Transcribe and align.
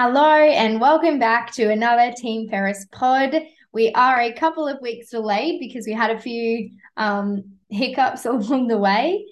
Hello, 0.00 0.32
and 0.32 0.80
welcome 0.80 1.18
back 1.18 1.50
to 1.54 1.72
another 1.72 2.12
Team 2.12 2.48
Ferris 2.48 2.86
pod. 2.92 3.34
We 3.72 3.90
are 3.94 4.20
a 4.20 4.32
couple 4.32 4.68
of 4.68 4.80
weeks 4.80 5.10
delayed 5.10 5.58
because 5.58 5.88
we 5.88 5.92
had 5.92 6.12
a 6.12 6.20
few 6.20 6.70
um, 6.96 7.42
hiccups 7.68 8.24
along 8.24 8.68
the 8.68 8.78
way. 8.78 9.26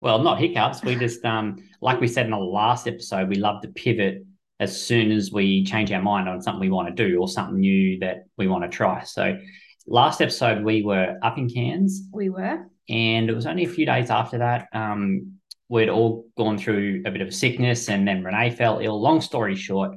Well, 0.00 0.20
not 0.20 0.38
hiccups. 0.38 0.82
We 0.82 0.94
just, 0.94 1.22
um, 1.26 1.62
like 1.82 2.00
we 2.00 2.08
said 2.08 2.24
in 2.24 2.30
the 2.30 2.38
last 2.38 2.88
episode, 2.88 3.28
we 3.28 3.34
love 3.34 3.60
to 3.60 3.68
pivot 3.68 4.24
as 4.60 4.80
soon 4.80 5.12
as 5.12 5.30
we 5.30 5.62
change 5.62 5.92
our 5.92 6.00
mind 6.00 6.26
on 6.26 6.40
something 6.40 6.58
we 6.58 6.70
want 6.70 6.88
to 6.88 7.08
do 7.08 7.20
or 7.20 7.28
something 7.28 7.60
new 7.60 7.98
that 7.98 8.28
we 8.38 8.48
want 8.48 8.64
to 8.64 8.70
try. 8.70 9.04
So, 9.04 9.38
last 9.86 10.22
episode 10.22 10.64
we 10.64 10.84
were 10.84 11.18
up 11.22 11.36
in 11.36 11.50
Cairns. 11.50 12.08
We 12.14 12.30
were, 12.30 12.66
and 12.88 13.28
it 13.28 13.34
was 13.34 13.44
only 13.44 13.64
a 13.64 13.68
few 13.68 13.84
days 13.84 14.08
after 14.08 14.38
that. 14.38 14.68
Um, 14.72 15.35
we'd 15.68 15.88
all 15.88 16.26
gone 16.36 16.58
through 16.58 17.02
a 17.06 17.10
bit 17.10 17.20
of 17.20 17.28
a 17.28 17.32
sickness, 17.32 17.88
and 17.88 18.06
then 18.06 18.22
Renae 18.22 18.56
fell 18.56 18.78
ill. 18.80 19.00
Long 19.00 19.20
story 19.20 19.54
short, 19.54 19.96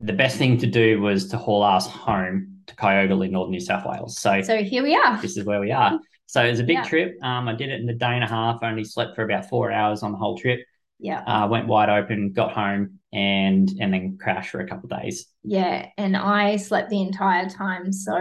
the 0.00 0.12
best 0.12 0.36
thing 0.36 0.58
to 0.58 0.66
do 0.66 1.00
was 1.00 1.28
to 1.28 1.36
haul 1.36 1.62
us 1.62 1.86
home 1.86 2.58
to 2.66 2.74
Kyogle 2.76 3.24
in 3.24 3.32
Northern 3.32 3.52
New 3.52 3.60
South 3.60 3.84
Wales. 3.86 4.18
So, 4.18 4.42
so 4.42 4.62
here 4.62 4.82
we 4.82 4.94
are. 4.94 5.20
This 5.20 5.36
is 5.36 5.44
where 5.44 5.60
we 5.60 5.72
are. 5.72 5.98
So 6.26 6.44
it 6.44 6.50
was 6.50 6.60
a 6.60 6.64
big 6.64 6.76
yeah. 6.76 6.84
trip. 6.84 7.16
Um, 7.22 7.48
I 7.48 7.54
did 7.54 7.70
it 7.70 7.80
in 7.80 7.88
a 7.88 7.94
day 7.94 8.14
and 8.14 8.22
a 8.22 8.26
half. 8.26 8.60
I 8.62 8.70
only 8.70 8.84
slept 8.84 9.16
for 9.16 9.24
about 9.24 9.48
four 9.48 9.72
hours 9.72 10.02
on 10.02 10.12
the 10.12 10.18
whole 10.18 10.38
trip. 10.38 10.60
Yeah. 11.00 11.22
Uh, 11.26 11.48
went 11.48 11.66
wide 11.66 11.88
open, 11.88 12.32
got 12.32 12.52
home, 12.52 13.00
and 13.12 13.68
and 13.80 13.92
then 13.92 14.18
crashed 14.20 14.50
for 14.50 14.60
a 14.60 14.68
couple 14.68 14.88
days. 14.88 15.26
Yeah, 15.42 15.88
and 15.96 16.16
I 16.16 16.56
slept 16.56 16.90
the 16.90 17.00
entire 17.00 17.48
time. 17.48 17.92
So 17.92 18.14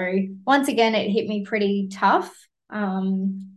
once 0.48 0.70
again, 0.70 0.96
it 0.96 1.12
hit 1.12 1.28
me 1.28 1.44
pretty 1.44 1.90
tough. 1.92 2.34
Um, 2.70 3.49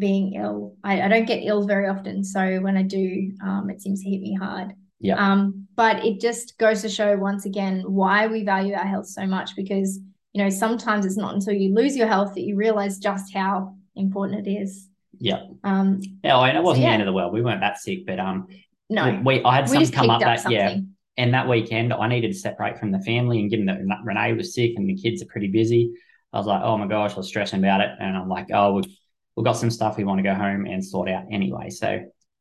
being 0.00 0.34
ill. 0.34 0.74
I, 0.82 1.02
I 1.02 1.08
don't 1.08 1.26
get 1.26 1.44
ill 1.44 1.66
very 1.66 1.86
often, 1.88 2.24
so 2.24 2.58
when 2.58 2.76
I 2.76 2.82
do, 2.82 3.30
um, 3.44 3.70
it 3.70 3.80
seems 3.80 4.02
to 4.02 4.10
hit 4.10 4.20
me 4.20 4.34
hard. 4.34 4.72
Yeah. 4.98 5.14
Um, 5.14 5.66
but 5.76 6.04
it 6.04 6.20
just 6.20 6.58
goes 6.58 6.82
to 6.82 6.88
show 6.88 7.16
once 7.16 7.46
again 7.46 7.82
why 7.86 8.26
we 8.26 8.44
value 8.44 8.74
our 8.74 8.86
health 8.86 9.06
so 9.06 9.26
much 9.26 9.56
because 9.56 9.98
you 10.32 10.42
know 10.42 10.50
sometimes 10.50 11.06
it's 11.06 11.16
not 11.16 11.34
until 11.34 11.54
you 11.54 11.74
lose 11.74 11.96
your 11.96 12.06
health 12.06 12.34
that 12.34 12.42
you 12.42 12.56
realize 12.56 12.98
just 12.98 13.32
how 13.32 13.76
important 13.96 14.46
it 14.46 14.50
is. 14.50 14.88
Yeah. 15.18 15.44
Um. 15.64 16.00
Yeah, 16.24 16.38
and 16.40 16.56
it 16.56 16.62
wasn't 16.62 16.82
so, 16.82 16.82
yeah. 16.82 16.88
the 16.88 16.92
end 16.94 17.02
of 17.02 17.06
the 17.06 17.12
world. 17.12 17.32
We 17.32 17.42
weren't 17.42 17.60
that 17.60 17.78
sick, 17.78 18.06
but 18.06 18.18
um. 18.18 18.48
No. 18.88 19.22
We 19.24 19.42
I 19.44 19.56
had 19.56 19.68
some 19.68 19.86
come 19.86 20.10
up, 20.10 20.16
up 20.16 20.22
that 20.22 20.40
something. 20.40 20.58
yeah. 20.58 20.78
And 21.16 21.34
that 21.34 21.48
weekend, 21.48 21.92
I 21.92 22.08
needed 22.08 22.32
to 22.32 22.38
separate 22.38 22.78
from 22.78 22.92
the 22.92 23.00
family, 23.00 23.40
and 23.40 23.50
given 23.50 23.66
that 23.66 23.78
Renae 24.06 24.36
was 24.36 24.54
sick 24.54 24.72
and 24.76 24.88
the 24.88 24.96
kids 24.96 25.22
are 25.22 25.26
pretty 25.26 25.48
busy, 25.48 25.92
I 26.32 26.38
was 26.38 26.46
like, 26.46 26.62
oh 26.62 26.78
my 26.78 26.86
gosh, 26.86 27.12
I 27.12 27.16
was 27.16 27.28
stressing 27.28 27.58
about 27.58 27.80
it, 27.80 27.90
and 28.00 28.16
I'm 28.16 28.28
like, 28.28 28.46
oh, 28.52 28.74
we've 28.74 28.96
we've 29.40 29.44
got 29.46 29.56
some 29.56 29.70
stuff 29.70 29.96
we 29.96 30.04
want 30.04 30.18
to 30.18 30.22
go 30.22 30.34
home 30.34 30.66
and 30.66 30.84
sort 30.84 31.08
out 31.08 31.24
anyway. 31.32 31.70
So 31.70 31.98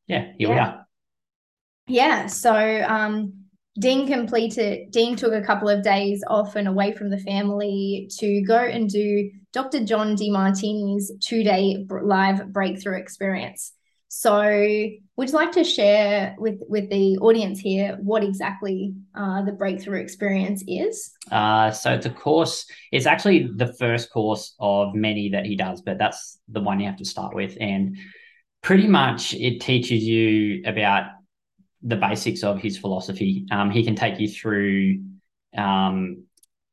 yeah, 0.07 0.33
here 0.37 0.49
yeah. 0.49 0.53
we 0.53 0.59
are. 0.59 0.87
Yeah. 1.87 2.25
So 2.27 2.83
um, 2.85 3.45
Dean 3.79 4.05
completed. 4.05 4.91
Dean 4.91 5.15
took 5.15 5.31
a 5.31 5.41
couple 5.41 5.69
of 5.69 5.81
days 5.81 6.21
off 6.27 6.57
and 6.57 6.67
away 6.67 6.91
from 6.91 7.09
the 7.09 7.17
family 7.17 8.09
to 8.19 8.41
go 8.41 8.57
and 8.57 8.89
do 8.89 9.31
Dr. 9.53 9.85
John 9.85 10.17
Demartini's 10.17 11.09
two-day 11.21 11.85
live 11.89 12.51
breakthrough 12.51 12.99
experience. 12.99 13.71
So, 14.11 14.41
would 15.17 15.29
you 15.29 15.35
like 15.35 15.51
to 15.51 15.63
share 15.63 16.35
with 16.39 16.59
with 16.67 16.89
the 16.89 17.19
audience 17.19 17.59
here 17.59 17.95
what 18.01 18.23
exactly 18.23 18.95
uh, 19.13 19.43
the 19.43 19.51
breakthrough 19.51 19.99
experience 19.99 20.63
is? 20.67 21.11
Uh, 21.31 21.69
so 21.69 21.93
a 21.93 22.09
course. 22.09 22.65
It's 22.91 23.05
actually 23.05 23.51
the 23.55 23.71
first 23.73 24.11
course 24.11 24.55
of 24.59 24.95
many 24.95 25.29
that 25.29 25.45
he 25.45 25.55
does, 25.55 25.83
but 25.83 25.99
that's 25.99 26.39
the 26.47 26.59
one 26.59 26.79
you 26.79 26.87
have 26.87 26.97
to 26.97 27.05
start 27.05 27.35
with. 27.35 27.55
And 27.61 27.97
pretty 28.63 28.87
much, 28.87 29.35
it 29.35 29.61
teaches 29.61 30.03
you 30.03 30.63
about 30.65 31.11
the 31.83 31.95
basics 31.95 32.43
of 32.43 32.59
his 32.59 32.79
philosophy. 32.79 33.45
Um, 33.51 33.69
he 33.69 33.83
can 33.83 33.95
take 33.95 34.19
you 34.19 34.27
through 34.27 35.03
um, 35.55 36.23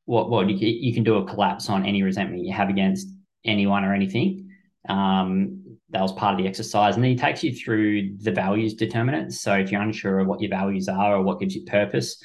what 0.05 0.31
what 0.31 0.49
you, 0.49 0.57
you 0.57 0.91
can 0.91 1.03
do 1.03 1.17
a 1.17 1.25
collapse 1.25 1.69
on 1.69 1.85
any 1.85 2.01
resentment 2.01 2.45
you 2.45 2.53
have 2.53 2.69
against 2.69 3.07
anyone 3.45 3.85
or 3.85 3.93
anything. 3.93 4.49
Um, 4.89 5.66
that 5.89 6.01
was 6.01 6.11
part 6.13 6.33
of 6.33 6.39
the 6.39 6.47
exercise. 6.47 6.95
And 6.95 7.03
then 7.03 7.11
he 7.11 7.17
takes 7.17 7.43
you 7.43 7.53
through 7.53 8.17
the 8.17 8.31
values 8.31 8.73
determinants. 8.73 9.41
So 9.41 9.53
if 9.53 9.71
you're 9.71 9.81
unsure 9.81 10.19
of 10.19 10.27
what 10.27 10.41
your 10.41 10.49
values 10.49 10.89
are 10.89 11.15
or 11.15 11.21
what 11.21 11.39
gives 11.39 11.55
you 11.55 11.63
purpose, 11.63 12.21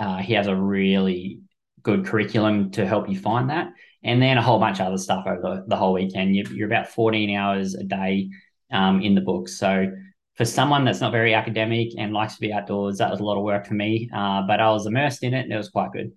uh, 0.00 0.18
he 0.18 0.32
has 0.32 0.46
a 0.46 0.56
really 0.56 1.40
good 1.82 2.06
curriculum 2.06 2.70
to 2.72 2.86
help 2.86 3.08
you 3.08 3.18
find 3.18 3.50
that. 3.50 3.68
And 4.02 4.20
then 4.20 4.38
a 4.38 4.42
whole 4.42 4.58
bunch 4.58 4.80
of 4.80 4.86
other 4.86 4.98
stuff 4.98 5.24
over 5.26 5.40
the, 5.40 5.64
the 5.68 5.76
whole 5.76 5.92
weekend. 5.92 6.34
You're, 6.34 6.50
you're, 6.52 6.66
about 6.66 6.88
14 6.88 7.36
hours 7.36 7.74
a 7.74 7.84
day 7.84 8.30
um, 8.72 9.02
in 9.02 9.14
the 9.14 9.20
book. 9.20 9.48
So 9.48 9.86
for 10.36 10.44
someone 10.44 10.84
that's 10.84 11.00
not 11.00 11.12
very 11.12 11.34
academic 11.34 11.88
and 11.98 12.12
likes 12.12 12.34
to 12.34 12.40
be 12.40 12.52
outdoors, 12.52 12.98
that 12.98 13.10
was 13.10 13.20
a 13.20 13.24
lot 13.24 13.36
of 13.36 13.44
work 13.44 13.66
for 13.66 13.74
me. 13.74 14.08
Uh, 14.14 14.42
but 14.46 14.60
I 14.60 14.70
was 14.70 14.86
immersed 14.86 15.22
in 15.22 15.34
it 15.34 15.42
and 15.42 15.52
it 15.52 15.56
was 15.56 15.68
quite 15.68 15.92
good. 15.92 16.12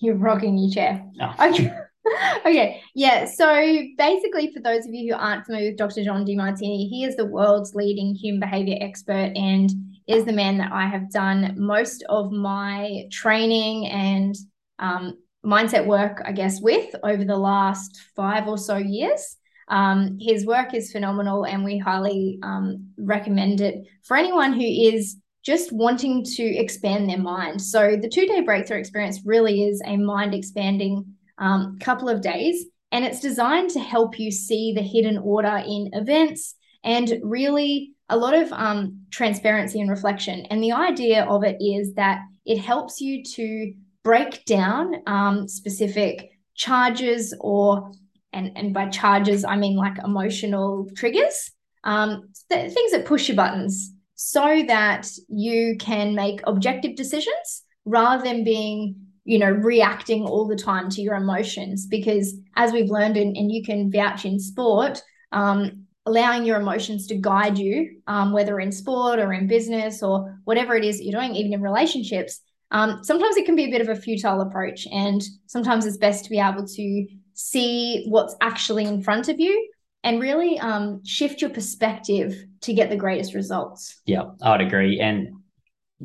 You're 0.00 0.16
rocking 0.16 0.58
your 0.58 0.70
chair. 0.70 1.04
Oh. 1.20 1.34
Okay. 1.48 1.72
okay, 2.46 2.82
yeah. 2.94 3.24
So 3.24 3.46
basically, 3.98 4.52
for 4.52 4.60
those 4.60 4.86
of 4.86 4.94
you 4.94 5.12
who 5.12 5.20
aren't 5.20 5.44
familiar 5.44 5.70
with 5.70 5.78
Dr. 5.78 6.02
John 6.04 6.24
Demartini, 6.24 6.88
he 6.88 7.04
is 7.04 7.16
the 7.16 7.26
world's 7.26 7.74
leading 7.74 8.14
human 8.14 8.40
behavior 8.40 8.78
expert 8.80 9.32
and 9.36 9.70
is 10.06 10.24
the 10.24 10.32
man 10.32 10.58
that 10.58 10.72
I 10.72 10.86
have 10.86 11.10
done 11.10 11.54
most 11.56 12.02
of 12.08 12.32
my 12.32 13.04
training 13.12 13.86
and 13.86 14.34
um, 14.78 15.18
mindset 15.44 15.86
work, 15.86 16.22
I 16.24 16.32
guess, 16.32 16.60
with 16.60 16.94
over 17.04 17.24
the 17.24 17.36
last 17.36 18.00
five 18.16 18.48
or 18.48 18.58
so 18.58 18.76
years. 18.76 19.36
Um, 19.68 20.18
his 20.20 20.46
work 20.46 20.74
is 20.74 20.90
phenomenal, 20.90 21.44
and 21.44 21.64
we 21.64 21.78
highly 21.78 22.38
um, 22.42 22.88
recommend 22.98 23.60
it 23.60 23.86
for 24.02 24.16
anyone 24.16 24.52
who 24.52 24.64
is 24.64 25.16
just 25.44 25.72
wanting 25.72 26.24
to 26.24 26.42
expand 26.42 27.08
their 27.08 27.18
mind. 27.18 27.62
So, 27.62 27.96
the 27.96 28.08
two 28.08 28.26
day 28.26 28.40
breakthrough 28.40 28.78
experience 28.78 29.20
really 29.24 29.62
is 29.62 29.80
a 29.86 29.96
mind 29.96 30.34
expanding 30.34 31.14
um, 31.40 31.78
couple 31.80 32.08
of 32.08 32.22
days. 32.22 32.66
And 32.92 33.04
it's 33.04 33.20
designed 33.20 33.70
to 33.70 33.80
help 33.80 34.18
you 34.18 34.30
see 34.30 34.72
the 34.72 34.82
hidden 34.82 35.18
order 35.18 35.62
in 35.66 35.90
events 35.92 36.54
and 36.84 37.20
really 37.22 37.92
a 38.08 38.16
lot 38.16 38.34
of 38.34 38.52
um, 38.52 39.02
transparency 39.10 39.80
and 39.80 39.90
reflection. 39.90 40.46
And 40.50 40.62
the 40.62 40.72
idea 40.72 41.24
of 41.24 41.44
it 41.44 41.56
is 41.60 41.94
that 41.94 42.20
it 42.44 42.58
helps 42.58 43.00
you 43.00 43.22
to 43.22 43.72
break 44.02 44.44
down 44.44 44.94
um, 45.06 45.46
specific 45.46 46.30
charges 46.54 47.34
or 47.40 47.92
and, 48.32 48.52
and 48.56 48.72
by 48.72 48.88
charges 48.88 49.44
I 49.44 49.56
mean 49.56 49.76
like 49.76 49.98
emotional 50.04 50.88
triggers, 50.96 51.50
um, 51.84 52.28
th- 52.50 52.72
things 52.72 52.92
that 52.92 53.04
push 53.06 53.28
your 53.28 53.36
buttons, 53.36 53.92
so 54.14 54.62
that 54.68 55.08
you 55.28 55.76
can 55.78 56.14
make 56.14 56.40
objective 56.44 56.94
decisions 56.94 57.64
rather 57.84 58.22
than 58.22 58.44
being 58.44 58.94
you 59.30 59.38
know, 59.38 59.52
reacting 59.52 60.24
all 60.24 60.44
the 60.48 60.56
time 60.56 60.90
to 60.90 61.00
your 61.00 61.14
emotions. 61.14 61.86
Because 61.86 62.34
as 62.56 62.72
we've 62.72 62.90
learned, 62.90 63.16
and, 63.16 63.36
and 63.36 63.52
you 63.52 63.62
can 63.62 63.88
vouch 63.88 64.24
in 64.24 64.40
sport, 64.40 65.00
um, 65.30 65.86
allowing 66.04 66.44
your 66.44 66.58
emotions 66.58 67.06
to 67.06 67.14
guide 67.14 67.56
you, 67.56 68.00
um, 68.08 68.32
whether 68.32 68.58
in 68.58 68.72
sport 68.72 69.20
or 69.20 69.32
in 69.32 69.46
business 69.46 70.02
or 70.02 70.36
whatever 70.46 70.74
it 70.74 70.84
is 70.84 70.98
that 70.98 71.04
you're 71.04 71.20
doing, 71.20 71.36
even 71.36 71.52
in 71.52 71.62
relationships, 71.62 72.40
um, 72.72 73.04
sometimes 73.04 73.36
it 73.36 73.46
can 73.46 73.54
be 73.54 73.66
a 73.66 73.70
bit 73.70 73.80
of 73.80 73.88
a 73.88 73.94
futile 73.94 74.40
approach. 74.40 74.88
And 74.90 75.22
sometimes 75.46 75.86
it's 75.86 75.96
best 75.96 76.24
to 76.24 76.30
be 76.30 76.40
able 76.40 76.66
to 76.66 77.06
see 77.34 78.06
what's 78.08 78.34
actually 78.40 78.84
in 78.84 79.00
front 79.00 79.28
of 79.28 79.38
you 79.38 79.70
and 80.02 80.20
really 80.20 80.58
um, 80.58 81.04
shift 81.04 81.40
your 81.40 81.50
perspective 81.50 82.34
to 82.62 82.72
get 82.72 82.90
the 82.90 82.96
greatest 82.96 83.34
results. 83.34 84.00
Yeah, 84.06 84.24
I 84.42 84.50
would 84.50 84.66
agree. 84.66 84.98
And 84.98 85.36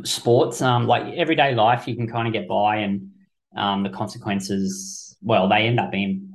sports, 0.03 0.61
um, 0.61 0.85
like 0.85 1.11
everyday 1.15 1.55
life, 1.55 1.87
you 1.87 1.95
can 1.95 2.07
kind 2.07 2.27
of 2.27 2.33
get 2.33 2.47
by, 2.47 2.77
and 2.77 3.09
um, 3.55 3.83
the 3.83 3.89
consequences, 3.89 5.17
well, 5.21 5.47
they 5.47 5.67
end 5.67 5.79
up 5.79 5.91
being 5.91 6.33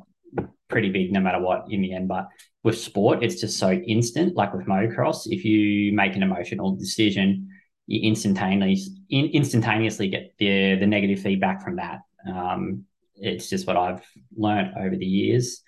pretty 0.69 0.91
big 0.91 1.13
no 1.13 1.21
matter 1.21 1.41
what 1.41 1.67
in 1.71 1.83
the 1.83 1.93
end. 1.93 2.09
But 2.09 2.29
with 2.63 2.79
sport, 2.79 3.23
it's 3.23 3.41
just 3.41 3.59
so 3.59 3.73
instant. 3.73 4.37
Like 4.37 4.55
with 4.55 4.67
motocross, 4.67 5.27
if 5.27 5.45
you 5.45 5.93
make 5.93 6.17
an 6.17 6.23
emotional 6.23 6.77
decision, 6.77 7.49
you 7.87 8.09
instantaneously 8.09 8.95
in, 9.11 9.27
instantaneously 9.27 10.09
get 10.09 10.35
the 10.39 10.77
the 10.77 10.87
negative 10.87 11.21
feedback 11.21 11.63
from 11.63 11.77
that. 11.77 12.01
Um, 12.27 12.85
it's 13.17 13.51
just 13.51 13.67
what 13.67 13.77
I've 13.77 14.03
learned 14.37 14.75
over 14.79 14.97
the 14.97 15.07
years 15.07 15.63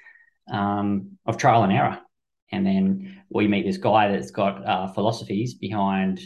um, 0.51 1.19
of 1.27 1.37
trial 1.37 1.65
and 1.65 1.73
error. 1.73 1.99
And 2.51 2.67
then 2.67 3.23
we 3.31 3.49
meet 3.49 3.65
this 3.65 3.79
guy 3.79 4.09
that's 4.09 4.31
got 4.31 4.65
uh, 4.67 4.89
philosophies 4.89 5.55
behind 5.55 6.21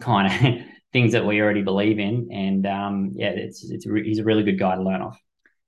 kind 0.00 0.26
of 0.58 0.64
things 0.92 1.12
that 1.12 1.26
we 1.26 1.40
already 1.40 1.62
believe 1.62 1.98
in. 1.98 2.28
And 2.32 2.66
um, 2.66 3.12
yeah, 3.14 3.30
it's 3.30 3.68
it's 3.70 3.86
re- 3.86 4.06
he's 4.06 4.18
a 4.18 4.24
really 4.24 4.42
good 4.42 4.58
guy 4.58 4.74
to 4.74 4.82
learn 4.82 5.02
off. 5.02 5.20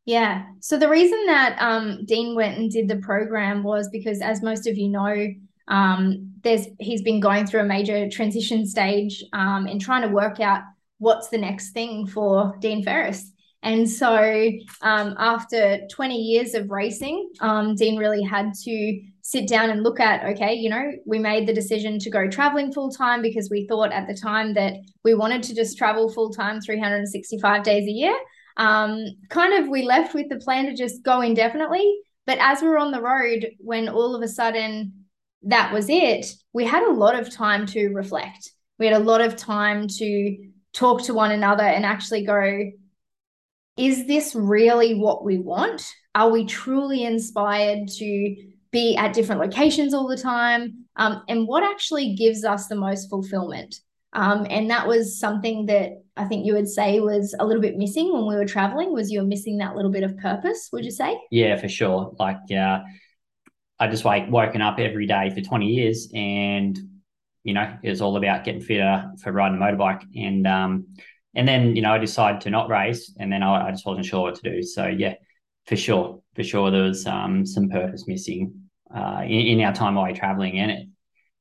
Yeah. 0.07 0.47
So 0.61 0.79
the 0.79 0.89
reason 0.89 1.27
that 1.27 1.57
um, 1.61 2.05
Dean 2.07 2.35
went 2.35 2.59
and 2.59 2.71
did 2.71 2.89
the 2.89 2.97
program 2.97 3.63
was 3.63 3.89
because, 3.91 4.21
as 4.21 4.43
most 4.43 4.67
of 4.67 4.77
you 4.77 4.89
know, 4.89 5.29
um, 5.69 6.33
there's 6.43 6.67
he's 6.79 7.03
been 7.03 7.21
going 7.21 7.47
through 7.47 7.61
a 7.61 7.65
major 7.65 8.09
transition 8.09 8.67
stage 8.67 9.23
um, 9.33 9.67
and 9.67 9.81
trying 9.81 10.03
to 10.03 10.09
work 10.09 10.41
out 10.41 10.63
what's 10.99 11.29
the 11.29 11.39
next 11.39 11.71
thing 11.71 12.07
for 12.07 12.57
Dean 12.61 12.83
Ferris. 12.83 13.31
And 13.63 13.89
so, 13.89 14.51
um, 14.81 15.15
after 15.19 15.87
20 15.91 16.17
years 16.17 16.55
of 16.55 16.71
racing, 16.71 17.31
um, 17.41 17.75
Dean 17.75 17.99
really 17.99 18.23
had 18.23 18.55
to 18.65 19.03
sit 19.23 19.49
down 19.49 19.71
and 19.71 19.83
look 19.83 20.01
at 20.01 20.25
okay 20.25 20.55
you 20.55 20.69
know 20.69 20.91
we 21.07 21.19
made 21.19 21.47
the 21.47 21.53
decision 21.53 21.99
to 21.99 22.11
go 22.11 22.29
traveling 22.29 22.73
full 22.73 22.91
time 22.91 23.23
because 23.23 23.49
we 23.51 23.67
thought 23.67 23.93
at 23.93 24.07
the 24.07 24.15
time 24.15 24.55
that 24.55 24.75
we 25.05 25.15
wanted 25.15 25.43
to 25.43 25.55
just 25.55 25.77
travel 25.77 26.13
full 26.13 26.31
time 26.31 26.61
365 26.61 27.63
days 27.63 27.87
a 27.87 27.91
year. 27.91 28.17
Um, 28.57 29.05
kind 29.31 29.55
of 29.55 29.71
we 29.71 29.85
left 29.85 30.13
with 30.13 30.29
the 30.29 30.37
plan 30.37 30.67
to 30.67 30.75
just 30.75 31.03
go 31.03 31.21
indefinitely 31.21 31.99
but 32.27 32.39
as 32.41 32.61
we're 32.61 32.79
on 32.79 32.91
the 32.91 33.01
road 33.01 33.49
when 33.59 33.89
all 33.89 34.15
of 34.15 34.23
a 34.23 34.29
sudden 34.29 34.93
that 35.45 35.73
was 35.73 35.87
it 35.89 36.27
we 36.53 36.65
had 36.65 36.83
a 36.83 36.93
lot 36.93 37.19
of 37.19 37.31
time 37.31 37.67
to 37.67 37.89
reflect. 37.89 38.51
We 38.79 38.87
had 38.87 39.01
a 39.01 39.05
lot 39.05 39.21
of 39.21 39.37
time 39.37 39.89
to 39.89 40.37
talk 40.73 41.03
to 41.03 41.15
one 41.15 41.31
another 41.31 41.65
and 41.65 41.85
actually 41.85 42.25
go 42.25 42.71
is 43.77 44.07
this 44.07 44.35
really 44.35 44.95
what 44.95 45.25
we 45.25 45.39
want? 45.39 45.83
Are 46.15 46.31
we 46.31 46.45
truly 46.45 47.05
inspired 47.05 47.89
to 47.89 48.37
be 48.73 48.97
at 48.97 49.13
different 49.13 49.41
locations 49.41 49.95
all 49.95 50.07
the 50.07 50.17
time? 50.17 50.87
Um, 50.97 51.23
and 51.29 51.47
what 51.47 51.63
actually 51.63 52.15
gives 52.15 52.45
us 52.45 52.67
the 52.67 52.77
most 52.77 53.11
fulfillment? 53.11 53.77
Um, 54.13 54.47
and 54.51 54.71
that 54.71 54.89
was 54.89 55.19
something 55.19 55.67
that 55.67 56.03
I 56.17 56.25
think 56.25 56.45
you 56.45 56.55
would 56.55 56.69
say 56.69 56.99
was 57.01 57.35
a 57.39 57.47
little 57.47 57.63
bit 57.63 57.77
missing 57.77 58.13
when 58.13 58.27
we 58.27 58.35
were 58.35 58.45
traveling. 58.45 58.93
Was 58.93 59.11
you 59.11 59.21
were 59.21 59.27
missing 59.27 59.59
that 59.59 59.77
little 59.77 59.91
bit 59.91 60.03
of 60.03 60.17
purpose? 60.19 60.69
Would 60.73 60.85
you 60.85 60.91
say? 60.91 61.19
Yeah, 61.31 61.57
for 61.57 61.69
sure. 61.69 62.15
Like, 62.19 62.39
uh, 62.51 62.81
I 63.79 63.89
just 63.89 64.05
like 64.05 64.31
woken 64.31 64.63
up 64.63 64.79
every 64.79 65.07
day 65.07 65.31
for 65.31 65.41
twenty 65.41 65.69
years, 65.69 66.11
and 66.13 66.79
you 67.45 67.55
know, 67.55 67.77
it 67.83 67.89
was 67.89 68.03
all 68.03 68.17
about 68.17 68.45
getting 68.45 68.61
fitter 68.61 69.11
for 69.23 69.33
riding 69.33 69.59
a 69.59 69.61
motorbike, 69.61 70.03
and 70.15 70.47
um, 70.47 70.89
and 71.35 71.47
then 71.47 71.77
you 71.77 71.83
know, 71.83 71.93
I 71.93 71.99
decided 71.99 72.43
to 72.43 72.51
not 72.51 72.69
race, 72.69 73.15
and 73.19 73.33
then 73.33 73.43
I, 73.43 73.69
I 73.69 73.71
just 73.71 73.87
wasn't 73.87 74.07
sure 74.07 74.23
what 74.23 74.35
to 74.35 74.43
do. 74.43 74.63
So 74.63 74.87
yeah, 74.87 75.15
for 75.67 75.77
sure, 75.77 76.21
for 76.41 76.45
sure, 76.45 76.71
there 76.71 76.85
was 76.85 77.07
um, 77.07 77.45
some 77.45 77.69
purpose 77.69 78.07
missing 78.07 78.55
uh, 78.95 79.21
in, 79.25 79.59
in, 79.59 79.61
our 79.61 79.75
time 79.75 79.99
away 79.99 80.15
traveling, 80.15 80.59
and 80.59 80.71
it, 80.71 80.89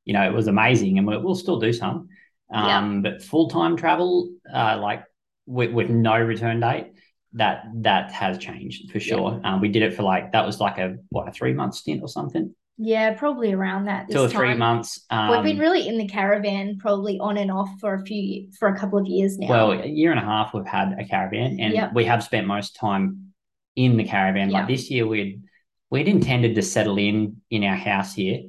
you 0.04 0.14
know, 0.14 0.24
it 0.24 0.34
was 0.34 0.48
amazing, 0.48 0.98
and 0.98 1.08
we'll, 1.08 1.22
we'll 1.22 1.36
still 1.36 1.58
do 1.58 1.72
some. 1.72 2.10
Um, 2.54 3.04
yeah. 3.06 3.12
But 3.12 3.24
full 3.24 3.50
time 3.50 3.78
travel, 3.78 4.30
uh, 4.54 4.78
like 4.82 5.04
with, 5.46 5.72
with, 5.72 5.90
no 5.90 6.20
return 6.20 6.60
date, 6.60 6.92
that 7.34 7.64
that 7.76 8.12
has 8.12 8.40
changed 8.40 8.92
for 8.92 9.00
sure. 9.00 9.40
Yeah. 9.42 9.54
Um, 9.54 9.62
we 9.62 9.70
did 9.70 9.84
it 9.84 9.94
for 9.94 10.04
like 10.04 10.34
that 10.34 10.46
was 10.46 10.60
like 10.60 10.80
a 10.80 10.98
what 11.10 11.30
a 11.30 11.32
three 11.32 11.54
month 11.54 11.76
stint 11.76 12.02
or 12.02 12.10
something. 12.10 12.54
Yeah, 12.78 13.14
probably 13.14 13.54
around 13.54 13.86
that. 13.86 14.10
Two 14.10 14.22
or 14.22 14.30
three 14.30 14.50
time. 14.50 14.60
months. 14.60 15.06
Um, 15.10 15.32
We've 15.32 15.44
been 15.44 15.58
um, 15.58 15.62
really 15.62 15.88
in 15.88 15.98
the 15.98 16.08
caravan, 16.08 16.78
probably 16.80 17.20
on 17.20 17.38
and 17.38 17.52
off 17.52 17.70
for 17.80 17.94
a 17.94 18.04
few 18.04 18.50
for 18.60 18.68
a 18.68 18.78
couple 18.78 19.00
of 19.00 19.06
years 19.06 19.38
now. 19.38 19.50
Well, 19.50 19.72
a 19.72 19.86
year 19.86 20.12
and 20.12 20.20
a 20.20 20.24
half 20.24 20.54
we've 20.54 20.66
had 20.66 20.98
a 21.00 21.06
caravan, 21.06 21.58
and 21.60 21.74
yep. 21.74 21.94
we 21.94 22.04
have 22.06 22.22
spent 22.24 22.48
most 22.48 22.76
time 22.76 23.29
in 23.80 23.96
the 23.96 24.04
caravan. 24.04 24.50
Yeah. 24.50 24.60
Like 24.60 24.68
this 24.68 24.92
year, 24.92 25.08
we'd 25.08 25.42
we'd 25.90 26.08
intended 26.08 26.56
to 26.56 26.62
settle 26.62 26.98
in 26.98 27.38
in 27.50 27.64
our 27.64 27.78
house 27.78 28.14
here 28.14 28.42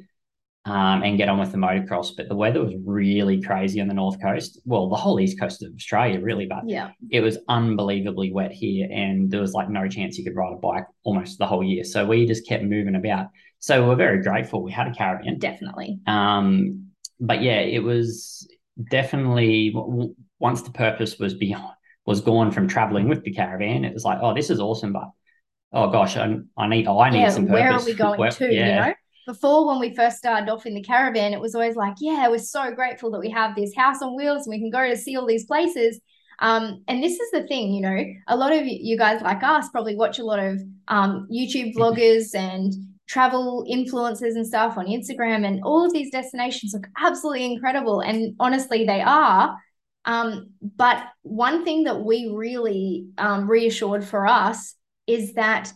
um, 0.64 1.02
and 1.02 1.16
get 1.16 1.28
on 1.28 1.38
with 1.38 1.52
the 1.52 1.58
motocross, 1.58 2.10
but 2.16 2.28
the 2.28 2.34
weather 2.34 2.62
was 2.62 2.74
really 2.84 3.40
crazy 3.40 3.80
on 3.80 3.86
the 3.86 3.94
north 3.94 4.20
coast. 4.20 4.60
Well, 4.64 4.88
the 4.88 4.96
whole 4.96 5.20
east 5.20 5.38
coast 5.38 5.62
of 5.62 5.72
Australia, 5.74 6.20
really, 6.20 6.46
but 6.46 6.68
yeah, 6.68 6.90
it 7.10 7.20
was 7.20 7.38
unbelievably 7.48 8.32
wet 8.32 8.50
here, 8.50 8.88
and 8.90 9.30
there 9.30 9.40
was 9.40 9.54
like 9.54 9.70
no 9.70 9.88
chance 9.88 10.18
you 10.18 10.24
could 10.24 10.36
ride 10.36 10.52
a 10.52 10.56
bike 10.56 10.86
almost 11.04 11.38
the 11.38 11.46
whole 11.46 11.62
year. 11.62 11.84
So 11.84 12.04
we 12.04 12.26
just 12.26 12.46
kept 12.46 12.64
moving 12.64 12.96
about. 12.96 13.28
So 13.60 13.86
we're 13.86 13.94
very 13.94 14.22
grateful 14.22 14.62
we 14.62 14.72
had 14.72 14.88
a 14.88 14.94
caravan, 14.94 15.38
definitely. 15.38 16.00
Um, 16.06 16.86
but 17.20 17.40
yeah, 17.40 17.60
it 17.60 17.84
was 17.84 18.48
definitely 18.90 19.74
once 20.40 20.62
the 20.62 20.72
purpose 20.72 21.18
was 21.18 21.34
beyond 21.34 21.74
was 22.06 22.20
gone 22.20 22.50
from 22.50 22.66
traveling 22.66 23.08
with 23.08 23.22
the 23.22 23.32
caravan, 23.32 23.84
it 23.84 23.94
was 23.94 24.04
like, 24.04 24.18
oh, 24.20 24.34
this 24.34 24.50
is 24.50 24.58
awesome, 24.58 24.92
but 24.92 25.10
oh 25.72 25.90
gosh, 25.90 26.16
I, 26.16 26.36
I 26.56 26.68
need 26.68 26.86
I 26.86 27.10
need 27.10 27.20
yeah, 27.20 27.30
some 27.30 27.46
purpose. 27.46 27.60
Where 27.60 27.72
are 27.72 27.84
we 27.84 27.94
going 27.94 28.18
where, 28.20 28.30
to? 28.30 28.52
Yeah. 28.52 28.66
You 28.66 28.90
know, 28.90 28.94
before 29.26 29.66
when 29.66 29.78
we 29.78 29.94
first 29.94 30.18
started 30.18 30.50
off 30.50 30.66
in 30.66 30.74
the 30.74 30.82
caravan, 30.82 31.32
it 31.32 31.40
was 31.40 31.54
always 31.54 31.76
like, 31.76 31.94
yeah, 32.00 32.28
we're 32.28 32.38
so 32.38 32.72
grateful 32.72 33.10
that 33.12 33.20
we 33.20 33.30
have 33.30 33.54
this 33.54 33.74
house 33.76 34.02
on 34.02 34.16
wheels 34.16 34.46
and 34.46 34.52
we 34.52 34.58
can 34.58 34.70
go 34.70 34.88
to 34.88 34.96
see 34.96 35.16
all 35.16 35.26
these 35.26 35.44
places. 35.44 36.00
Um, 36.40 36.82
and 36.88 37.02
this 37.02 37.20
is 37.20 37.30
the 37.30 37.46
thing, 37.46 37.72
you 37.72 37.82
know, 37.82 38.02
a 38.28 38.36
lot 38.36 38.52
of 38.52 38.66
you 38.66 38.96
guys 38.96 39.20
like 39.20 39.42
us 39.42 39.68
probably 39.68 39.94
watch 39.94 40.18
a 40.18 40.24
lot 40.24 40.38
of 40.38 40.58
um, 40.88 41.28
YouTube 41.30 41.74
vloggers 41.74 42.34
and 42.34 42.72
travel 43.06 43.66
influencers 43.70 44.36
and 44.36 44.46
stuff 44.46 44.78
on 44.78 44.86
Instagram, 44.86 45.46
and 45.46 45.60
all 45.64 45.84
of 45.84 45.92
these 45.92 46.10
destinations 46.10 46.72
look 46.72 46.86
absolutely 46.96 47.44
incredible. 47.44 48.00
And 48.00 48.34
honestly, 48.40 48.84
they 48.86 49.02
are. 49.02 49.56
Um, 50.06 50.50
but 50.62 51.04
one 51.22 51.64
thing 51.64 51.84
that 51.84 52.02
we 52.02 52.32
really 52.34 53.06
um, 53.18 53.50
reassured 53.50 54.04
for 54.04 54.26
us 54.26 54.76
is 55.14 55.34
that 55.34 55.72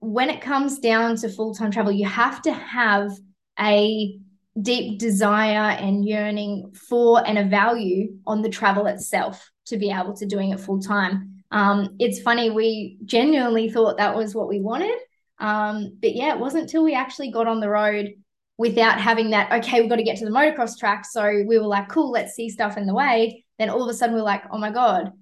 when 0.00 0.30
it 0.30 0.40
comes 0.40 0.78
down 0.78 1.16
to 1.16 1.28
full 1.28 1.54
time 1.54 1.70
travel, 1.70 1.92
you 1.92 2.06
have 2.06 2.42
to 2.42 2.52
have 2.52 3.12
a 3.58 4.18
deep 4.60 4.98
desire 4.98 5.76
and 5.76 6.04
yearning 6.04 6.72
for 6.88 7.26
and 7.26 7.38
a 7.38 7.44
value 7.44 8.16
on 8.26 8.42
the 8.42 8.48
travel 8.48 8.86
itself 8.86 9.50
to 9.66 9.76
be 9.76 9.90
able 9.90 10.14
to 10.14 10.26
doing 10.26 10.50
it 10.50 10.60
full 10.60 10.80
time. 10.80 11.42
Um, 11.50 11.96
it's 11.98 12.20
funny, 12.20 12.50
we 12.50 12.98
genuinely 13.04 13.70
thought 13.70 13.98
that 13.98 14.16
was 14.16 14.34
what 14.34 14.48
we 14.48 14.60
wanted. 14.60 14.98
Um, 15.38 15.96
but 16.00 16.14
yeah, 16.14 16.34
it 16.34 16.38
wasn't 16.38 16.64
until 16.64 16.84
we 16.84 16.94
actually 16.94 17.30
got 17.30 17.46
on 17.46 17.60
the 17.60 17.68
road 17.68 18.14
without 18.58 19.00
having 19.00 19.30
that, 19.30 19.50
okay, 19.52 19.80
we've 19.80 19.88
got 19.88 19.96
to 19.96 20.02
get 20.02 20.18
to 20.18 20.24
the 20.24 20.30
motocross 20.30 20.78
track. 20.78 21.06
So 21.06 21.24
we 21.46 21.58
were 21.58 21.66
like, 21.66 21.88
cool, 21.88 22.10
let's 22.10 22.34
see 22.34 22.50
stuff 22.50 22.76
in 22.76 22.86
the 22.86 22.94
way. 22.94 23.44
Then 23.58 23.70
all 23.70 23.82
of 23.82 23.88
a 23.88 23.94
sudden 23.94 24.14
we're 24.14 24.22
like, 24.22 24.42
oh 24.50 24.58
my 24.58 24.70
God, 24.70 25.12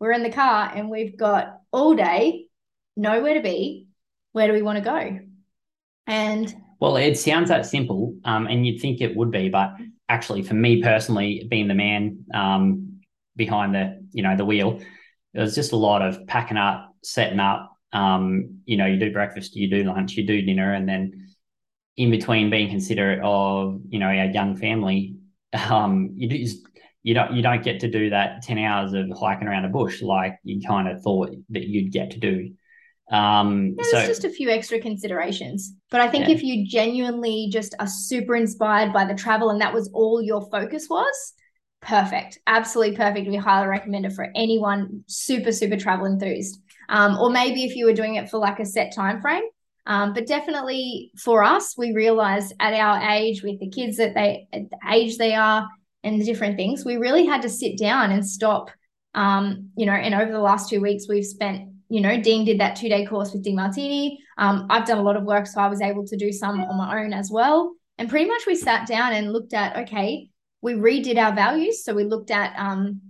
we're 0.00 0.12
in 0.12 0.22
the 0.22 0.32
car 0.32 0.72
and 0.74 0.90
we've 0.90 1.16
got 1.16 1.60
all 1.72 1.94
day, 1.94 2.47
nowhere 2.98 3.34
to 3.34 3.40
be. 3.40 3.86
Where 4.32 4.46
do 4.46 4.52
we 4.52 4.62
want 4.62 4.76
to 4.76 4.84
go? 4.84 5.20
And 6.06 6.54
well, 6.80 6.96
it 6.96 7.18
sounds 7.18 7.48
that 7.48 7.66
simple, 7.66 8.16
um, 8.24 8.46
and 8.46 8.66
you'd 8.66 8.80
think 8.80 9.00
it 9.00 9.16
would 9.16 9.30
be, 9.30 9.48
but 9.48 9.72
actually, 10.08 10.42
for 10.42 10.54
me 10.54 10.82
personally, 10.82 11.46
being 11.48 11.68
the 11.68 11.74
man 11.74 12.24
um, 12.34 13.00
behind 13.36 13.74
the 13.74 14.04
you 14.12 14.22
know 14.22 14.36
the 14.36 14.44
wheel, 14.44 14.80
it 15.34 15.40
was 15.40 15.54
just 15.54 15.72
a 15.72 15.76
lot 15.76 16.02
of 16.02 16.26
packing 16.26 16.56
up, 16.56 16.94
setting 17.02 17.40
up. 17.40 17.72
Um, 17.92 18.60
you 18.66 18.76
know, 18.76 18.86
you 18.86 18.98
do 18.98 19.12
breakfast, 19.12 19.56
you 19.56 19.70
do 19.70 19.84
lunch, 19.84 20.12
you 20.12 20.26
do 20.26 20.42
dinner, 20.42 20.72
and 20.72 20.88
then 20.88 21.28
in 21.96 22.10
between 22.10 22.50
being 22.50 22.68
considerate 22.68 23.20
of 23.22 23.80
you 23.88 23.98
know 23.98 24.06
our 24.06 24.26
young 24.26 24.56
family, 24.56 25.16
um, 25.70 26.10
you 26.14 26.28
do 26.28 26.46
you 27.02 27.14
don't 27.14 27.32
you 27.32 27.42
don't 27.42 27.64
get 27.64 27.80
to 27.80 27.90
do 27.90 28.10
that 28.10 28.42
10 28.42 28.58
hours 28.58 28.92
of 28.92 29.10
hiking 29.18 29.48
around 29.48 29.64
a 29.64 29.68
bush 29.68 30.02
like 30.02 30.38
you 30.42 30.60
kind 30.66 30.88
of 30.88 31.00
thought 31.02 31.30
that 31.50 31.66
you'd 31.66 31.92
get 31.92 32.10
to 32.10 32.18
do 32.18 32.50
um 33.10 33.74
There's 33.76 33.90
so, 33.90 34.06
just 34.06 34.24
a 34.24 34.30
few 34.30 34.50
extra 34.50 34.78
considerations 34.80 35.74
but 35.90 36.00
i 36.00 36.08
think 36.08 36.28
yeah. 36.28 36.34
if 36.34 36.42
you 36.42 36.66
genuinely 36.66 37.48
just 37.50 37.74
are 37.78 37.86
super 37.86 38.36
inspired 38.36 38.92
by 38.92 39.04
the 39.06 39.14
travel 39.14 39.50
and 39.50 39.60
that 39.60 39.72
was 39.72 39.90
all 39.94 40.20
your 40.20 40.48
focus 40.50 40.88
was 40.90 41.32
perfect 41.80 42.38
absolutely 42.46 42.96
perfect 42.96 43.28
we 43.28 43.36
highly 43.36 43.66
recommend 43.66 44.04
it 44.04 44.12
for 44.12 44.28
anyone 44.34 45.02
super 45.06 45.52
super 45.52 45.76
travel 45.76 46.06
enthused 46.06 46.60
um, 46.90 47.18
or 47.18 47.30
maybe 47.30 47.64
if 47.64 47.76
you 47.76 47.84
were 47.84 47.92
doing 47.92 48.16
it 48.16 48.30
for 48.30 48.38
like 48.38 48.58
a 48.60 48.64
set 48.64 48.94
time 48.94 49.20
frame 49.20 49.44
um, 49.88 50.12
but 50.12 50.26
definitely 50.26 51.10
for 51.16 51.42
us, 51.42 51.74
we 51.78 51.92
realized 51.92 52.52
at 52.60 52.74
our 52.74 53.10
age, 53.10 53.42
with 53.42 53.58
the 53.58 53.70
kids 53.70 53.96
that 53.96 54.14
they 54.14 54.46
at 54.52 54.68
the 54.68 54.76
age 54.92 55.16
they 55.16 55.34
are 55.34 55.66
and 56.04 56.20
the 56.20 56.26
different 56.26 56.56
things, 56.56 56.84
we 56.84 56.96
really 56.96 57.24
had 57.24 57.40
to 57.42 57.48
sit 57.48 57.78
down 57.78 58.12
and 58.12 58.24
stop. 58.24 58.70
Um, 59.14 59.70
you 59.78 59.86
know, 59.86 59.94
and 59.94 60.14
over 60.14 60.30
the 60.30 60.40
last 60.40 60.68
two 60.68 60.82
weeks, 60.82 61.06
we've 61.08 61.24
spent, 61.24 61.70
you 61.88 62.00
know, 62.00 62.20
Dean 62.20 62.44
did 62.44 62.60
that 62.60 62.76
two 62.76 62.88
day 62.88 63.06
course 63.06 63.32
with 63.32 63.44
Demartini. 63.44 64.18
Um, 64.36 64.66
I've 64.70 64.86
done 64.86 64.98
a 64.98 65.02
lot 65.02 65.16
of 65.16 65.24
work, 65.24 65.46
so 65.46 65.60
I 65.60 65.68
was 65.68 65.80
able 65.80 66.06
to 66.06 66.16
do 66.16 66.32
some 66.32 66.60
on 66.60 66.76
my 66.76 67.02
own 67.02 67.12
as 67.12 67.30
well. 67.30 67.74
And 67.96 68.08
pretty 68.08 68.26
much 68.26 68.46
we 68.46 68.54
sat 68.54 68.86
down 68.86 69.12
and 69.12 69.32
looked 69.32 69.54
at, 69.54 69.76
okay, 69.76 70.30
we 70.60 70.74
redid 70.74 71.16
our 71.16 71.34
values. 71.34 71.84
So 71.84 71.94
we 71.94 72.04
looked 72.04 72.30
at 72.30 72.54
um, 72.58 73.00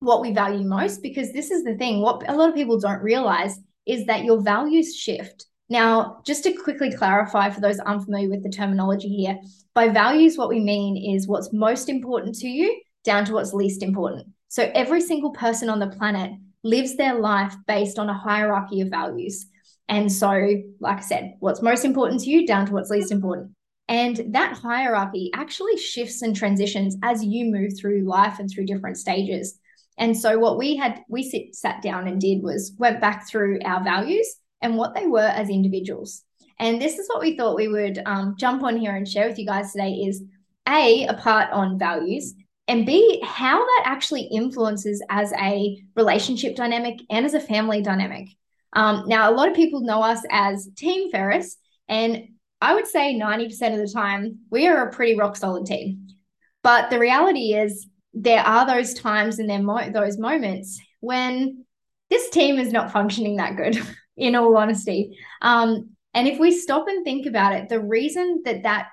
what 0.00 0.20
we 0.20 0.32
value 0.32 0.66
most, 0.66 1.02
because 1.02 1.32
this 1.32 1.50
is 1.50 1.64
the 1.64 1.76
thing. 1.76 2.00
What 2.00 2.28
a 2.28 2.34
lot 2.34 2.48
of 2.48 2.54
people 2.54 2.78
don't 2.78 3.02
realize 3.02 3.58
is 3.86 4.06
that 4.06 4.24
your 4.24 4.42
values 4.42 4.96
shift. 4.96 5.46
Now, 5.68 6.20
just 6.26 6.44
to 6.44 6.52
quickly 6.52 6.92
clarify 6.92 7.50
for 7.50 7.60
those 7.60 7.78
unfamiliar 7.78 8.28
with 8.28 8.42
the 8.42 8.50
terminology 8.50 9.08
here, 9.08 9.38
by 9.74 9.88
values, 9.88 10.36
what 10.36 10.48
we 10.48 10.60
mean 10.60 10.96
is 10.96 11.26
what's 11.26 11.52
most 11.52 11.88
important 11.88 12.34
to 12.36 12.48
you 12.48 12.80
down 13.04 13.24
to 13.26 13.32
what's 13.32 13.52
least 13.52 13.82
important. 13.82 14.26
So 14.48 14.70
every 14.74 15.00
single 15.00 15.30
person 15.30 15.68
on 15.68 15.78
the 15.78 15.88
planet 15.88 16.32
lives 16.64 16.96
their 16.96 17.14
life 17.14 17.54
based 17.66 17.98
on 17.98 18.08
a 18.08 18.18
hierarchy 18.18 18.80
of 18.80 18.88
values. 18.88 19.46
And 19.88 20.10
so, 20.10 20.30
like 20.80 20.98
I 20.98 21.00
said, 21.00 21.34
what's 21.40 21.62
most 21.62 21.84
important 21.84 22.22
to 22.22 22.30
you 22.30 22.46
down 22.46 22.66
to 22.66 22.72
what's 22.72 22.90
least 22.90 23.12
important. 23.12 23.52
And 23.86 24.32
that 24.32 24.56
hierarchy 24.56 25.30
actually 25.34 25.76
shifts 25.76 26.22
and 26.22 26.34
transitions 26.34 26.96
as 27.02 27.22
you 27.22 27.52
move 27.52 27.72
through 27.78 28.08
life 28.08 28.38
and 28.38 28.50
through 28.50 28.64
different 28.64 28.96
stages. 28.96 29.58
And 29.98 30.16
so, 30.16 30.38
what 30.38 30.58
we 30.58 30.74
had, 30.76 31.02
we 31.08 31.22
sit, 31.22 31.54
sat 31.54 31.82
down 31.82 32.08
and 32.08 32.20
did 32.20 32.42
was 32.42 32.72
went 32.78 33.00
back 33.00 33.28
through 33.28 33.60
our 33.64 33.84
values 33.84 34.34
and 34.62 34.76
what 34.76 34.94
they 34.94 35.06
were 35.06 35.20
as 35.20 35.50
individuals. 35.50 36.22
And 36.58 36.80
this 36.80 36.98
is 36.98 37.08
what 37.08 37.20
we 37.20 37.36
thought 37.36 37.56
we 37.56 37.68
would 37.68 38.00
um, 38.06 38.36
jump 38.38 38.62
on 38.62 38.76
here 38.76 38.94
and 38.94 39.06
share 39.06 39.28
with 39.28 39.38
you 39.38 39.46
guys 39.46 39.72
today 39.72 39.92
is 39.92 40.22
A, 40.68 41.06
a 41.06 41.14
part 41.14 41.50
on 41.52 41.78
values, 41.78 42.34
and 42.66 42.86
B, 42.86 43.22
how 43.24 43.58
that 43.58 43.82
actually 43.84 44.22
influences 44.22 45.02
as 45.10 45.32
a 45.34 45.82
relationship 45.96 46.56
dynamic 46.56 47.00
and 47.10 47.26
as 47.26 47.34
a 47.34 47.40
family 47.40 47.82
dynamic. 47.82 48.28
Um, 48.72 49.04
now, 49.06 49.30
a 49.30 49.34
lot 49.34 49.48
of 49.48 49.54
people 49.54 49.82
know 49.82 50.02
us 50.02 50.22
as 50.30 50.68
Team 50.76 51.10
Ferris, 51.10 51.56
and 51.88 52.28
I 52.60 52.74
would 52.74 52.86
say 52.86 53.14
90% 53.14 53.50
of 53.74 53.78
the 53.78 53.92
time, 53.92 54.38
we 54.50 54.66
are 54.66 54.88
a 54.88 54.92
pretty 54.92 55.16
rock 55.16 55.36
solid 55.36 55.66
team. 55.66 56.08
But 56.62 56.88
the 56.88 56.98
reality 56.98 57.54
is, 57.54 57.86
there 58.14 58.40
are 58.40 58.66
those 58.66 58.94
times 58.94 59.38
and 59.38 59.66
mo- 59.66 59.90
those 59.90 60.18
moments 60.18 60.80
when 61.00 61.64
this 62.10 62.30
team 62.30 62.58
is 62.58 62.72
not 62.72 62.92
functioning 62.92 63.36
that 63.36 63.56
good, 63.56 63.76
in 64.16 64.34
all 64.34 64.56
honesty. 64.56 65.18
Um, 65.42 65.90
and 66.14 66.28
if 66.28 66.38
we 66.38 66.52
stop 66.52 66.86
and 66.88 67.04
think 67.04 67.26
about 67.26 67.52
it, 67.54 67.68
the 67.68 67.80
reason 67.80 68.42
that 68.44 68.62
that 68.62 68.86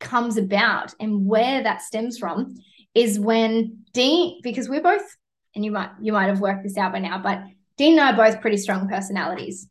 comes 0.00 0.36
about 0.36 0.94
and 1.00 1.26
where 1.26 1.62
that 1.62 1.82
stems 1.82 2.18
from 2.18 2.54
is 2.98 3.18
when 3.18 3.84
Dean, 3.92 4.40
because 4.42 4.68
we're 4.68 4.82
both, 4.82 5.02
and 5.54 5.64
you 5.64 5.70
might 5.70 5.90
you 6.00 6.12
might 6.12 6.26
have 6.26 6.40
worked 6.40 6.62
this 6.62 6.76
out 6.76 6.92
by 6.92 6.98
now, 6.98 7.18
but 7.18 7.42
Dean 7.76 7.98
and 7.98 8.00
I 8.00 8.12
are 8.12 8.30
both 8.30 8.40
pretty 8.40 8.56
strong 8.56 8.88
personalities. 8.88 9.68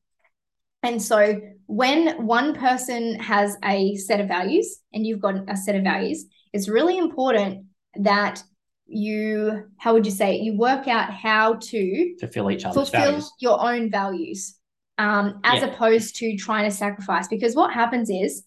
And 0.84 1.02
so 1.02 1.40
when 1.66 2.26
one 2.26 2.54
person 2.54 3.20
has 3.20 3.58
a 3.64 3.96
set 3.96 4.22
of 4.22 4.28
values 4.28 4.80
and 4.94 5.06
you've 5.06 5.20
got 5.20 5.36
a 5.50 5.58
set 5.58 5.76
of 5.76 5.84
values, 5.84 6.26
it's 6.54 6.70
really 6.70 6.98
important 6.98 7.66
that 7.96 8.42
you, 8.86 9.66
how 9.78 9.94
would 9.94 10.06
you 10.06 10.12
say 10.12 10.36
it? 10.36 10.44
You 10.44 10.58
work 10.58 10.88
out 10.88 11.12
how 11.12 11.56
to 11.56 12.16
fulfill 12.20 12.50
each 12.52 12.64
other's 12.64 12.90
fulfill 12.90 13.12
values. 13.12 13.32
your 13.40 13.62
own 13.62 13.92
values 13.92 14.56
um, 14.98 15.42
as 15.44 15.62
yeah. 15.62 15.68
opposed 15.68 16.16
to 16.18 16.38
trying 16.38 16.70
to 16.70 16.76
sacrifice. 16.76 17.28
Because 17.28 17.56
what 17.56 17.74
happens 17.74 18.10
is 18.10 18.44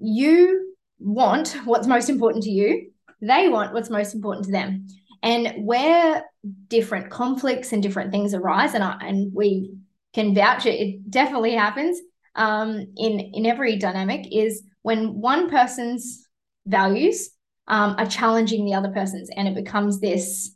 you 0.00 0.74
want 0.98 1.56
what's 1.66 1.86
most 1.86 2.08
important 2.08 2.44
to 2.44 2.50
you, 2.50 2.92
they 3.20 3.48
want 3.48 3.72
what's 3.72 3.90
most 3.90 4.14
important 4.14 4.46
to 4.46 4.52
them. 4.52 4.86
And 5.22 5.66
where 5.66 6.24
different 6.68 7.10
conflicts 7.10 7.72
and 7.72 7.82
different 7.82 8.12
things 8.12 8.34
arise, 8.34 8.74
and, 8.74 8.84
I, 8.84 8.98
and 9.00 9.32
we 9.32 9.72
can 10.12 10.34
vouch 10.34 10.66
it, 10.66 10.80
it 10.80 11.10
definitely 11.10 11.54
happens 11.54 11.98
um, 12.34 12.86
in, 12.96 13.20
in 13.20 13.46
every 13.46 13.76
dynamic, 13.76 14.26
is 14.30 14.62
when 14.82 15.20
one 15.20 15.48
person's 15.48 16.28
values 16.66 17.30
um, 17.68 17.94
are 17.96 18.06
challenging 18.06 18.64
the 18.64 18.74
other 18.74 18.90
person's, 18.90 19.30
and 19.34 19.48
it 19.48 19.54
becomes 19.54 20.00
this 20.00 20.54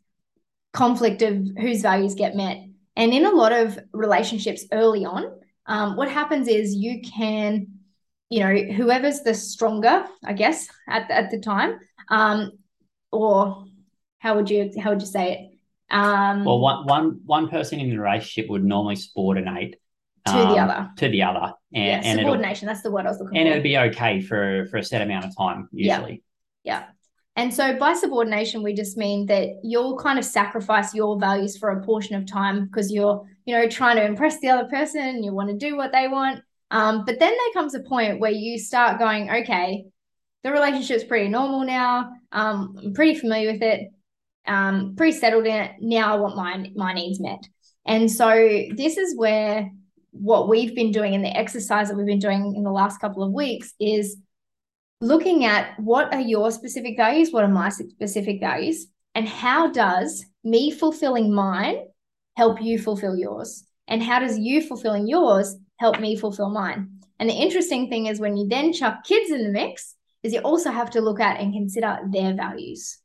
conflict 0.74 1.22
of 1.22 1.34
whose 1.58 1.80
values 1.80 2.14
get 2.14 2.36
met. 2.36 2.58
And 2.94 3.14
in 3.14 3.24
a 3.24 3.30
lot 3.30 3.52
of 3.52 3.78
relationships 3.92 4.66
early 4.70 5.04
on, 5.04 5.32
um, 5.66 5.96
what 5.96 6.10
happens 6.10 6.46
is 6.46 6.74
you 6.74 7.00
can, 7.00 7.68
you 8.28 8.40
know, 8.40 8.74
whoever's 8.74 9.20
the 9.20 9.34
stronger, 9.34 10.04
I 10.24 10.34
guess, 10.34 10.68
at, 10.86 11.10
at 11.10 11.30
the 11.30 11.40
time, 11.40 11.78
um, 12.10 12.52
or 13.12 13.64
how 14.18 14.36
would 14.36 14.50
you 14.50 14.70
how 14.80 14.90
would 14.90 15.00
you 15.00 15.06
say 15.06 15.32
it? 15.32 15.94
Um, 15.94 16.44
well, 16.44 16.60
one 16.60 16.86
one 16.86 17.20
one 17.24 17.48
person 17.48 17.80
in 17.80 17.90
the 17.90 17.98
relationship 17.98 18.50
would 18.50 18.64
normally 18.64 18.96
subordinate 18.96 19.76
to 20.26 20.32
um, 20.32 20.54
the 20.54 20.60
other 20.60 20.90
to 20.96 21.08
the 21.08 21.22
other, 21.22 21.54
and, 21.72 21.84
yeah, 21.84 22.00
and 22.04 22.20
subordination. 22.20 22.66
That's 22.66 22.82
the 22.82 22.90
word 22.90 23.06
I 23.06 23.10
was 23.10 23.20
looking 23.20 23.38
and 23.38 23.46
for. 23.46 23.46
And 23.46 23.48
it 23.48 23.56
would 23.56 23.62
be 23.62 23.78
okay 23.96 24.20
for 24.20 24.66
for 24.66 24.78
a 24.78 24.84
set 24.84 25.02
amount 25.02 25.24
of 25.24 25.36
time 25.36 25.68
usually. 25.72 26.22
Yeah. 26.64 26.80
yeah. 26.80 26.84
And 27.38 27.54
so 27.54 27.78
by 27.78 27.94
subordination, 27.94 28.64
we 28.64 28.74
just 28.74 28.96
mean 28.96 29.26
that 29.26 29.60
you'll 29.62 29.96
kind 29.96 30.18
of 30.18 30.24
sacrifice 30.24 30.92
your 30.92 31.20
values 31.20 31.56
for 31.56 31.70
a 31.70 31.84
portion 31.84 32.16
of 32.16 32.26
time 32.26 32.64
because 32.64 32.90
you're, 32.90 33.24
you 33.44 33.54
know, 33.54 33.68
trying 33.68 33.94
to 33.94 34.04
impress 34.04 34.40
the 34.40 34.48
other 34.48 34.68
person, 34.68 35.22
you 35.22 35.32
want 35.32 35.48
to 35.48 35.56
do 35.56 35.76
what 35.76 35.92
they 35.92 36.08
want. 36.08 36.42
Um, 36.72 37.04
but 37.04 37.20
then 37.20 37.30
there 37.30 37.52
comes 37.54 37.76
a 37.76 37.80
point 37.80 38.18
where 38.18 38.32
you 38.32 38.58
start 38.58 38.98
going, 38.98 39.30
okay, 39.30 39.84
the 40.44 40.52
relationship's 40.52 41.04
pretty 41.04 41.28
normal 41.28 41.64
now. 41.64 42.12
Um, 42.32 42.76
I'm 42.82 42.94
pretty 42.94 43.18
familiar 43.18 43.52
with 43.52 43.62
it, 43.62 43.90
um, 44.46 44.94
pretty 44.96 45.16
settled 45.16 45.46
in 45.46 45.56
it. 45.56 45.72
Now 45.80 46.14
I 46.14 46.20
want 46.20 46.36
my 46.36 46.70
my 46.74 46.92
needs 46.92 47.20
met. 47.20 47.46
And 47.86 48.10
so 48.10 48.28
this 48.76 48.96
is 48.98 49.16
where 49.16 49.70
what 50.10 50.48
we've 50.48 50.74
been 50.74 50.92
doing 50.92 51.14
in 51.14 51.22
the 51.22 51.36
exercise 51.36 51.88
that 51.88 51.96
we've 51.96 52.06
been 52.06 52.18
doing 52.18 52.54
in 52.56 52.62
the 52.62 52.70
last 52.70 53.00
couple 53.00 53.22
of 53.22 53.32
weeks 53.32 53.72
is 53.80 54.16
looking 55.00 55.44
at 55.44 55.78
what 55.78 56.12
are 56.12 56.20
your 56.20 56.50
specific 56.50 56.96
values, 56.96 57.32
what 57.32 57.44
are 57.44 57.48
my 57.48 57.68
specific 57.68 58.40
values, 58.40 58.88
and 59.14 59.28
how 59.28 59.70
does 59.70 60.24
me 60.44 60.70
fulfilling 60.70 61.32
mine 61.32 61.76
help 62.36 62.60
you 62.60 62.78
fulfill 62.78 63.16
yours? 63.16 63.64
And 63.86 64.02
how 64.02 64.18
does 64.18 64.38
you 64.38 64.60
fulfilling 64.62 65.06
yours 65.06 65.56
help 65.78 65.98
me 66.00 66.16
fulfill 66.16 66.50
mine? 66.50 67.00
And 67.18 67.28
the 67.28 67.34
interesting 67.34 67.88
thing 67.88 68.06
is 68.06 68.20
when 68.20 68.36
you 68.36 68.48
then 68.48 68.72
chuck 68.72 69.04
kids 69.04 69.30
in 69.30 69.42
the 69.42 69.50
mix, 69.50 69.94
is 70.22 70.32
you 70.32 70.40
also 70.40 70.70
have 70.70 70.90
to 70.90 71.00
look 71.00 71.20
at 71.20 71.40
and 71.40 71.52
consider 71.52 71.98
their 72.10 72.34
values. 72.34 72.98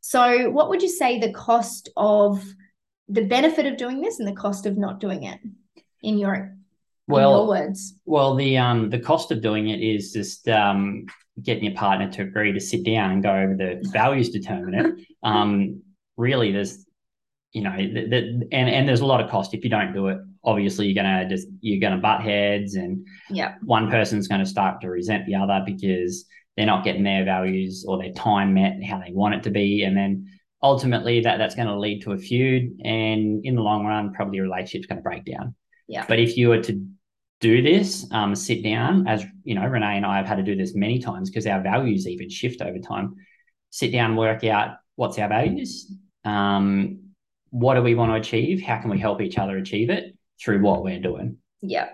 So, 0.00 0.50
what 0.50 0.68
would 0.68 0.82
you 0.82 0.88
say 0.88 1.18
the 1.18 1.32
cost 1.32 1.88
of 1.96 2.44
the 3.08 3.24
benefit 3.24 3.66
of 3.66 3.76
doing 3.76 4.00
this 4.00 4.18
and 4.18 4.28
the 4.28 4.40
cost 4.40 4.66
of 4.66 4.76
not 4.76 5.00
doing 5.00 5.24
it 5.24 5.40
in 6.02 6.18
your 6.18 6.56
well, 7.08 7.46
words? 7.46 7.94
Well, 8.04 8.34
the 8.34 8.58
um 8.58 8.90
the 8.90 8.98
cost 8.98 9.30
of 9.30 9.42
doing 9.42 9.68
it 9.68 9.80
is 9.80 10.12
just 10.12 10.48
um 10.48 11.06
getting 11.42 11.64
your 11.64 11.74
partner 11.74 12.10
to 12.12 12.22
agree 12.22 12.52
to 12.52 12.60
sit 12.60 12.84
down 12.84 13.10
and 13.10 13.22
go 13.22 13.30
over 13.30 13.54
the 13.54 13.88
values 13.92 14.30
determinant. 14.30 15.06
um, 15.22 15.82
really, 16.16 16.52
there's 16.52 16.86
you 17.52 17.62
know, 17.62 17.74
the, 17.76 18.06
the, 18.06 18.48
and 18.52 18.68
and 18.68 18.86
there's 18.86 19.00
a 19.00 19.06
lot 19.06 19.22
of 19.22 19.30
cost 19.30 19.54
if 19.54 19.64
you 19.64 19.70
don't 19.70 19.94
do 19.94 20.08
it. 20.08 20.18
Obviously, 20.46 20.86
you're 20.86 21.02
gonna 21.02 21.28
just 21.28 21.48
you're 21.60 21.80
gonna 21.80 22.00
butt 22.00 22.22
heads, 22.22 22.74
and 22.74 23.04
yeah, 23.30 23.56
one 23.62 23.90
person's 23.90 24.28
going 24.28 24.40
to 24.40 24.46
start 24.46 24.80
to 24.80 24.88
resent 24.88 25.26
the 25.26 25.34
other 25.34 25.62
because 25.66 26.24
they're 26.56 26.66
not 26.66 26.84
getting 26.84 27.02
their 27.02 27.24
values 27.24 27.84
or 27.86 27.98
their 27.98 28.12
time 28.12 28.54
met 28.54 28.82
how 28.82 28.98
they 28.98 29.12
want 29.12 29.34
it 29.34 29.42
to 29.42 29.50
be, 29.50 29.82
and 29.82 29.96
then 29.96 30.26
ultimately 30.62 31.20
that 31.20 31.38
that's 31.38 31.54
going 31.54 31.68
to 31.68 31.78
lead 31.78 32.02
to 32.02 32.12
a 32.12 32.18
feud, 32.18 32.78
and 32.84 33.44
in 33.44 33.56
the 33.56 33.62
long 33.62 33.84
run, 33.84 34.12
probably 34.12 34.38
a 34.38 34.42
relationship's 34.42 34.86
going 34.86 34.98
to 34.98 35.02
break 35.02 35.24
down. 35.24 35.54
Yeah. 35.88 36.04
But 36.08 36.18
if 36.18 36.36
you 36.36 36.48
were 36.48 36.62
to 36.62 36.86
do 37.40 37.62
this, 37.62 38.06
um, 38.12 38.34
sit 38.34 38.62
down, 38.62 39.06
as 39.06 39.24
you 39.44 39.54
know, 39.54 39.62
Renae 39.62 39.96
and 39.96 40.06
I 40.06 40.16
have 40.16 40.26
had 40.26 40.36
to 40.36 40.42
do 40.42 40.56
this 40.56 40.74
many 40.74 40.98
times 40.98 41.30
because 41.30 41.46
our 41.46 41.62
values 41.62 42.06
even 42.06 42.30
shift 42.30 42.62
over 42.62 42.78
time. 42.78 43.14
Sit 43.70 43.92
down, 43.92 44.16
work 44.16 44.42
out 44.44 44.76
what's 44.94 45.18
our 45.18 45.28
values, 45.28 45.92
um, 46.24 47.00
what 47.50 47.74
do 47.74 47.82
we 47.82 47.94
want 47.94 48.10
to 48.10 48.16
achieve, 48.16 48.62
how 48.62 48.78
can 48.78 48.90
we 48.90 48.98
help 48.98 49.20
each 49.20 49.38
other 49.38 49.56
achieve 49.58 49.90
it 49.90 50.15
through 50.40 50.60
what 50.60 50.82
we're 50.82 51.00
doing. 51.00 51.38
Yeah. 51.60 51.90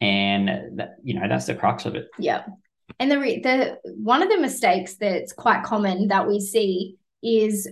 And 0.00 0.78
that, 0.78 0.96
you 1.02 1.18
know, 1.18 1.28
that's 1.28 1.46
the 1.46 1.54
crux 1.54 1.86
of 1.86 1.94
it. 1.94 2.08
Yeah. 2.18 2.44
And 2.98 3.10
the 3.10 3.16
the 3.16 3.78
one 3.96 4.22
of 4.22 4.28
the 4.28 4.38
mistakes 4.38 4.94
that's 4.94 5.32
quite 5.32 5.64
common 5.64 6.08
that 6.08 6.26
we 6.26 6.40
see 6.40 6.96
is 7.22 7.68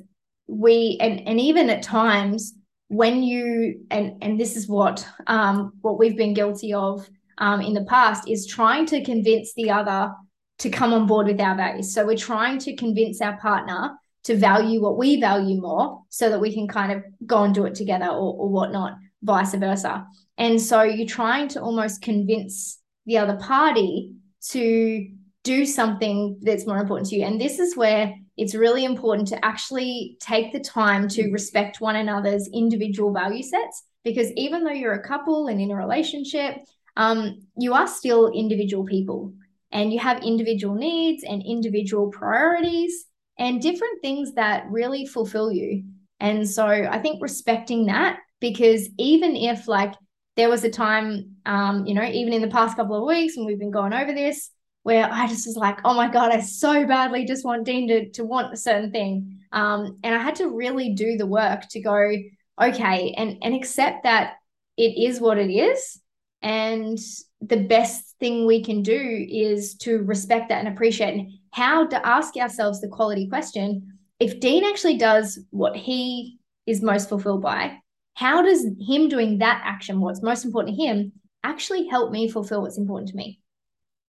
we 0.46 0.98
and 1.00 1.26
and 1.26 1.40
even 1.40 1.70
at 1.70 1.82
times 1.82 2.54
when 2.88 3.22
you 3.22 3.80
and 3.90 4.22
and 4.22 4.38
this 4.38 4.56
is 4.56 4.68
what 4.68 5.06
um 5.26 5.72
what 5.80 5.98
we've 5.98 6.16
been 6.16 6.34
guilty 6.34 6.74
of 6.74 7.08
um 7.38 7.60
in 7.60 7.72
the 7.72 7.84
past 7.84 8.28
is 8.28 8.46
trying 8.46 8.84
to 8.86 9.02
convince 9.02 9.54
the 9.54 9.70
other 9.70 10.12
to 10.58 10.68
come 10.68 10.92
on 10.92 11.06
board 11.06 11.26
with 11.26 11.40
our 11.40 11.56
values 11.56 11.94
so 11.94 12.04
we're 12.04 12.16
trying 12.16 12.58
to 12.58 12.76
convince 12.76 13.20
our 13.20 13.38
partner 13.38 13.92
to 14.24 14.36
value 14.36 14.82
what 14.82 14.98
we 14.98 15.20
value 15.20 15.60
more 15.60 16.02
so 16.08 16.28
that 16.28 16.40
we 16.40 16.52
can 16.52 16.68
kind 16.68 16.92
of 16.92 17.02
go 17.26 17.44
and 17.44 17.54
do 17.54 17.64
it 17.64 17.74
together 17.74 18.06
or, 18.06 18.34
or 18.34 18.48
whatnot 18.48 18.94
vice 19.24 19.54
versa 19.54 20.06
and 20.38 20.60
so 20.60 20.82
you're 20.82 21.06
trying 21.06 21.48
to 21.48 21.60
almost 21.60 22.02
convince 22.02 22.78
the 23.06 23.18
other 23.18 23.36
party 23.36 24.12
to 24.50 25.08
do 25.42 25.66
something 25.66 26.38
that's 26.42 26.66
more 26.66 26.78
important 26.78 27.08
to 27.08 27.16
you 27.16 27.24
and 27.24 27.40
this 27.40 27.58
is 27.58 27.76
where 27.76 28.14
it's 28.36 28.54
really 28.54 28.84
important 28.84 29.28
to 29.28 29.44
actually 29.44 30.16
take 30.20 30.52
the 30.52 30.60
time 30.60 31.08
to 31.08 31.30
respect 31.30 31.80
one 31.80 31.96
another's 31.96 32.48
individual 32.52 33.12
value 33.12 33.42
sets 33.42 33.84
because 34.04 34.30
even 34.32 34.64
though 34.64 34.72
you're 34.72 34.94
a 34.94 35.06
couple 35.06 35.46
and 35.48 35.60
in 35.60 35.70
a 35.70 35.76
relationship, 35.76 36.56
um, 36.96 37.40
you 37.56 37.74
are 37.74 37.86
still 37.86 38.30
individual 38.30 38.84
people 38.84 39.32
and 39.72 39.92
you 39.92 39.98
have 39.98 40.22
individual 40.22 40.74
needs 40.74 41.24
and 41.24 41.42
individual 41.42 42.10
priorities 42.10 43.06
and 43.38 43.60
different 43.60 44.00
things 44.02 44.34
that 44.34 44.64
really 44.68 45.06
fulfill 45.06 45.50
you. 45.50 45.84
And 46.20 46.48
so 46.48 46.66
I 46.66 46.98
think 47.00 47.22
respecting 47.22 47.86
that 47.86 48.18
because 48.40 48.88
even 48.98 49.36
if 49.36 49.68
like 49.68 49.94
there 50.36 50.48
was 50.48 50.64
a 50.64 50.70
time, 50.70 51.36
um, 51.46 51.86
you 51.86 51.94
know, 51.94 52.04
even 52.04 52.32
in 52.32 52.42
the 52.42 52.48
past 52.48 52.76
couple 52.76 52.96
of 52.96 53.06
weeks 53.06 53.36
when 53.36 53.46
we've 53.46 53.58
been 53.58 53.70
going 53.70 53.92
over 53.92 54.12
this, 54.12 54.50
where 54.82 55.08
I 55.10 55.26
just 55.26 55.46
was 55.46 55.56
like, 55.56 55.78
oh 55.84 55.94
my 55.94 56.08
God, 56.08 56.30
I 56.30 56.40
so 56.40 56.86
badly 56.86 57.24
just 57.24 57.44
want 57.44 57.64
Dean 57.64 57.88
to, 57.88 58.10
to 58.10 58.24
want 58.24 58.52
a 58.52 58.56
certain 58.56 58.92
thing. 58.92 59.40
Um, 59.50 59.98
and 60.04 60.14
I 60.14 60.18
had 60.18 60.36
to 60.36 60.48
really 60.48 60.94
do 60.94 61.16
the 61.16 61.26
work 61.26 61.68
to 61.70 61.80
go, 61.80 62.12
okay, 62.60 63.14
and, 63.16 63.38
and 63.42 63.54
accept 63.54 64.02
that 64.02 64.34
it 64.76 65.02
is 65.02 65.20
what 65.20 65.38
it 65.38 65.50
is. 65.50 66.00
And 66.42 66.98
the 67.40 67.56
best 67.56 68.14
thing 68.20 68.46
we 68.46 68.62
can 68.62 68.82
do 68.82 69.26
is 69.30 69.74
to 69.76 70.02
respect 70.02 70.50
that 70.50 70.58
and 70.58 70.68
appreciate 70.68 71.14
and 71.14 71.30
how 71.52 71.86
to 71.86 72.06
ask 72.06 72.36
ourselves 72.36 72.80
the 72.80 72.88
quality 72.88 73.28
question. 73.28 73.98
If 74.20 74.40
Dean 74.40 74.64
actually 74.64 74.98
does 74.98 75.38
what 75.50 75.76
he 75.76 76.38
is 76.66 76.82
most 76.82 77.08
fulfilled 77.08 77.42
by, 77.42 77.78
how 78.14 78.42
does 78.42 78.64
him 78.80 79.08
doing 79.08 79.38
that 79.38 79.62
action, 79.64 80.00
what's 80.00 80.22
most 80.22 80.44
important 80.44 80.76
to 80.76 80.82
him, 80.82 81.12
actually 81.42 81.88
help 81.88 82.10
me 82.12 82.28
fulfill 82.28 82.62
what's 82.62 82.78
important 82.78 83.10
to 83.10 83.16
me? 83.16 83.40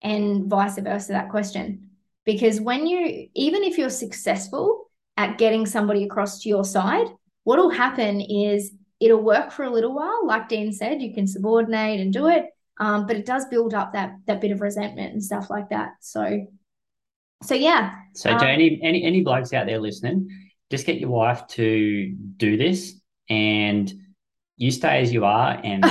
and 0.02 0.46
vice 0.48 0.78
versa 0.78 1.14
that 1.14 1.30
question 1.30 1.90
because 2.26 2.60
when 2.60 2.86
you 2.86 3.30
even 3.34 3.64
if 3.64 3.78
you're 3.78 3.90
successful 3.90 4.92
at 5.16 5.38
getting 5.38 5.66
somebody 5.66 6.04
across 6.04 6.42
to 6.42 6.50
your 6.50 6.66
side 6.66 7.08
what'll 7.46 7.70
happen 7.70 8.20
is 8.20 8.74
it'll 9.00 9.22
work 9.24 9.52
for 9.52 9.64
a 9.64 9.70
little 9.70 9.96
while 9.96 10.28
like 10.28 10.50
dean 10.50 10.72
said 10.72 11.02
you 11.02 11.14
can 11.14 11.26
subordinate 11.26 12.00
and 12.02 12.12
do 12.12 12.28
it 12.28 12.46
Um, 12.78 13.08
but 13.08 13.16
it 13.16 13.26
does 13.26 13.46
build 13.46 13.74
up 13.74 13.94
that 13.94 14.16
that 14.28 14.42
bit 14.42 14.52
of 14.52 14.62
resentment 14.62 15.14
and 15.14 15.24
stuff 15.24 15.50
like 15.50 15.70
that. 15.70 15.92
So, 16.02 16.46
so 17.44 17.56
yeah. 17.56 17.96
So, 18.14 18.32
um, 18.32 18.42
any 18.44 18.80
any 18.84 19.04
any 19.04 19.22
blokes 19.22 19.54
out 19.54 19.66
there 19.66 19.80
listening, 19.80 20.30
just 20.70 20.86
get 20.86 21.00
your 21.00 21.10
wife 21.10 21.48
to 21.56 22.14
do 22.38 22.58
this, 22.58 23.00
and 23.30 23.92
you 24.58 24.72
stay 24.72 25.02
as 25.02 25.12
you 25.12 25.26
are, 25.26 25.60
and 25.64 25.86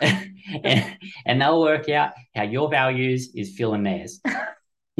and, 0.00 0.96
and 1.26 1.40
they'll 1.40 1.60
work 1.60 1.88
out 1.88 2.12
how 2.34 2.42
your 2.42 2.70
values 2.70 3.30
is 3.34 3.56
filling 3.56 3.82
theirs. 3.82 4.20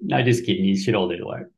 no, 0.00 0.22
just 0.22 0.46
kidding. 0.46 0.64
You 0.64 0.76
should 0.76 0.94
all 0.94 1.08
do 1.08 1.18
the 1.18 1.26
work. 1.26 1.50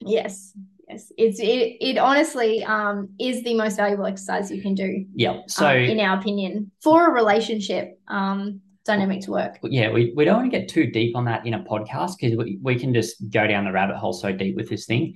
Yes, 0.00 0.52
yes. 0.88 1.12
It's 1.16 1.40
it. 1.40 1.76
It 1.80 1.98
honestly 1.98 2.64
um 2.64 3.10
is 3.18 3.42
the 3.42 3.54
most 3.54 3.76
valuable 3.76 4.06
exercise 4.06 4.50
you 4.50 4.62
can 4.62 4.74
do. 4.74 5.06
Yeah. 5.14 5.40
So, 5.48 5.66
um, 5.66 5.76
in 5.76 6.00
our 6.00 6.18
opinion, 6.18 6.70
for 6.82 7.08
a 7.08 7.12
relationship 7.12 7.98
um 8.08 8.60
dynamic 8.84 9.20
to 9.22 9.30
work. 9.30 9.58
Yeah, 9.62 9.90
we, 9.92 10.12
we 10.16 10.24
don't 10.24 10.38
want 10.38 10.52
to 10.52 10.58
get 10.58 10.68
too 10.68 10.90
deep 10.90 11.14
on 11.16 11.24
that 11.26 11.46
in 11.46 11.54
a 11.54 11.62
podcast 11.62 12.14
because 12.20 12.36
we, 12.36 12.58
we 12.62 12.76
can 12.78 12.92
just 12.92 13.30
go 13.30 13.46
down 13.46 13.64
the 13.64 13.72
rabbit 13.72 13.96
hole 13.96 14.12
so 14.12 14.32
deep 14.32 14.56
with 14.56 14.68
this 14.68 14.86
thing. 14.86 15.14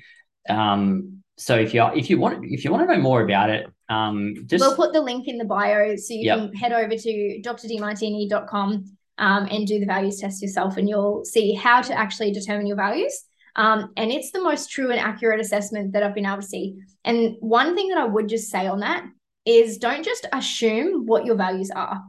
Um, 0.48 1.22
so 1.38 1.56
if 1.56 1.74
you 1.74 1.84
if 1.94 2.08
you 2.08 2.18
want 2.18 2.44
if 2.44 2.64
you 2.64 2.72
want 2.72 2.88
to 2.88 2.94
know 2.94 3.00
more 3.00 3.22
about 3.22 3.50
it, 3.50 3.66
um, 3.88 4.34
just 4.46 4.62
we'll 4.62 4.74
put 4.74 4.92
the 4.92 5.00
link 5.00 5.28
in 5.28 5.36
the 5.36 5.44
bio 5.44 5.94
so 5.96 6.14
you 6.14 6.24
yep. 6.24 6.38
can 6.38 6.54
head 6.54 6.72
over 6.72 6.96
to 6.96 7.40
drdemartini.com 7.44 8.84
um, 9.18 9.48
and 9.50 9.66
do 9.66 9.78
the 9.78 9.86
values 9.86 10.18
test 10.18 10.42
yourself, 10.42 10.76
and 10.78 10.88
you'll 10.88 11.24
see 11.24 11.54
how 11.54 11.82
to 11.82 11.92
actually 11.96 12.32
determine 12.32 12.66
your 12.66 12.76
values. 12.76 13.24
Um, 13.54 13.92
and 13.96 14.10
it's 14.10 14.32
the 14.32 14.42
most 14.42 14.70
true 14.70 14.90
and 14.90 15.00
accurate 15.00 15.40
assessment 15.40 15.92
that 15.92 16.02
I've 16.02 16.14
been 16.14 16.26
able 16.26 16.42
to 16.42 16.42
see. 16.42 16.76
And 17.04 17.36
one 17.40 17.74
thing 17.74 17.88
that 17.88 17.98
I 17.98 18.04
would 18.04 18.28
just 18.28 18.50
say 18.50 18.66
on 18.66 18.80
that 18.80 19.04
is 19.46 19.78
don't 19.78 20.04
just 20.04 20.26
assume 20.32 21.06
what 21.06 21.24
your 21.24 21.36
values 21.36 21.70
are, 21.70 22.02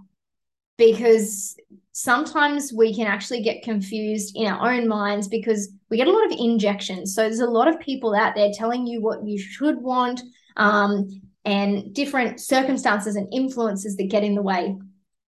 because 0.78 1.56
sometimes 1.92 2.72
we 2.72 2.94
can 2.94 3.08
actually 3.08 3.42
get 3.42 3.64
confused 3.64 4.34
in 4.36 4.48
our 4.48 4.72
own 4.72 4.88
minds 4.88 5.28
because 5.28 5.70
we 5.90 5.98
get 5.98 6.08
a 6.08 6.12
lot 6.12 6.26
of 6.26 6.38
injections. 6.38 7.16
So 7.16 7.22
there's 7.22 7.40
a 7.40 7.50
lot 7.50 7.68
of 7.68 7.80
people 7.80 8.14
out 8.16 8.36
there 8.36 8.52
telling 8.54 8.86
you 8.86 9.02
what 9.02 9.26
you 9.26 9.40
should 9.40 9.78
want 9.82 10.22
um, 10.56 11.10
and 11.46 11.94
different 11.94 12.40
circumstances 12.40 13.16
and 13.16 13.34
influences 13.34 13.96
that 13.98 14.10
get 14.10 14.24
in 14.24 14.36
the 14.36 14.42
way 14.42 14.76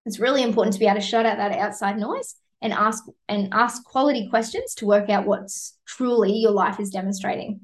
it's 0.06 0.18
really 0.18 0.42
important 0.42 0.74
to 0.74 0.80
be 0.80 0.86
able 0.86 1.00
to 1.00 1.06
shut 1.06 1.26
out 1.26 1.36
that 1.36 1.52
outside 1.52 1.98
noise 1.98 2.36
and 2.62 2.72
ask 2.72 3.04
and 3.28 3.48
ask 3.52 3.84
quality 3.84 4.28
questions 4.28 4.74
to 4.74 4.86
work 4.86 5.08
out 5.10 5.26
what's 5.26 5.78
truly 5.86 6.32
your 6.32 6.52
life 6.52 6.80
is 6.80 6.90
demonstrating 6.90 7.60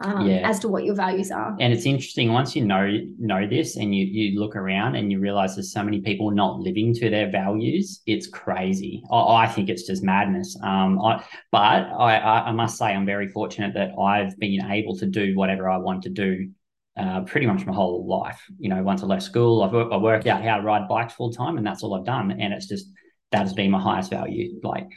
um, 0.00 0.26
yeah. 0.26 0.48
as 0.48 0.58
to 0.60 0.68
what 0.68 0.84
your 0.84 0.94
values 0.94 1.30
are. 1.30 1.56
And 1.60 1.72
it's 1.72 1.86
interesting 1.86 2.32
once 2.32 2.56
you 2.56 2.64
know 2.64 2.90
know 3.18 3.46
this 3.46 3.76
and 3.76 3.94
you 3.94 4.04
you 4.04 4.40
look 4.40 4.56
around 4.56 4.96
and 4.96 5.10
you 5.12 5.20
realize 5.20 5.54
there's 5.54 5.72
so 5.72 5.82
many 5.82 6.00
people 6.00 6.30
not 6.30 6.60
living 6.60 6.94
to 6.94 7.10
their 7.10 7.30
values. 7.30 8.02
It's 8.06 8.26
crazy. 8.26 9.02
I, 9.10 9.44
I 9.44 9.46
think 9.46 9.68
it's 9.68 9.86
just 9.86 10.02
madness. 10.02 10.56
Um, 10.62 11.00
I, 11.00 11.24
but 11.52 11.58
I, 11.58 12.44
I 12.46 12.52
must 12.52 12.76
say 12.78 12.86
I'm 12.86 13.06
very 13.06 13.28
fortunate 13.28 13.74
that 13.74 13.92
I've 13.98 14.38
been 14.38 14.70
able 14.70 14.96
to 14.98 15.06
do 15.06 15.36
whatever 15.36 15.70
I 15.70 15.78
want 15.78 16.02
to 16.04 16.10
do 16.10 16.50
uh, 16.96 17.22
pretty 17.22 17.46
much 17.46 17.66
my 17.66 17.72
whole 17.72 18.06
life. 18.06 18.40
You 18.58 18.68
know, 18.68 18.82
once 18.82 19.02
I 19.02 19.06
left 19.06 19.22
school, 19.22 19.62
I've, 19.62 19.74
I 19.74 19.96
worked 19.96 20.26
out 20.26 20.42
how 20.42 20.56
to 20.56 20.62
ride 20.62 20.88
bikes 20.88 21.14
full 21.14 21.32
time, 21.32 21.56
and 21.58 21.66
that's 21.66 21.82
all 21.82 21.94
I've 21.94 22.04
done. 22.04 22.30
And 22.30 22.52
it's 22.52 22.68
just 22.68 22.86
that 23.32 23.40
has 23.40 23.52
been 23.52 23.70
my 23.70 23.80
highest 23.80 24.10
value. 24.10 24.60
Like, 24.62 24.88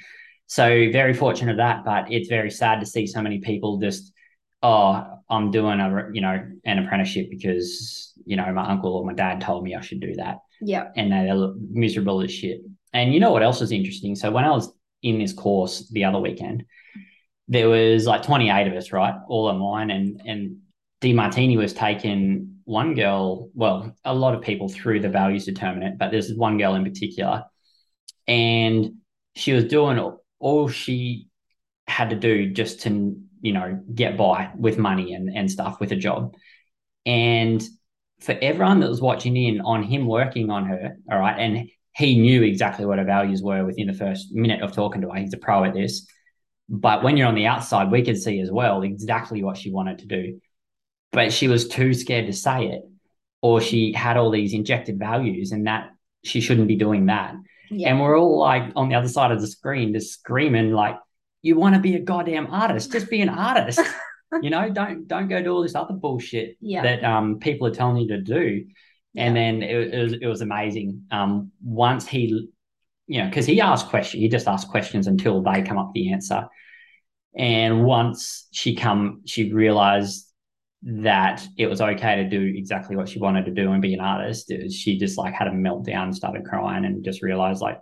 so 0.46 0.68
very 0.92 1.14
fortunate 1.14 1.52
of 1.52 1.58
that. 1.58 1.84
But 1.86 2.12
it's 2.12 2.30
very 2.30 2.52
sad 2.52 2.80
to 2.80 2.86
see 2.86 3.08
so 3.08 3.22
many 3.22 3.40
people 3.40 3.80
just, 3.80 4.14
oh, 4.64 5.20
I'm 5.30 5.52
doing 5.52 5.80
a 5.80 6.10
you 6.14 6.22
know 6.22 6.46
an 6.66 6.80
apprenticeship 6.80 7.30
because 7.30 8.14
you 8.26 8.36
know 8.36 8.52
my 8.54 8.68
uncle 8.68 8.94
or 8.94 9.06
my 9.06 9.14
dad 9.14 9.42
told 9.42 9.64
me 9.64 9.76
I 9.76 9.82
should 9.82 10.00
do 10.00 10.16
that. 10.16 10.38
Yeah, 10.62 10.90
and 10.96 11.12
they're 11.12 11.54
miserable 11.70 12.22
as 12.22 12.32
shit. 12.32 12.62
And 12.94 13.14
you 13.14 13.20
know 13.20 13.32
what 13.32 13.44
else 13.44 13.62
is 13.62 13.72
interesting? 13.72 14.16
So 14.16 14.32
when 14.32 14.46
I 14.46 14.52
was 14.52 14.72
in 15.04 15.20
this 15.20 15.34
course 15.34 15.88
the 15.92 16.06
other 16.06 16.20
weekend, 16.20 16.64
there 17.48 17.70
was 17.70 18.06
like 18.06 18.24
28 18.24 18.68
of 18.68 18.74
us, 18.74 18.92
right, 18.92 19.14
all 19.28 19.48
online, 19.48 19.92
and 19.92 20.22
and 20.26 20.58
Demartini 21.02 21.58
was 21.58 21.74
taking 21.74 22.56
one 22.64 22.96
girl, 22.96 23.50
well, 23.54 23.96
a 24.04 24.14
lot 24.14 24.36
of 24.36 24.42
people 24.42 24.68
through 24.68 25.00
the 25.00 25.10
values 25.10 25.46
determinant, 25.46 25.98
but 25.98 26.12
there's 26.12 26.34
one 26.34 26.58
girl 26.58 26.76
in 26.76 26.84
particular, 26.84 27.44
and 28.28 28.96
she 29.36 29.54
was 29.54 29.66
doing 29.66 30.00
all 30.40 30.68
she 30.68 31.28
had 31.88 32.10
to 32.10 32.16
do 32.16 32.50
just 32.52 32.82
to, 32.82 33.18
you 33.42 33.54
know, 33.54 33.82
get 33.94 34.18
by 34.18 34.52
with 34.58 34.78
money 34.78 35.14
and, 35.14 35.36
and 35.36 35.52
stuff 35.52 35.80
with 35.80 35.92
a 35.92 35.96
job. 35.96 36.34
And 37.06 37.64
for 38.20 38.38
everyone 38.42 38.80
that 38.80 38.90
was 38.90 39.02
watching 39.02 39.38
in 39.38 39.62
on 39.62 39.84
him 39.84 40.08
working 40.08 40.50
on 40.50 40.66
her, 40.66 40.98
all 41.12 41.20
right, 41.20 41.40
and 41.40 41.70
he 41.96 42.20
knew 42.20 42.44
exactly 42.44 42.86
what 42.86 43.00
her 43.00 43.06
values 43.06 43.42
were 43.42 43.66
within 43.66 43.88
the 43.88 43.94
first 43.94 44.32
minute 44.32 44.62
of 44.62 44.74
talking 44.74 45.02
to 45.02 45.10
her. 45.10 45.20
He's 45.20 45.34
a 45.34 45.38
pro 45.38 45.64
at 45.64 45.74
this. 45.74 46.08
But 46.70 47.04
when 47.04 47.16
you're 47.16 47.28
on 47.28 47.36
the 47.36 47.48
outside, 47.48 47.92
we 47.92 48.04
could 48.04 48.22
see 48.22 48.40
as 48.42 48.52
well 48.52 48.82
exactly 48.82 49.44
what 49.44 49.58
she 49.58 49.72
wanted 49.72 50.00
to 50.00 50.06
do 50.06 50.40
but 51.12 51.34
she 51.34 51.48
was 51.48 51.68
too 51.68 51.94
scared 51.94 52.28
to 52.28 52.34
say 52.34 52.68
it, 52.68 52.84
or 53.42 53.62
she 53.62 53.94
had 53.94 54.18
all 54.18 54.32
these 54.32 54.54
injected 54.54 55.00
values 55.00 55.52
and 55.52 55.68
that 55.68 55.90
she 56.24 56.42
shouldn't 56.42 56.68
be 56.68 56.76
doing 56.76 57.08
that. 57.08 57.36
Yeah. 57.70 57.90
And 57.90 58.00
we're 58.00 58.18
all 58.18 58.40
like 58.40 58.72
on 58.76 58.90
the 58.90 58.96
other 58.96 59.08
side 59.08 59.32
of 59.32 59.42
the 59.42 59.48
screen, 59.48 59.94
just 59.94 60.14
screaming 60.14 60.72
like, 60.72 60.96
"You 61.42 61.56
want 61.56 61.76
to 61.76 61.82
be 61.82 61.96
a 61.96 62.00
goddamn 62.00 62.48
artist? 62.48 62.92
Just 62.92 63.10
be 63.10 63.22
an 63.22 63.30
artist." 63.50 63.82
you 64.42 64.50
know, 64.50 64.70
don't 64.70 65.08
don't 65.08 65.28
go 65.28 65.42
do 65.42 65.54
all 65.54 65.64
this 65.64 65.76
other 65.76 65.94
bullshit 65.94 66.58
yeah. 66.60 66.84
that 66.84 67.04
um 67.04 67.40
people 67.40 67.68
are 67.68 67.72
telling 67.74 67.98
you 67.98 68.08
to 68.10 68.22
do. 68.22 68.66
And 69.16 69.36
yeah. 69.36 69.42
then 69.42 69.64
it, 69.64 69.94
it, 69.94 70.04
was 70.04 70.14
it 70.14 70.28
was 70.28 70.42
amazing. 70.42 71.04
Um, 71.12 71.52
once 71.64 72.08
he, 72.08 72.50
you 73.08 73.22
know, 73.22 73.30
because 73.30 73.46
he 73.46 73.62
asked 73.62 73.88
questions, 73.88 74.22
he 74.22 74.30
just 74.30 74.48
asked 74.48 74.70
questions 74.70 75.08
until 75.08 75.42
they 75.42 75.64
come 75.64 75.78
up 75.78 75.92
the 75.94 76.12
answer. 76.12 76.48
And 77.36 77.84
once 77.84 78.48
she 78.52 78.76
come, 78.76 79.22
she 79.26 79.54
realized 79.54 80.28
that 80.84 81.46
it 81.58 81.68
was 81.68 81.82
okay 81.82 82.18
to 82.18 82.30
do 82.30 82.42
exactly 82.42 82.96
what 82.96 83.10
she 83.10 83.20
wanted 83.20 83.46
to 83.46 83.52
do 83.52 83.72
and 83.72 83.82
be 83.82 83.94
an 83.94 84.00
artist. 84.00 84.52
she 84.72 84.98
just 84.98 85.18
like 85.18 85.34
had 85.34 85.48
a 85.48 85.52
meltdown 85.52 86.14
started 86.14 86.46
crying 86.46 86.86
and 86.86 87.04
just 87.04 87.24
realized 87.24 87.62
like, 87.62 87.80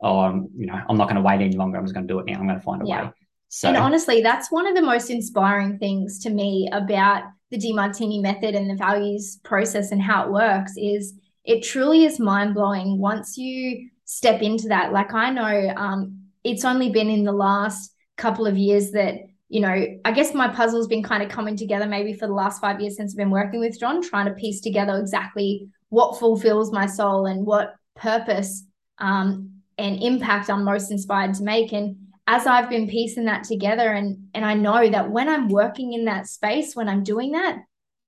oh, 0.00 0.20
I'm, 0.20 0.48
you 0.56 0.66
know, 0.66 0.78
I'm 0.88 0.96
not 0.96 1.08
going 1.08 1.16
to 1.16 1.22
wait 1.22 1.40
any 1.40 1.56
longer. 1.56 1.78
I'm 1.78 1.84
just 1.84 1.94
going 1.94 2.06
to 2.06 2.12
do 2.12 2.18
it 2.18 2.26
now. 2.26 2.38
I'm 2.38 2.46
going 2.46 2.58
to 2.58 2.64
find 2.64 2.82
a 2.82 2.86
yeah. 2.86 3.04
way. 3.04 3.10
So, 3.48 3.68
and 3.68 3.76
honestly, 3.76 4.20
that's 4.20 4.50
one 4.50 4.66
of 4.66 4.74
the 4.74 4.82
most 4.82 5.10
inspiring 5.10 5.78
things 5.78 6.18
to 6.20 6.30
me 6.30 6.68
about 6.72 7.22
the 7.50 7.58
Demartini 7.58 8.20
method 8.20 8.54
and 8.54 8.68
the 8.68 8.74
values 8.74 9.38
process 9.44 9.92
and 9.92 10.02
how 10.02 10.26
it 10.26 10.32
works 10.32 10.72
is 10.76 11.14
it 11.44 11.62
truly 11.62 12.04
is 12.04 12.18
mind 12.18 12.54
blowing 12.54 12.98
once 12.98 13.36
you 13.36 13.90
step 14.06 14.42
into 14.42 14.68
that. 14.68 14.92
Like 14.92 15.14
I 15.14 15.30
know 15.30 15.72
um, 15.76 16.24
it's 16.42 16.64
only 16.64 16.90
been 16.90 17.08
in 17.08 17.24
the 17.24 17.32
last 17.32 17.94
couple 18.16 18.46
of 18.46 18.56
years 18.58 18.90
that 18.92 19.16
you 19.48 19.60
know, 19.60 19.86
I 20.04 20.10
guess 20.10 20.34
my 20.34 20.48
puzzle's 20.48 20.88
been 20.88 21.02
kind 21.02 21.22
of 21.22 21.28
coming 21.28 21.56
together 21.56 21.86
maybe 21.86 22.12
for 22.12 22.26
the 22.26 22.32
last 22.32 22.60
five 22.60 22.80
years 22.80 22.96
since 22.96 23.12
I've 23.12 23.18
been 23.18 23.30
working 23.30 23.60
with 23.60 23.78
John, 23.78 24.02
trying 24.02 24.26
to 24.26 24.32
piece 24.32 24.60
together 24.60 24.98
exactly 24.98 25.68
what 25.90 26.18
fulfills 26.18 26.72
my 26.72 26.86
soul 26.86 27.26
and 27.26 27.46
what 27.46 27.76
purpose 27.94 28.64
um, 28.98 29.53
and 29.78 30.02
impact 30.02 30.50
I'm 30.50 30.64
most 30.64 30.90
inspired 30.90 31.34
to 31.34 31.42
make. 31.42 31.72
And 31.72 31.96
as 32.26 32.46
I've 32.46 32.70
been 32.70 32.88
piecing 32.88 33.26
that 33.26 33.44
together, 33.44 33.92
and 33.92 34.28
and 34.34 34.44
I 34.44 34.54
know 34.54 34.88
that 34.88 35.10
when 35.10 35.28
I'm 35.28 35.48
working 35.48 35.92
in 35.92 36.06
that 36.06 36.26
space, 36.26 36.74
when 36.74 36.88
I'm 36.88 37.02
doing 37.02 37.32
that, 37.32 37.58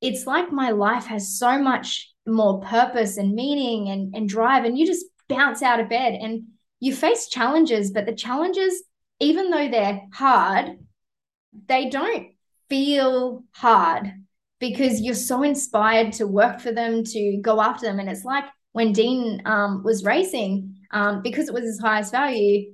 it's 0.00 0.26
like 0.26 0.52
my 0.52 0.70
life 0.70 1.06
has 1.06 1.38
so 1.38 1.58
much 1.58 2.10
more 2.26 2.60
purpose 2.60 3.18
and 3.18 3.34
meaning 3.34 3.88
and, 3.88 4.14
and 4.14 4.28
drive, 4.28 4.64
and 4.64 4.78
you 4.78 4.86
just 4.86 5.06
bounce 5.28 5.62
out 5.62 5.80
of 5.80 5.88
bed 5.88 6.14
and 6.14 6.44
you 6.80 6.94
face 6.94 7.28
challenges, 7.28 7.90
but 7.90 8.06
the 8.06 8.14
challenges, 8.14 8.82
even 9.20 9.50
though 9.50 9.68
they're 9.68 10.02
hard, 10.12 10.78
they 11.68 11.88
don't 11.88 12.28
feel 12.68 13.44
hard 13.52 14.12
because 14.58 15.00
you're 15.00 15.14
so 15.14 15.42
inspired 15.42 16.12
to 16.14 16.26
work 16.26 16.60
for 16.60 16.72
them, 16.72 17.04
to 17.04 17.38
go 17.42 17.60
after 17.60 17.86
them. 17.86 17.98
And 17.98 18.08
it's 18.08 18.24
like 18.24 18.44
when 18.72 18.92
Dean 18.92 19.42
um, 19.44 19.82
was 19.82 20.04
racing, 20.04 20.75
um, 20.90 21.22
because 21.22 21.48
it 21.48 21.54
was 21.54 21.64
his 21.64 21.80
highest 21.80 22.12
value, 22.12 22.72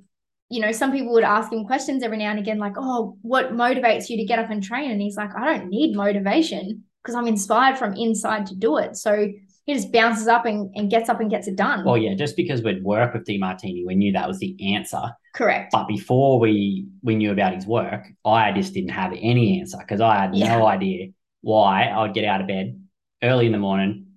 you 0.48 0.60
know, 0.60 0.72
some 0.72 0.92
people 0.92 1.12
would 1.14 1.24
ask 1.24 1.52
him 1.52 1.64
questions 1.64 2.02
every 2.02 2.18
now 2.18 2.30
and 2.30 2.38
again, 2.38 2.58
like, 2.58 2.74
oh, 2.76 3.16
what 3.22 3.52
motivates 3.52 4.10
you 4.10 4.18
to 4.18 4.24
get 4.24 4.38
up 4.38 4.50
and 4.50 4.62
train? 4.62 4.90
And 4.90 5.00
he's 5.00 5.16
like, 5.16 5.30
I 5.34 5.46
don't 5.46 5.68
need 5.68 5.96
motivation 5.96 6.84
because 7.02 7.14
I'm 7.14 7.26
inspired 7.26 7.78
from 7.78 7.94
inside 7.94 8.46
to 8.46 8.54
do 8.54 8.76
it. 8.76 8.96
So 8.96 9.28
he 9.64 9.74
just 9.74 9.92
bounces 9.92 10.28
up 10.28 10.44
and, 10.44 10.70
and 10.74 10.90
gets 10.90 11.08
up 11.08 11.20
and 11.20 11.30
gets 11.30 11.48
it 11.48 11.56
done. 11.56 11.84
Well, 11.84 11.96
yeah, 11.96 12.14
just 12.14 12.36
because 12.36 12.62
we'd 12.62 12.82
work 12.82 13.14
with 13.14 13.24
Demartini, 13.24 13.86
we 13.86 13.94
knew 13.94 14.12
that 14.12 14.28
was 14.28 14.38
the 14.38 14.74
answer. 14.74 15.00
Correct. 15.34 15.72
But 15.72 15.88
before 15.88 16.38
we 16.38 16.86
we 17.02 17.14
knew 17.14 17.30
about 17.30 17.54
his 17.54 17.66
work, 17.66 18.06
I 18.24 18.52
just 18.52 18.74
didn't 18.74 18.90
have 18.90 19.12
any 19.12 19.60
answer 19.60 19.78
because 19.78 20.00
I 20.00 20.18
had 20.18 20.34
yeah. 20.34 20.58
no 20.58 20.66
idea 20.66 21.08
why 21.40 21.84
I 21.84 22.02
would 22.02 22.12
get 22.12 22.24
out 22.24 22.40
of 22.40 22.46
bed 22.46 22.78
early 23.22 23.46
in 23.46 23.52
the 23.52 23.58
morning 23.58 24.08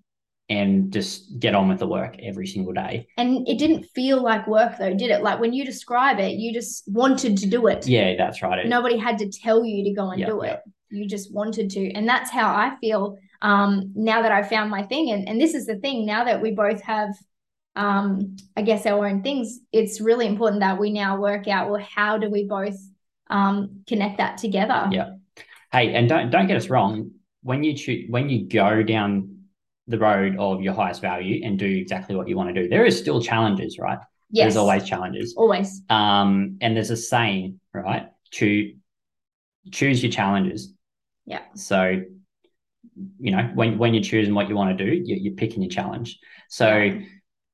and 0.48 0.94
just 0.94 1.40
get 1.40 1.56
on 1.56 1.68
with 1.68 1.80
the 1.80 1.88
work 1.88 2.16
every 2.22 2.46
single 2.46 2.74
day. 2.74 3.08
And 3.18 3.48
it 3.48 3.58
didn't 3.58 3.86
feel 3.96 4.22
like 4.22 4.48
work 4.48 4.78
though, 4.78 4.94
did 4.94 5.10
it? 5.10 5.24
Like 5.24 5.40
when 5.40 5.54
you 5.54 5.66
describe 5.66 6.20
it, 6.20 6.34
you 6.34 6.54
just 6.54 6.84
wanted 6.88 7.38
to 7.38 7.48
do 7.48 7.68
it. 7.68 7.88
Yeah, 7.88 8.16
that's 8.16 8.42
right. 8.42 8.68
Nobody 8.68 8.98
had 8.98 9.18
to 9.20 9.30
tell 9.30 9.66
you 9.66 9.84
to 9.84 9.92
go 9.92 10.12
and 10.12 10.20
yep, 10.20 10.30
do 10.30 10.42
it. 10.42 10.48
Yep. 10.48 10.64
You 10.90 11.08
just 11.08 11.34
wanted 11.34 11.72
to. 11.72 11.92
And 11.94 12.08
that's 12.08 12.30
how 12.30 12.48
I 12.48 12.76
feel 12.80 13.18
um, 13.42 13.92
now 13.96 14.22
that 14.22 14.32
I 14.32 14.44
found 14.44 14.70
my 14.70 14.84
thing. 14.84 15.12
And, 15.12 15.28
and 15.28 15.42
this 15.42 15.56
is 15.56 15.66
the 15.66 15.78
thing 15.78 16.06
now 16.06 16.24
that 16.26 16.42
we 16.42 16.52
both 16.52 16.82
have 16.84 17.10
um, 17.76 18.38
I 18.56 18.62
guess 18.62 18.86
our 18.86 19.06
own 19.06 19.22
things, 19.22 19.60
it's 19.72 20.00
really 20.00 20.28
important 20.28 20.62
that 20.62 20.80
we 20.80 20.92
now 20.92 21.20
work 21.20 21.48
out 21.48 21.70
well, 21.70 21.84
how 21.84 22.18
do 22.18 22.30
we 22.30 22.46
both 22.46 22.78
um, 23.30 23.82
connect 23.88 24.18
that 24.20 24.38
together? 24.38 24.88
Yeah. 24.92 25.16
Hey, 25.72 25.94
and 25.94 26.08
don't 26.08 26.30
don't 26.30 26.48
get 26.48 26.58
us 26.58 26.70
wrong. 26.70 27.12
When 27.42 27.64
you 27.64 27.76
choose, 27.76 28.10
when 28.10 28.30
you 28.30 28.48
go 28.48 28.82
down 28.82 29.35
the 29.88 30.00
road 30.00 30.38
of 30.40 30.62
your 30.62 30.74
highest 30.74 31.02
value 31.02 31.46
and 31.46 31.60
do 31.60 31.68
exactly 31.68 32.16
what 32.16 32.28
you 32.28 32.36
want 32.36 32.54
to 32.54 32.62
do, 32.62 32.68
there 32.68 32.86
is 32.86 32.98
still 32.98 33.22
challenges, 33.22 33.78
right? 33.78 34.00
Yes. 34.32 34.46
There's 34.46 34.58
always 34.58 34.84
challenges. 34.84 35.36
Always. 35.38 35.82
Um, 35.90 36.58
and 36.62 36.76
there's 36.76 36.90
a 36.90 36.98
saying, 36.98 37.60
right? 37.74 38.08
To 38.32 38.74
choose 39.72 40.02
your 40.04 40.12
challenges. 40.12 40.74
Yeah. 41.26 41.42
So, 41.56 42.02
you 43.20 43.32
know, 43.32 43.52
when 43.54 43.78
when 43.78 43.94
you're 43.94 44.04
choosing 44.04 44.34
what 44.34 44.50
you 44.50 44.56
want 44.56 44.78
to 44.78 44.86
do, 44.86 44.92
you're, 44.92 45.18
you're 45.18 45.34
picking 45.34 45.62
your 45.62 45.70
challenge. 45.70 46.20
So, 46.50 46.78
yeah. 46.78 47.02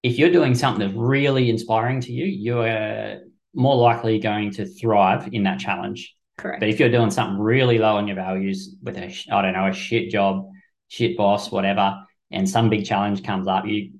if 0.03 0.17
you're 0.17 0.31
doing 0.31 0.55
something 0.55 0.85
that's 0.85 0.97
really 0.97 1.49
inspiring 1.49 2.01
to 2.01 2.11
you, 2.11 2.25
you're 2.25 3.19
more 3.53 3.75
likely 3.75 4.19
going 4.19 4.51
to 4.51 4.65
thrive 4.65 5.29
in 5.33 5.43
that 5.43 5.59
challenge. 5.59 6.15
Correct. 6.37 6.61
But 6.61 6.69
if 6.69 6.79
you're 6.79 6.89
doing 6.89 7.11
something 7.11 7.39
really 7.39 7.77
low 7.77 7.97
on 7.97 8.07
your 8.07 8.15
values 8.15 8.75
with 8.81 8.97
a, 8.97 9.13
I 9.31 9.41
don't 9.41 9.53
know, 9.53 9.67
a 9.67 9.73
shit 9.73 10.09
job, 10.09 10.47
shit 10.87 11.17
boss, 11.17 11.51
whatever, 11.51 11.97
and 12.31 12.49
some 12.49 12.69
big 12.69 12.85
challenge 12.85 13.23
comes 13.23 13.47
up, 13.47 13.65
you, 13.65 13.91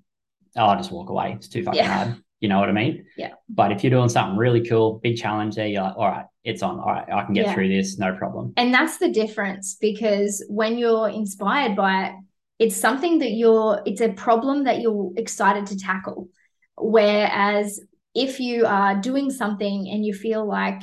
oh, 0.58 0.65
I'll 0.65 0.78
just 0.78 0.91
walk 0.91 1.10
away. 1.10 1.34
It's 1.34 1.48
too 1.48 1.63
fucking 1.63 1.78
yeah. 1.78 2.06
hard. 2.06 2.24
You 2.39 2.50
know 2.50 2.60
what 2.60 2.70
I 2.70 2.72
mean? 2.72 3.06
Yeah. 3.17 3.34
But 3.50 3.72
if 3.72 3.84
you're 3.84 3.91
doing 3.91 4.10
something 4.10 4.38
really 4.38 4.67
cool, 4.67 5.00
big 5.04 5.17
challenge 5.17 5.56
there, 5.56 5.67
you're 5.67 5.84
like, 5.84 5.96
all 5.96 6.08
right, 6.08 6.26
it's 6.44 6.63
on. 6.63 6.80
All 6.80 6.88
right, 6.88 7.08
I 7.12 7.24
can 7.24 7.34
get 7.34 7.46
yeah. 7.46 7.54
through 7.54 7.70
this, 7.70 8.00
no 8.00 8.15
problem. 8.15 8.54
And 8.58 8.74
that's 8.74 8.98
the 8.98 9.10
difference 9.10 9.78
because 9.80 10.44
when 10.50 10.78
you're 10.78 11.10
inspired 11.10 11.76
by 11.76 12.06
it, 12.06 12.15
it's 12.58 12.76
something 12.76 13.20
that 13.20 13.32
you're, 13.32 13.82
it's 13.86 14.02
a 14.02 14.10
problem 14.10 14.63
that 14.63 14.82
you're 14.82 15.12
excited 15.17 15.67
to 15.67 15.78
tackle. 15.78 16.30
Whereas 16.78 17.80
if 18.15 18.39
you 18.39 18.65
are 18.65 19.00
doing 19.00 19.30
something 19.30 19.88
and 19.89 20.04
you 20.06 20.13
feel 20.13 20.46
like 20.46 20.82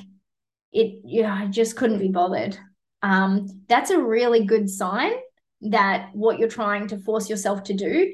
it, 0.72 1.00
you 1.04 1.22
know, 1.22 1.30
I 1.30 1.46
just 1.46 1.76
couldn't 1.76 1.98
be 1.98 2.08
bothered, 2.08 2.56
um, 3.02 3.46
that's 3.68 3.90
a 3.90 4.00
really 4.00 4.44
good 4.44 4.70
sign 4.70 5.12
that 5.62 6.10
what 6.12 6.38
you're 6.38 6.48
trying 6.48 6.88
to 6.88 6.98
force 6.98 7.28
yourself 7.28 7.64
to 7.64 7.74
do 7.74 8.12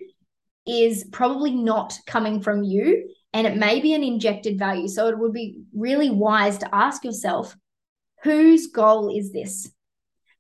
is 0.67 1.05
probably 1.13 1.51
not 1.51 1.99
coming 2.07 2.41
from 2.41 2.63
you 2.63 3.09
and 3.35 3.47
it 3.47 3.57
may 3.57 3.81
be 3.81 3.95
an 3.95 4.05
injected 4.05 4.59
value. 4.59 4.89
So 4.89 5.09
it 5.09 5.19
would 5.19 5.33
be 5.33 5.61
really 5.75 6.09
wise 6.09 6.59
to 6.59 6.75
ask 6.75 7.05
yourself, 7.05 7.57
whose 8.23 8.69
goal 8.69 9.15
is 9.15 9.33
this? 9.33 9.71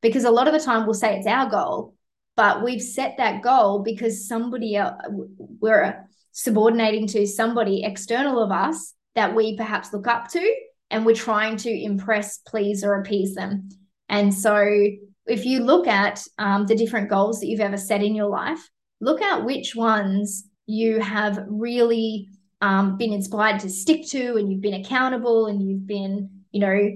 Because 0.00 0.24
a 0.24 0.30
lot 0.30 0.46
of 0.46 0.54
the 0.54 0.60
time 0.60 0.86
we'll 0.86 0.94
say 0.94 1.16
it's 1.18 1.26
our 1.26 1.50
goal, 1.50 1.94
but 2.36 2.62
we've 2.62 2.80
set 2.80 3.16
that 3.18 3.42
goal 3.42 3.82
because 3.82 4.28
somebody 4.28 4.76
else, 4.76 4.94
we're 5.08 6.06
subordinating 6.32 7.06
to 7.08 7.26
somebody 7.26 7.84
external 7.84 8.42
of 8.42 8.50
us 8.50 8.94
that 9.14 9.34
we 9.34 9.56
perhaps 9.56 9.92
look 9.92 10.06
up 10.06 10.28
to, 10.28 10.54
and 10.90 11.04
we're 11.04 11.14
trying 11.14 11.56
to 11.56 11.70
impress, 11.70 12.38
please, 12.38 12.84
or 12.84 12.94
appease 13.00 13.34
them. 13.34 13.68
And 14.08 14.32
so 14.32 14.86
if 15.26 15.44
you 15.44 15.60
look 15.60 15.86
at 15.86 16.22
um, 16.38 16.66
the 16.66 16.76
different 16.76 17.08
goals 17.08 17.40
that 17.40 17.46
you've 17.46 17.60
ever 17.60 17.76
set 17.76 18.02
in 18.02 18.14
your 18.14 18.28
life, 18.28 18.68
look 19.00 19.22
at 19.22 19.44
which 19.44 19.74
ones 19.74 20.44
you 20.66 21.00
have 21.00 21.44
really 21.48 22.28
um, 22.60 22.96
been 22.96 23.12
inspired 23.12 23.60
to 23.60 23.68
stick 23.68 24.06
to 24.08 24.36
and 24.36 24.50
you've 24.50 24.60
been 24.60 24.74
accountable 24.74 25.46
and 25.46 25.62
you've 25.62 25.86
been, 25.86 26.30
you 26.50 26.60
know, 26.60 26.90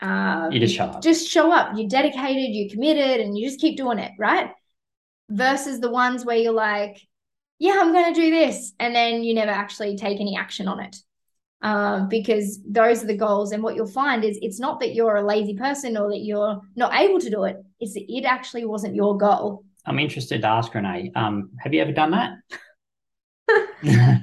uh, 0.00 0.48
you 0.52 0.60
just 0.60 0.76
show 0.76 0.84
up. 0.84 1.02
Just 1.02 1.28
show 1.28 1.52
up. 1.52 1.76
You're 1.76 1.88
dedicated, 1.88 2.54
you're 2.54 2.70
committed, 2.70 3.20
and 3.20 3.36
you 3.36 3.48
just 3.48 3.60
keep 3.60 3.76
doing 3.76 3.98
it, 3.98 4.12
right? 4.18 4.50
Versus 5.28 5.80
the 5.80 5.90
ones 5.90 6.24
where 6.24 6.36
you're 6.36 6.52
like, 6.52 7.00
yeah, 7.58 7.78
I'm 7.78 7.92
going 7.92 8.14
to 8.14 8.20
do 8.20 8.30
this. 8.30 8.72
And 8.78 8.94
then 8.94 9.24
you 9.24 9.34
never 9.34 9.50
actually 9.50 9.96
take 9.96 10.20
any 10.20 10.36
action 10.36 10.68
on 10.68 10.80
it. 10.80 10.96
Um, 11.60 12.08
because 12.08 12.60
those 12.68 13.02
are 13.02 13.08
the 13.08 13.16
goals. 13.16 13.50
And 13.50 13.64
what 13.64 13.74
you'll 13.74 13.88
find 13.88 14.22
is 14.22 14.38
it's 14.40 14.60
not 14.60 14.78
that 14.78 14.94
you're 14.94 15.16
a 15.16 15.26
lazy 15.26 15.54
person 15.54 15.96
or 15.96 16.08
that 16.10 16.20
you're 16.20 16.60
not 16.76 16.94
able 16.94 17.18
to 17.18 17.30
do 17.30 17.44
it, 17.44 17.56
it's 17.80 17.94
that 17.94 18.04
it 18.08 18.24
actually 18.24 18.64
wasn't 18.64 18.94
your 18.94 19.18
goal. 19.18 19.64
I'm 19.84 19.98
interested 19.98 20.42
to 20.42 20.46
ask 20.46 20.72
Renae, 20.72 21.10
um, 21.16 21.50
have 21.58 21.74
you 21.74 21.80
ever 21.80 21.92
done 21.92 22.12
that? 22.12 22.36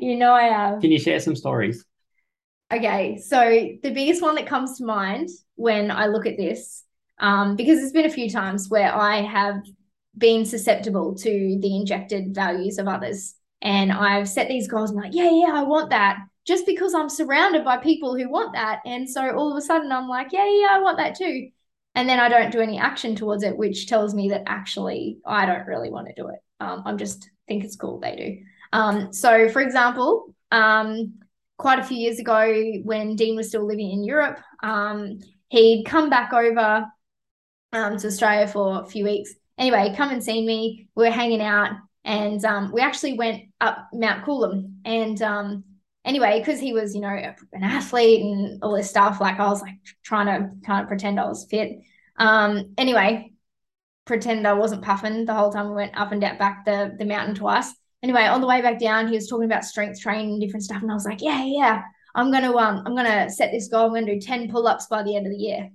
you 0.00 0.16
know 0.16 0.32
I 0.32 0.44
have. 0.44 0.80
Can 0.80 0.92
you 0.92 0.98
share 0.98 1.18
some 1.20 1.34
stories? 1.34 1.84
Okay, 2.72 3.18
so 3.18 3.40
the 3.82 3.90
biggest 3.90 4.22
one 4.22 4.34
that 4.36 4.46
comes 4.46 4.78
to 4.78 4.84
mind 4.84 5.28
when 5.54 5.90
I 5.90 6.06
look 6.06 6.26
at 6.26 6.36
this, 6.36 6.84
um, 7.18 7.56
because 7.56 7.78
there's 7.78 7.92
been 7.92 8.06
a 8.06 8.10
few 8.10 8.28
times 8.28 8.68
where 8.68 8.92
I 8.92 9.22
have 9.22 9.62
been 10.16 10.44
susceptible 10.44 11.14
to 11.16 11.58
the 11.60 11.76
injected 11.76 12.34
values 12.34 12.78
of 12.78 12.88
others. 12.88 13.34
And 13.62 13.92
I've 13.92 14.28
set 14.28 14.48
these 14.48 14.68
goals 14.68 14.90
and 14.90 15.00
like, 15.00 15.14
yeah, 15.14 15.30
yeah, 15.30 15.52
I 15.54 15.62
want 15.62 15.90
that. 15.90 16.18
Just 16.46 16.66
because 16.66 16.94
I'm 16.94 17.08
surrounded 17.08 17.64
by 17.64 17.78
people 17.78 18.16
who 18.16 18.28
want 18.28 18.52
that. 18.54 18.80
And 18.84 19.08
so 19.08 19.34
all 19.34 19.50
of 19.50 19.56
a 19.56 19.62
sudden 19.62 19.90
I'm 19.90 20.08
like, 20.08 20.32
yeah, 20.32 20.44
yeah, 20.44 20.68
I 20.72 20.80
want 20.80 20.98
that 20.98 21.16
too. 21.16 21.48
And 21.94 22.08
then 22.08 22.20
I 22.20 22.28
don't 22.28 22.52
do 22.52 22.60
any 22.60 22.78
action 22.78 23.14
towards 23.14 23.44
it, 23.44 23.56
which 23.56 23.86
tells 23.86 24.14
me 24.14 24.28
that 24.30 24.42
actually 24.46 25.18
I 25.24 25.46
don't 25.46 25.66
really 25.66 25.90
want 25.90 26.08
to 26.08 26.14
do 26.14 26.28
it. 26.28 26.40
Um, 26.60 26.82
I'm 26.84 26.98
just 26.98 27.30
think 27.48 27.64
it's 27.64 27.76
cool 27.76 28.00
they 28.00 28.16
do. 28.16 28.38
Um, 28.72 29.12
so, 29.12 29.48
for 29.48 29.60
example, 29.60 30.34
um, 30.50 31.14
quite 31.58 31.78
a 31.78 31.84
few 31.84 31.96
years 31.96 32.18
ago, 32.18 32.72
when 32.82 33.16
Dean 33.16 33.36
was 33.36 33.48
still 33.48 33.66
living 33.66 33.90
in 33.90 34.04
Europe, 34.04 34.38
um, 34.62 35.20
he'd 35.48 35.84
come 35.84 36.10
back 36.10 36.32
over 36.32 36.86
um, 37.72 37.96
to 37.98 38.06
Australia 38.06 38.48
for 38.48 38.82
a 38.82 38.86
few 38.86 39.04
weeks. 39.04 39.34
Anyway, 39.58 39.94
come 39.96 40.10
and 40.10 40.22
see 40.22 40.44
me. 40.44 40.88
We 40.96 41.04
were 41.04 41.12
hanging 41.12 41.40
out, 41.40 41.72
and 42.04 42.44
um, 42.44 42.72
we 42.72 42.80
actually 42.80 43.14
went 43.14 43.42
up 43.60 43.88
Mount 43.92 44.24
Coolum. 44.24 44.74
And 44.84 45.22
anyway, 46.04 46.38
because 46.38 46.60
he 46.60 46.72
was, 46.72 46.94
you 46.94 47.00
know, 47.00 47.08
an 47.08 47.62
athlete 47.62 48.22
and 48.22 48.62
all 48.62 48.76
this 48.76 48.90
stuff, 48.90 49.20
like 49.20 49.38
I 49.38 49.48
was 49.48 49.62
like 49.62 49.76
trying 50.02 50.26
to 50.26 50.50
kind 50.66 50.82
of 50.82 50.88
pretend 50.88 51.20
I 51.20 51.26
was 51.26 51.46
fit. 51.48 51.78
Um, 52.16 52.74
anyway, 52.78 53.32
pretend 54.04 54.46
I 54.46 54.52
wasn't 54.52 54.82
puffing 54.82 55.24
the 55.24 55.34
whole 55.34 55.50
time 55.50 55.68
we 55.68 55.76
went 55.76 55.98
up 55.98 56.12
and 56.12 56.20
down 56.20 56.38
back 56.38 56.64
the 56.64 56.94
the 56.98 57.04
mountain 57.04 57.34
twice 57.34 57.74
anyway, 58.04 58.26
on 58.26 58.40
the 58.40 58.46
way 58.46 58.60
back 58.60 58.78
down, 58.78 59.08
he 59.08 59.14
was 59.14 59.26
talking 59.26 59.46
about 59.46 59.64
strength 59.64 60.00
training 60.00 60.32
and 60.32 60.40
different 60.40 60.62
stuff. 60.62 60.82
And 60.82 60.90
I 60.90 60.94
was 60.94 61.06
like, 61.06 61.22
yeah, 61.22 61.42
yeah, 61.44 61.82
I'm 62.14 62.30
gonna 62.30 62.54
um, 62.54 62.82
I'm 62.86 62.94
gonna 62.94 63.28
set 63.30 63.50
this 63.50 63.68
goal. 63.68 63.86
I'm 63.86 63.94
gonna 63.94 64.06
do 64.06 64.20
10 64.20 64.50
pull-ups 64.50 64.86
by 64.86 65.02
the 65.02 65.16
end 65.16 65.26
of 65.26 65.32
the 65.32 65.38
year. 65.38 65.70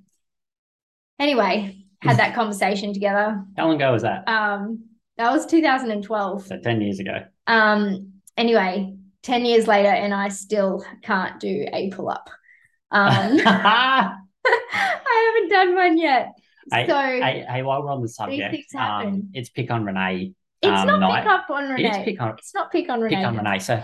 Anyway, 1.17 1.83
had 2.01 2.17
that 2.17 2.35
conversation 2.35 2.93
together. 2.93 3.43
How 3.57 3.65
long 3.65 3.75
ago 3.75 3.91
was 3.91 4.03
that? 4.03 4.25
Um, 4.29 4.85
that 5.17 5.31
was 5.31 5.45
2012. 5.47 6.45
So 6.45 6.57
10 6.57 6.81
years 6.81 6.99
ago. 6.99 7.25
Um, 7.45 8.13
anyway, 8.37 8.95
10 9.23 9.45
years 9.45 9.67
later, 9.67 9.89
and 9.89 10.13
I 10.13 10.29
still 10.29 10.83
can't 11.03 11.39
do 11.39 11.65
a 11.71 11.89
pull-up. 11.91 12.29
Um 12.91 13.39
I 13.45 15.33
haven't 15.35 15.49
done 15.49 15.75
one 15.75 15.97
yet. 15.97 16.29
Hey, 16.71 16.87
so 16.87 16.95
hey, 16.95 17.45
hey, 17.47 17.63
while 17.63 17.83
we're 17.83 17.91
on 17.91 18.01
the 18.01 18.07
subject, 18.07 18.73
um, 18.75 19.29
it's 19.33 19.49
pick 19.49 19.71
on 19.71 19.83
Renae 19.83 20.33
it's 20.61 20.79
um, 20.79 20.87
not 20.87 20.99
night. 20.99 21.23
pick 21.23 21.31
up 21.31 21.49
on 21.49 21.63
Renae. 21.65 21.79
It 21.79 21.91
is 21.91 21.97
pick 22.03 22.21
on. 22.21 22.29
It's 22.37 22.53
not 22.53 22.71
pick 22.71 22.89
on 22.89 22.99
Renae. 22.99 23.09
Pick 23.09 23.25
on 23.25 23.37
Renae. 23.37 23.61
So, 23.61 23.81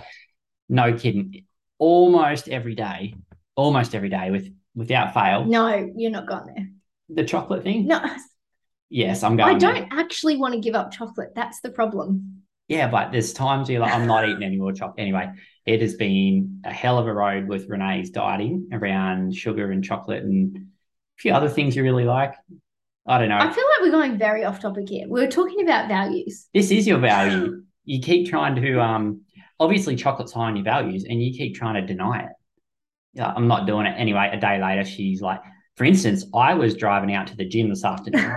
no 0.67 0.93
kidding. 0.93 1.45
Almost 1.77 2.49
every 2.49 2.75
day, 2.75 3.15
almost 3.55 3.95
every 3.95 4.09
day, 4.09 4.31
with 4.31 4.53
without 4.75 5.13
fail. 5.13 5.45
No, 5.45 5.89
you're 5.95 6.11
not 6.11 6.27
going 6.27 6.47
there. 6.47 6.67
The 7.09 7.23
chocolate 7.23 7.63
thing. 7.63 7.87
No. 7.87 8.01
Yes, 8.89 9.23
I'm 9.23 9.37
going. 9.37 9.55
I 9.55 9.57
don't 9.57 9.89
there. 9.89 9.99
actually 9.99 10.37
want 10.37 10.53
to 10.53 10.59
give 10.59 10.75
up 10.75 10.91
chocolate. 10.91 11.31
That's 11.35 11.61
the 11.61 11.69
problem. 11.69 12.43
Yeah, 12.67 12.87
but 12.89 13.11
there's 13.11 13.33
times 13.33 13.69
you're 13.69 13.79
like, 13.79 13.93
I'm 13.93 14.07
not 14.07 14.27
eating 14.27 14.43
any 14.43 14.57
more 14.57 14.73
chocolate. 14.73 14.99
Anyway, 14.99 15.29
it 15.65 15.81
has 15.81 15.95
been 15.95 16.61
a 16.65 16.73
hell 16.73 16.97
of 16.97 17.07
a 17.07 17.13
road 17.13 17.47
with 17.47 17.69
Renae's 17.69 18.09
dieting 18.09 18.69
around 18.71 19.35
sugar 19.35 19.71
and 19.71 19.83
chocolate 19.83 20.23
and 20.23 20.55
a 20.57 20.61
few 21.17 21.31
other 21.31 21.49
things 21.49 21.75
you 21.75 21.83
really 21.83 22.05
like. 22.05 22.33
I 23.07 23.19
don't 23.19 23.29
know. 23.29 23.37
I 23.37 23.51
feel 23.51 23.63
like 23.63 23.81
we're 23.81 23.91
going 23.91 24.17
very 24.17 24.43
off 24.45 24.59
topic 24.59 24.89
here. 24.89 25.07
We 25.07 25.23
are 25.23 25.29
talking 25.29 25.61
about 25.61 25.87
values. 25.87 26.47
This 26.53 26.71
is 26.71 26.87
your 26.87 26.97
value. 26.97 27.63
you 27.85 28.01
keep 28.01 28.29
trying 28.29 28.55
to 28.55 28.81
um 28.81 29.21
obviously 29.59 29.95
chocolate's 29.95 30.33
high 30.33 30.47
on 30.47 30.55
your 30.55 30.65
values 30.65 31.05
and 31.07 31.23
you 31.23 31.37
keep 31.37 31.55
trying 31.55 31.75
to 31.75 31.85
deny 31.85 32.21
it. 32.23 32.31
Yeah, 33.13 33.31
I'm 33.33 33.47
not 33.47 33.67
doing 33.67 33.85
it. 33.85 33.93
Anyway, 33.97 34.29
a 34.33 34.39
day 34.39 34.59
later, 34.59 34.83
she's 34.83 35.21
like, 35.21 35.39
for 35.75 35.85
instance, 35.85 36.25
I 36.33 36.55
was 36.55 36.75
driving 36.75 37.13
out 37.13 37.27
to 37.27 37.35
the 37.35 37.45
gym 37.45 37.69
this 37.69 37.85
afternoon 37.85 38.35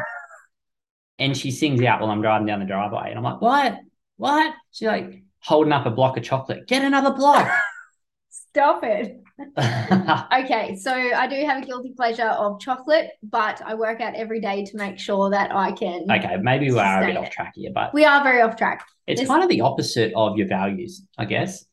and 1.18 1.36
she 1.36 1.50
sings 1.50 1.82
out 1.82 2.00
while 2.00 2.10
I'm 2.10 2.20
driving 2.20 2.46
down 2.46 2.60
the 2.60 2.66
driveway. 2.66 3.08
And 3.08 3.18
I'm 3.18 3.24
like, 3.24 3.40
what? 3.40 3.78
What? 4.18 4.54
She's 4.72 4.88
like 4.88 5.06
mm. 5.06 5.22
holding 5.40 5.72
up 5.72 5.86
a 5.86 5.90
block 5.90 6.16
of 6.18 6.24
chocolate. 6.24 6.66
Get 6.66 6.84
another 6.84 7.12
block. 7.12 7.50
Stop 8.30 8.84
it. 8.84 9.22
okay, 9.56 10.76
so 10.76 10.92
I 10.92 11.28
do 11.28 11.46
have 11.46 11.62
a 11.62 11.66
guilty 11.66 11.92
pleasure 11.96 12.26
of 12.26 12.60
chocolate, 12.60 13.10
but 13.22 13.62
I 13.64 13.74
work 13.74 14.00
out 14.00 14.16
every 14.16 14.40
day 14.40 14.64
to 14.64 14.76
make 14.76 14.98
sure 14.98 15.30
that 15.30 15.54
I 15.54 15.70
can. 15.70 16.10
Okay, 16.10 16.36
maybe 16.42 16.70
we 16.72 16.78
are 16.78 17.02
a 17.02 17.06
bit 17.06 17.14
it. 17.14 17.18
off 17.18 17.30
track 17.30 17.52
here, 17.54 17.70
but 17.72 17.94
we 17.94 18.04
are 18.04 18.22
very 18.24 18.42
off 18.42 18.56
track. 18.56 18.84
It's 19.06 19.24
kind 19.24 19.44
of 19.44 19.48
the 19.48 19.60
opposite 19.60 20.12
of 20.16 20.36
your 20.36 20.48
values, 20.48 21.02
I 21.16 21.24
guess. 21.24 21.64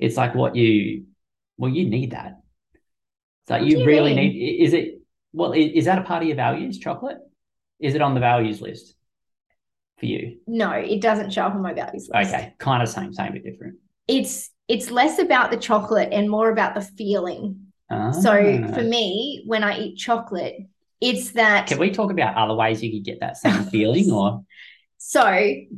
It's 0.00 0.16
like 0.16 0.34
what 0.34 0.56
you, 0.56 1.04
well, 1.56 1.70
you 1.70 1.88
need 1.88 2.10
that. 2.10 2.40
So 3.46 3.56
you, 3.56 3.78
you, 3.78 3.86
really 3.86 4.14
mean? 4.14 4.32
need. 4.32 4.64
Is 4.64 4.72
it? 4.72 5.00
Well, 5.32 5.52
is 5.52 5.84
that 5.84 5.98
a 5.98 6.02
part 6.02 6.22
of 6.22 6.28
your 6.28 6.36
values? 6.36 6.78
Chocolate? 6.78 7.18
Is 7.78 7.94
it 7.94 8.02
on 8.02 8.14
the 8.14 8.20
values 8.20 8.60
list? 8.60 8.93
For 9.98 10.06
you? 10.06 10.38
No, 10.46 10.70
it 10.70 11.00
doesn't 11.00 11.32
show 11.32 11.42
up 11.42 11.54
on 11.54 11.62
my 11.62 11.74
values 11.74 12.08
list. 12.12 12.34
Okay, 12.34 12.54
kind 12.58 12.82
of 12.82 12.88
same, 12.88 13.12
same, 13.12 13.32
but 13.32 13.42
different. 13.42 13.76
It's 14.08 14.50
it's 14.68 14.90
less 14.90 15.18
about 15.18 15.50
the 15.50 15.56
chocolate 15.56 16.08
and 16.12 16.28
more 16.30 16.50
about 16.50 16.74
the 16.74 16.80
feeling. 16.80 17.66
Ah. 17.90 18.10
So 18.10 18.32
for 18.72 18.82
me, 18.82 19.42
when 19.46 19.62
I 19.62 19.78
eat 19.78 19.96
chocolate, 19.96 20.56
it's 21.00 21.32
that 21.32 21.66
can 21.66 21.78
we 21.78 21.90
talk 21.90 22.10
about 22.10 22.36
other 22.36 22.54
ways 22.54 22.82
you 22.82 22.90
could 22.90 23.04
get 23.04 23.20
that 23.20 23.36
same 23.36 23.64
feeling 23.70 24.10
or 24.10 24.44
so 25.06 25.22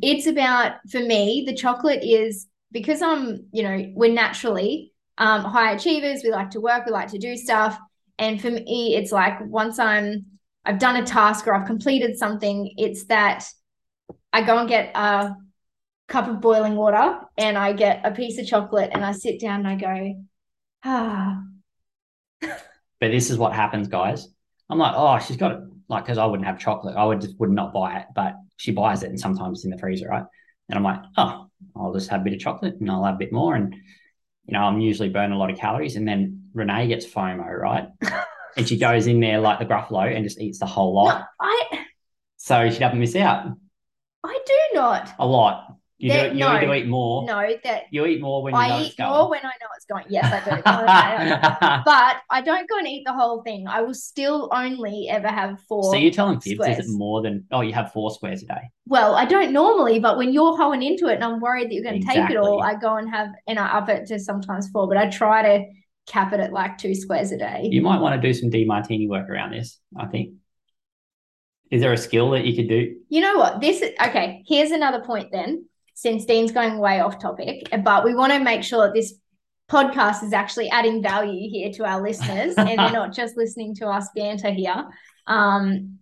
it's 0.03 0.29
about 0.29 0.75
for 0.89 1.01
me, 1.01 1.43
the 1.45 1.55
chocolate 1.55 2.05
is 2.05 2.47
because 2.71 3.03
I'm, 3.03 3.47
you 3.51 3.65
know, 3.65 3.93
we're 3.97 4.13
naturally 4.13 4.93
um, 5.19 5.43
high 5.43 5.73
achievers. 5.73 6.21
We 6.23 6.31
like 6.31 6.51
to 6.51 6.61
work, 6.61 6.87
we 6.87 6.93
like 6.93 7.11
to 7.11 7.19
do 7.19 7.37
stuff. 7.37 7.77
And 8.21 8.41
for 8.41 8.53
me, 8.53 8.95
it's 8.95 9.11
like 9.11 9.35
once 9.45 9.81
I'm 9.81 10.27
I've 10.65 10.79
done 10.79 10.95
a 10.95 11.05
task 11.05 11.49
or 11.49 11.55
I've 11.55 11.67
completed 11.67 12.17
something, 12.17 12.73
it's 12.77 13.07
that 13.07 13.45
I 14.33 14.43
go 14.43 14.59
and 14.59 14.69
get 14.69 14.93
a 14.95 15.35
cup 16.09 16.29
of 16.29 16.41
boiling 16.41 16.77
water 16.77 17.21
and 17.37 17.59
I 17.59 17.73
get 17.73 18.03
a 18.05 18.11
piece 18.11 18.39
of 18.39 18.47
chocolate 18.47 18.91
and 18.93 19.05
I 19.05 19.13
sit 19.13 19.41
down 19.41 19.67
and 19.67 19.69
I 19.69 19.77
go, 19.77 20.25
ah. 20.85 21.43
But 22.99 23.11
this 23.11 23.31
is 23.31 23.37
what 23.37 23.53
happens, 23.53 23.89
guys. 23.89 24.27
I'm 24.71 24.79
like, 24.79 24.95
oh, 24.97 25.19
she's 25.19 25.37
got 25.37 25.53
it. 25.53 25.61
Like, 25.89 26.05
because 26.05 26.17
I 26.19 26.25
wouldn't 26.25 26.47
have 26.47 26.59
chocolate, 26.59 26.97
I 26.97 27.05
would 27.05 27.21
just 27.21 27.39
would 27.39 27.51
not 27.51 27.75
buy 27.75 27.99
it. 27.99 28.07
But 28.15 28.37
she 28.57 28.73
buys 28.73 29.03
it, 29.03 29.11
and 29.11 29.21
sometimes 29.21 29.59
it's 29.59 29.65
in 29.65 29.71
the 29.71 29.79
freezer, 29.79 30.09
right? 30.09 30.25
And 30.69 30.79
I'm 30.79 30.83
like, 30.83 31.01
oh, 31.19 31.47
I'll 31.77 31.93
just 31.93 32.09
have 32.09 32.23
a 32.23 32.25
bit 32.25 32.33
of 32.33 32.41
chocolate, 32.41 32.77
and 32.81 32.91
I'll 32.91 33.05
have 33.05 33.17
a 33.17 33.19
bit 33.19 33.33
more, 33.33 33.55
and 33.55 33.75
you 34.47 34.53
know, 34.53 34.61
I'm 34.61 34.81
usually 34.81 35.09
burning 35.09 35.37
a 35.37 35.39
lot 35.39 35.51
of 35.51 35.59
calories. 35.59 35.97
And 35.97 36.09
then 36.09 36.45
Renae 36.55 36.89
gets 36.89 37.07
FOMO, 37.07 37.47
right? 37.47 37.89
and 38.57 38.67
she 38.67 38.79
goes 38.79 39.07
in 39.07 39.21
there 39.21 39.41
like 39.41 39.59
the 39.59 39.67
Gruffalo 39.67 40.15
and 40.15 40.25
just 40.25 40.41
eats 40.41 40.59
the 40.59 40.67
whole 40.67 40.95
lot. 40.95 41.19
No, 41.19 41.25
I 41.41 41.85
So 42.37 42.71
she 42.71 42.79
doesn't 42.79 42.99
miss 42.99 43.17
out 43.17 43.49
I 44.27 44.39
do 44.47 44.55
not. 44.75 45.15
a 45.19 45.27
lot. 45.27 45.77
You 45.99 46.11
There- 46.11 46.29
do 46.29 46.35
you 46.37 46.45
no. 46.45 46.53
need 46.53 46.67
to 46.67 46.75
eat 46.75 46.87
more. 46.89 47.25
No, 47.25 47.43
that 47.65 47.85
You 47.91 48.05
eat 48.05 48.21
more 48.21 48.43
when 48.43 48.55
I 48.55 48.83
eat 48.83 48.95
more 48.99 49.31
when 49.31 49.41
I 49.41 49.53
know 49.61 49.67
it's 49.77 49.87
going. 49.87 50.05
Yes, 50.11 50.31
I 50.31 50.45
do. 50.45 50.57
Okay. 50.57 51.81
but 51.87 52.17
I 52.31 52.43
don't 52.43 52.69
go 52.69 52.77
and 52.79 52.87
eat 52.87 53.05
the 53.07 53.15
whole 53.15 53.43
thing. 53.43 53.67
I 53.67 53.81
will 53.81 53.95
still 53.95 54.51
only 54.53 55.09
ever 55.09 55.29
have 55.29 55.59
four. 55.67 55.85
so 55.85 55.97
you're 55.97 56.11
telling 56.13 56.39
fibs, 56.41 56.67
is 56.67 56.79
it 56.81 56.87
more 56.89 57.23
than 57.23 57.47
oh 57.51 57.63
you 57.63 57.73
have 57.73 57.93
four 57.93 58.11
squares 58.11 58.43
a 58.43 58.47
day? 58.47 58.71
Well, 58.87 59.15
I 59.15 59.25
don't 59.25 59.53
normally, 59.53 59.99
but 59.99 60.19
when 60.19 60.35
you're 60.35 60.57
hoeing 60.57 60.83
into 60.83 61.07
it 61.09 61.15
and 61.15 61.25
I'm 61.25 61.41
worried 61.41 61.71
that 61.71 61.75
you're 61.75 61.83
going 61.85 62.01
to 62.01 62.07
take 62.07 62.29
it 62.31 62.37
all, 62.37 62.63
I 62.63 62.75
go 62.75 62.97
and 62.97 63.09
have, 63.09 63.29
and 63.47 63.59
I 63.59 63.67
up 63.67 63.89
it 63.89 64.07
to 64.09 64.19
sometimes 64.19 64.69
four, 64.69 64.87
but 64.87 64.99
I 64.99 65.09
try 65.09 65.43
to 65.43 65.65
cap 66.07 66.33
it 66.33 66.41
at 66.41 66.53
like 66.53 66.79
two 66.79 66.95
squares 66.95 67.33
a 67.33 67.39
day. 67.39 67.69
You 67.71 67.83
might 67.83 68.01
want 68.01 68.21
to 68.21 68.29
do 68.29 68.35
some 68.35 68.51
Demartini 68.51 69.09
work 69.09 69.29
around 69.29 69.53
this, 69.53 69.81
I 69.99 70.07
think. 70.07 70.35
Is 71.71 71.81
there 71.81 71.93
a 71.93 71.99
skill 71.99 72.31
that 72.31 72.45
you 72.45 72.55
could 72.55 72.69
do? 72.69 72.97
You 73.09 73.21
know 73.21 73.37
what? 73.37 73.61
This 73.61 73.83
okay. 73.83 74.45
Here's 74.47 74.71
another 74.71 75.01
point 75.05 75.31
then, 75.33 75.67
since 75.95 76.25
Dean's 76.25 76.53
going 76.53 76.79
way 76.79 77.01
off 77.01 77.19
topic, 77.19 77.69
but 77.83 78.05
we 78.05 78.15
want 78.15 78.33
to 78.33 78.39
make 78.39 78.63
sure 78.63 78.87
that 78.87 78.95
this 78.95 79.15
podcast 79.69 80.23
is 80.23 80.33
actually 80.33 80.69
adding 80.71 81.03
value 81.03 81.51
here 81.51 81.73
to 81.73 81.85
our 81.85 82.01
listeners 82.01 82.55
and 82.57 82.79
they're 82.79 82.93
not 82.93 83.13
just 83.13 83.37
listening 83.37 83.75
to 83.75 83.87
us 83.89 84.09
banter 84.15 84.51
here. 84.51 84.87
Um, 85.27 85.99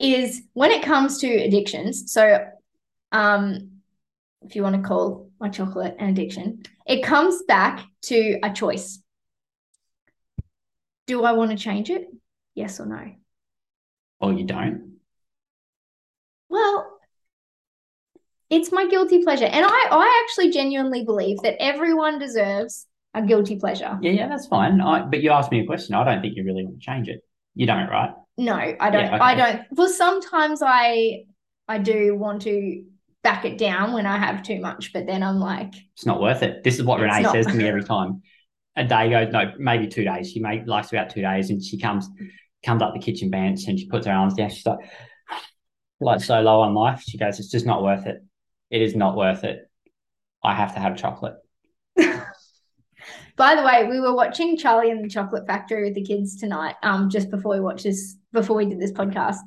is 0.00 0.42
when 0.54 0.72
it 0.72 0.82
comes 0.82 1.18
to 1.18 1.28
addictions. 1.28 2.12
So, 2.12 2.44
um, 3.12 3.70
if 4.42 4.56
you 4.56 4.62
want 4.62 4.76
to 4.76 4.82
call 4.82 5.30
my 5.40 5.48
chocolate 5.48 5.96
an 5.98 6.10
addiction, 6.10 6.64
it 6.86 7.02
comes 7.02 7.42
back 7.44 7.86
to 8.02 8.38
a 8.42 8.52
choice. 8.52 8.98
Do 11.06 11.22
I 11.24 11.32
want 11.32 11.52
to 11.52 11.56
change 11.56 11.90
it? 11.90 12.08
Yes 12.54 12.80
or 12.80 12.86
no? 12.86 13.12
Or 14.20 14.32
you 14.32 14.44
don't? 14.44 14.93
Well, 16.54 17.00
it's 18.48 18.70
my 18.70 18.86
guilty 18.86 19.24
pleasure. 19.24 19.46
And 19.46 19.66
I, 19.66 19.88
I 19.90 20.24
actually 20.24 20.52
genuinely 20.52 21.04
believe 21.04 21.38
that 21.42 21.60
everyone 21.60 22.20
deserves 22.20 22.86
a 23.12 23.22
guilty 23.22 23.56
pleasure. 23.56 23.98
Yeah, 24.00 24.12
yeah, 24.12 24.28
that's 24.28 24.46
fine. 24.46 24.80
I, 24.80 25.02
but 25.02 25.20
you 25.20 25.32
asked 25.32 25.50
me 25.50 25.60
a 25.60 25.66
question. 25.66 25.96
I 25.96 26.04
don't 26.04 26.22
think 26.22 26.36
you 26.36 26.44
really 26.44 26.64
want 26.64 26.80
to 26.80 26.84
change 26.84 27.08
it. 27.08 27.22
You 27.56 27.66
don't, 27.66 27.88
right? 27.88 28.10
No, 28.38 28.54
I 28.54 28.90
don't. 28.90 29.04
Yeah, 29.04 29.18
I 29.20 29.34
don't. 29.34 29.62
Well, 29.72 29.88
sometimes 29.88 30.62
I 30.64 31.24
I 31.66 31.78
do 31.78 32.16
want 32.16 32.42
to 32.42 32.84
back 33.24 33.44
it 33.44 33.58
down 33.58 33.92
when 33.92 34.06
I 34.06 34.16
have 34.18 34.44
too 34.44 34.60
much, 34.60 34.92
but 34.92 35.06
then 35.06 35.24
I'm 35.24 35.40
like, 35.40 35.74
It's 35.94 36.06
not 36.06 36.20
worth 36.20 36.44
it. 36.44 36.62
This 36.62 36.78
is 36.78 36.84
what 36.84 37.00
Renae 37.00 37.22
not. 37.22 37.32
says 37.32 37.46
to 37.46 37.54
me 37.54 37.66
every 37.66 37.82
time. 37.82 38.22
A 38.76 38.84
day 38.84 39.10
goes, 39.10 39.32
no, 39.32 39.52
maybe 39.58 39.86
two 39.88 40.04
days. 40.04 40.30
She 40.30 40.40
may 40.40 40.64
likes 40.64 40.92
about 40.92 41.10
two 41.10 41.22
days, 41.22 41.50
and 41.50 41.62
she 41.62 41.78
comes 41.80 42.08
comes 42.64 42.82
up 42.82 42.94
the 42.94 43.00
kitchen 43.00 43.30
bench 43.30 43.66
and 43.66 43.78
she 43.78 43.86
puts 43.86 44.06
her 44.06 44.12
arms 44.12 44.34
down. 44.34 44.50
She's 44.50 44.66
like, 44.66 44.78
like 46.04 46.20
so 46.20 46.40
low 46.40 46.60
on 46.60 46.74
life. 46.74 47.02
She 47.08 47.18
goes, 47.18 47.38
it's 47.40 47.50
just 47.50 47.66
not 47.66 47.82
worth 47.82 48.06
it. 48.06 48.22
It 48.70 48.82
is 48.82 48.94
not 48.94 49.16
worth 49.16 49.44
it. 49.44 49.68
I 50.42 50.54
have 50.54 50.74
to 50.74 50.80
have 50.80 50.96
chocolate. 50.96 51.34
by 53.36 53.54
the 53.54 53.62
way, 53.62 53.86
we 53.88 54.00
were 54.00 54.14
watching 54.14 54.56
Charlie 54.56 54.90
and 54.90 55.04
the 55.04 55.08
Chocolate 55.08 55.46
Factory 55.46 55.84
with 55.84 55.94
the 55.94 56.02
kids 56.04 56.36
tonight, 56.36 56.76
um, 56.82 57.08
just 57.10 57.30
before 57.30 57.54
we 57.54 57.60
watched 57.60 57.84
this, 57.84 58.16
before 58.32 58.56
we 58.56 58.66
did 58.66 58.80
this 58.80 58.92
podcast. 58.92 59.38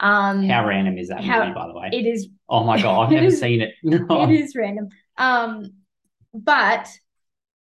Um, 0.00 0.44
How 0.48 0.66
random 0.66 0.98
is 0.98 1.08
that 1.08 1.22
How- 1.22 1.40
movie, 1.40 1.54
by 1.54 1.66
the 1.66 1.74
way? 1.74 1.90
it 1.92 2.06
is 2.06 2.28
oh 2.48 2.64
my 2.64 2.80
god, 2.80 3.04
I've 3.06 3.10
never 3.12 3.26
is- 3.26 3.40
seen 3.40 3.60
it. 3.60 3.74
it 3.82 4.30
is 4.30 4.54
random. 4.56 4.88
Um, 5.16 5.70
but 6.32 6.88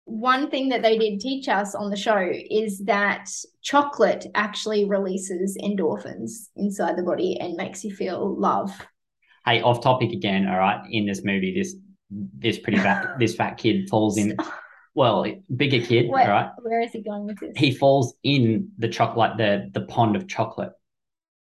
one 0.09 0.51
thing 0.51 0.71
that 0.71 0.83
they 0.83 0.97
did 0.99 1.21
teach 1.21 1.49
us 1.49 1.75
on 1.75 1.91
the 1.91 1.97
show 1.97 2.19
is 2.51 2.79
that 2.87 3.29
chocolate 3.63 4.27
actually 4.35 4.87
releases 4.87 5.57
endorphins 5.63 6.49
inside 6.57 6.97
the 6.97 7.03
body 7.03 7.39
and 7.39 7.55
makes 7.57 7.85
you 7.85 7.95
feel 7.95 8.35
love. 8.39 8.71
Hey, 9.45 9.61
off 9.61 9.83
topic 9.83 10.11
again. 10.13 10.49
All 10.49 10.59
right, 10.59 10.81
in 10.91 11.07
this 11.07 11.25
movie, 11.25 11.55
this 11.55 11.77
this 12.39 12.59
pretty 12.59 12.79
fat 12.79 13.07
this 13.19 13.35
fat 13.35 13.59
kid 13.59 13.89
falls 13.91 14.17
in. 14.19 14.37
Well, 14.95 15.27
bigger 15.55 15.85
kid. 15.85 16.07
All 16.07 16.13
right, 16.15 16.51
Where 16.63 16.81
is 16.81 16.93
he 16.93 17.03
going 17.03 17.27
with 17.27 17.39
this? 17.39 17.53
he 17.57 17.73
falls 17.73 18.15
in 18.25 18.71
the 18.79 18.89
chocolate 18.89 19.37
the 19.37 19.71
the 19.73 19.83
pond 19.87 20.17
of 20.17 20.27
chocolate, 20.27 20.73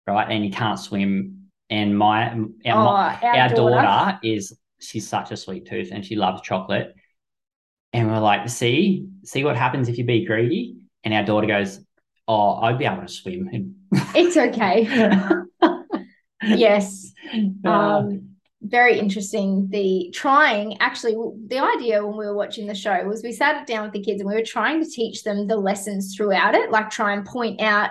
right, 0.06 0.30
and 0.30 0.44
he 0.44 0.50
can't 0.50 0.78
swim. 0.78 1.38
And 1.68 1.96
my 1.96 2.28
our, 2.30 2.34
oh, 2.34 2.84
my- 2.84 3.18
our, 3.22 3.34
our 3.36 3.48
daughter. 3.48 3.82
daughter 3.82 4.18
is 4.22 4.56
she's 4.80 5.08
such 5.08 5.30
a 5.32 5.36
sweet 5.36 5.66
tooth 5.66 5.88
and 5.92 6.04
she 6.04 6.16
loves 6.16 6.42
chocolate. 6.42 6.94
And 7.92 8.10
we're 8.10 8.20
like, 8.20 8.48
see, 8.48 9.06
see 9.24 9.44
what 9.44 9.56
happens 9.56 9.88
if 9.88 9.98
you 9.98 10.04
be 10.04 10.24
greedy. 10.24 10.76
And 11.04 11.12
our 11.12 11.24
daughter 11.24 11.46
goes, 11.46 11.80
oh, 12.26 12.54
I'd 12.54 12.78
be 12.78 12.84
able 12.84 13.02
to 13.02 13.08
swim. 13.08 13.74
It's 14.14 14.36
okay. 14.36 14.88
yes. 16.42 17.12
Uh, 17.64 17.70
Um, 17.70 18.28
very 18.62 18.98
interesting. 18.98 19.68
The 19.70 20.10
trying 20.14 20.80
actually, 20.80 21.16
the 21.48 21.58
idea 21.58 22.06
when 22.06 22.16
we 22.16 22.24
were 22.26 22.36
watching 22.36 22.66
the 22.66 22.74
show 22.74 23.04
was 23.04 23.22
we 23.22 23.32
sat 23.32 23.66
down 23.66 23.84
with 23.84 23.92
the 23.92 24.02
kids 24.02 24.20
and 24.20 24.28
we 24.28 24.36
were 24.36 24.44
trying 24.44 24.82
to 24.82 24.88
teach 24.88 25.24
them 25.24 25.48
the 25.48 25.56
lessons 25.56 26.14
throughout 26.16 26.54
it, 26.54 26.70
like 26.70 26.88
try 26.88 27.12
and 27.12 27.26
point 27.26 27.60
out 27.60 27.90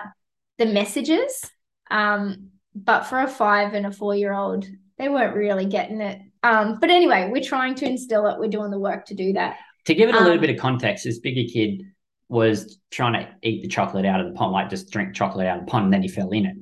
the 0.58 0.66
messages. 0.66 1.44
Um, 1.90 2.48
but 2.74 3.02
for 3.02 3.20
a 3.20 3.28
five 3.28 3.74
and 3.74 3.84
a 3.84 3.92
four 3.92 4.14
year 4.14 4.32
old, 4.32 4.66
they 4.96 5.10
weren't 5.10 5.36
really 5.36 5.66
getting 5.66 6.00
it. 6.00 6.20
Um, 6.42 6.78
but 6.80 6.90
anyway, 6.90 7.28
we're 7.30 7.42
trying 7.42 7.74
to 7.76 7.86
instill 7.86 8.26
it. 8.28 8.38
We're 8.38 8.48
doing 8.48 8.70
the 8.70 8.78
work 8.78 9.04
to 9.06 9.14
do 9.14 9.34
that. 9.34 9.58
To 9.86 9.94
give 9.94 10.08
it 10.08 10.14
a 10.14 10.18
little 10.18 10.34
Um, 10.34 10.40
bit 10.40 10.50
of 10.50 10.56
context, 10.58 11.04
this 11.04 11.18
bigger 11.18 11.48
kid 11.52 11.82
was 12.28 12.78
trying 12.90 13.12
to 13.14 13.28
eat 13.42 13.62
the 13.62 13.68
chocolate 13.68 14.06
out 14.06 14.20
of 14.20 14.26
the 14.26 14.32
pond, 14.32 14.52
like 14.52 14.70
just 14.70 14.90
drink 14.90 15.14
chocolate 15.14 15.46
out 15.46 15.58
of 15.60 15.66
the 15.66 15.70
pond, 15.70 15.84
and 15.86 15.92
then 15.92 16.02
he 16.02 16.08
fell 16.08 16.30
in 16.30 16.46
it. 16.46 16.56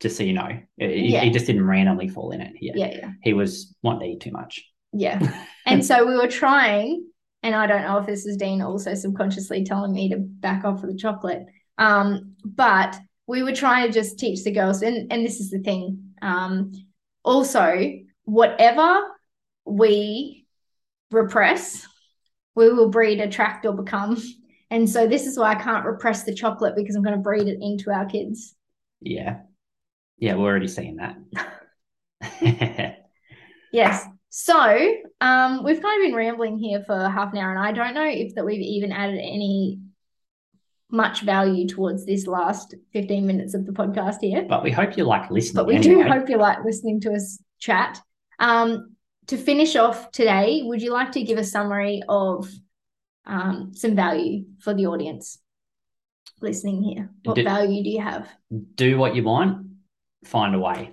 Just 0.00 0.16
so 0.16 0.24
you 0.24 0.32
know, 0.32 0.48
he, 0.78 1.12
Yeah. 1.12 1.20
he 1.20 1.30
just 1.30 1.46
didn't 1.46 1.66
randomly 1.66 2.08
fall 2.08 2.30
in 2.32 2.40
it. 2.40 2.54
He, 2.56 2.72
Yeah, 2.74 2.90
yeah, 2.90 3.10
he 3.22 3.32
was 3.34 3.74
wanting 3.82 4.00
to 4.00 4.06
eat 4.16 4.20
too 4.20 4.32
much. 4.32 4.64
yeah. 4.92 5.18
and 5.66 5.84
so 5.84 6.06
we 6.06 6.16
were 6.16 6.26
trying, 6.28 7.04
and 7.44 7.54
I 7.54 7.66
don't 7.66 7.82
know 7.82 7.98
if 7.98 8.06
this 8.06 8.26
is 8.26 8.36
Dean 8.36 8.62
also 8.62 8.94
subconsciously 8.94 9.64
telling 9.64 9.92
me 9.92 10.08
to 10.08 10.16
back 10.18 10.64
off 10.64 10.82
of 10.82 10.88
the 10.90 10.96
chocolate. 10.96 11.44
Um, 11.78 12.34
but 12.44 12.98
we 13.26 13.42
were 13.42 13.52
trying 13.54 13.86
to 13.86 13.92
just 13.92 14.18
teach 14.18 14.42
the 14.44 14.50
girls, 14.50 14.82
and 14.82 15.12
and 15.12 15.24
this 15.24 15.38
is 15.40 15.50
the 15.50 15.60
thing. 15.60 16.14
Um, 16.20 16.72
also, 17.24 17.92
whatever 18.24 19.02
we 19.64 20.46
repress, 21.12 21.86
we 22.54 22.72
will 22.72 22.88
breed, 22.90 23.20
attract, 23.20 23.64
or 23.66 23.72
become. 23.72 24.20
And 24.70 24.88
so 24.88 25.06
this 25.06 25.26
is 25.26 25.38
why 25.38 25.52
I 25.52 25.54
can't 25.54 25.84
repress 25.84 26.24
the 26.24 26.34
chocolate 26.34 26.74
because 26.76 26.94
I'm 26.96 27.02
going 27.02 27.16
to 27.16 27.22
breed 27.22 27.48
it 27.48 27.58
into 27.60 27.90
our 27.90 28.06
kids. 28.06 28.54
Yeah, 29.00 29.40
yeah, 30.18 30.34
we're 30.34 30.50
already 30.50 30.68
seeing 30.68 30.96
that. 30.96 31.16
Yes. 33.72 34.06
So 34.28 34.94
um, 35.20 35.64
we've 35.64 35.80
kind 35.82 36.02
of 36.02 36.06
been 36.06 36.14
rambling 36.14 36.58
here 36.58 36.84
for 36.86 37.08
half 37.08 37.32
an 37.32 37.38
hour, 37.38 37.50
and 37.50 37.58
I 37.58 37.72
don't 37.72 37.94
know 37.94 38.06
if 38.06 38.34
that 38.34 38.44
we've 38.44 38.60
even 38.60 38.92
added 38.92 39.18
any 39.18 39.80
much 40.90 41.22
value 41.22 41.66
towards 41.66 42.04
this 42.04 42.26
last 42.26 42.74
15 42.92 43.26
minutes 43.26 43.54
of 43.54 43.64
the 43.64 43.72
podcast 43.72 44.18
here. 44.20 44.44
but 44.46 44.62
we 44.62 44.70
hope 44.70 44.96
you 44.96 45.04
like 45.04 45.30
listening. 45.30 45.54
But 45.54 45.66
we 45.66 45.76
anyway. 45.76 46.04
do 46.04 46.08
hope 46.08 46.28
you 46.28 46.36
like 46.36 46.62
listening 46.64 47.00
to 47.00 47.14
us 47.14 47.42
chat. 47.58 47.98
Um, 48.38 48.91
to 49.28 49.36
finish 49.36 49.76
off 49.76 50.10
today, 50.10 50.62
would 50.64 50.82
you 50.82 50.92
like 50.92 51.12
to 51.12 51.22
give 51.22 51.38
a 51.38 51.44
summary 51.44 52.02
of 52.08 52.48
um, 53.26 53.72
some 53.74 53.94
value 53.94 54.44
for 54.60 54.74
the 54.74 54.86
audience 54.86 55.38
listening 56.40 56.82
here? 56.82 57.10
What 57.24 57.36
Do- 57.36 57.44
value 57.44 57.82
do 57.82 57.90
you 57.90 58.00
have? 58.02 58.28
do 58.74 58.98
what 58.98 59.14
you 59.14 59.22
want, 59.22 59.66
find 60.24 60.54
a 60.54 60.58
way. 60.58 60.92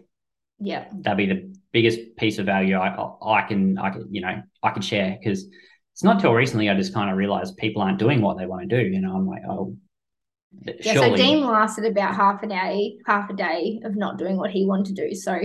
Yeah. 0.59 0.85
That'd 0.93 1.17
be 1.17 1.33
the 1.33 1.55
biggest 1.71 1.99
piece 2.17 2.37
of 2.37 2.45
value 2.45 2.75
I, 2.75 2.95
I 3.23 3.41
can, 3.43 3.77
I 3.77 3.89
can, 3.91 4.07
you 4.13 4.21
know, 4.21 4.41
I 4.61 4.69
can 4.71 4.81
share 4.81 5.17
because 5.19 5.45
it's 5.93 6.03
not 6.03 6.19
till 6.19 6.33
recently 6.33 6.69
I 6.69 6.75
just 6.75 6.93
kind 6.93 7.09
of 7.09 7.17
realized 7.17 7.57
people 7.57 7.81
aren't 7.81 7.99
doing 7.99 8.21
what 8.21 8.37
they 8.37 8.45
want 8.45 8.69
to 8.69 8.83
do. 8.83 8.87
You 8.87 9.01
know, 9.01 9.15
I'm 9.15 9.27
like, 9.27 9.41
oh, 9.49 9.75
yeah. 10.63 10.93
Surely. 10.93 11.09
So 11.09 11.15
Dean 11.15 11.45
lasted 11.45 11.85
about 11.85 12.15
half 12.15 12.41
a 12.43 12.47
day, 12.47 12.97
half 13.05 13.29
a 13.29 13.33
day 13.33 13.79
of 13.83 13.95
not 13.95 14.17
doing 14.17 14.37
what 14.37 14.51
he 14.51 14.65
wanted 14.65 14.95
to 14.95 15.09
do. 15.09 15.15
So 15.15 15.39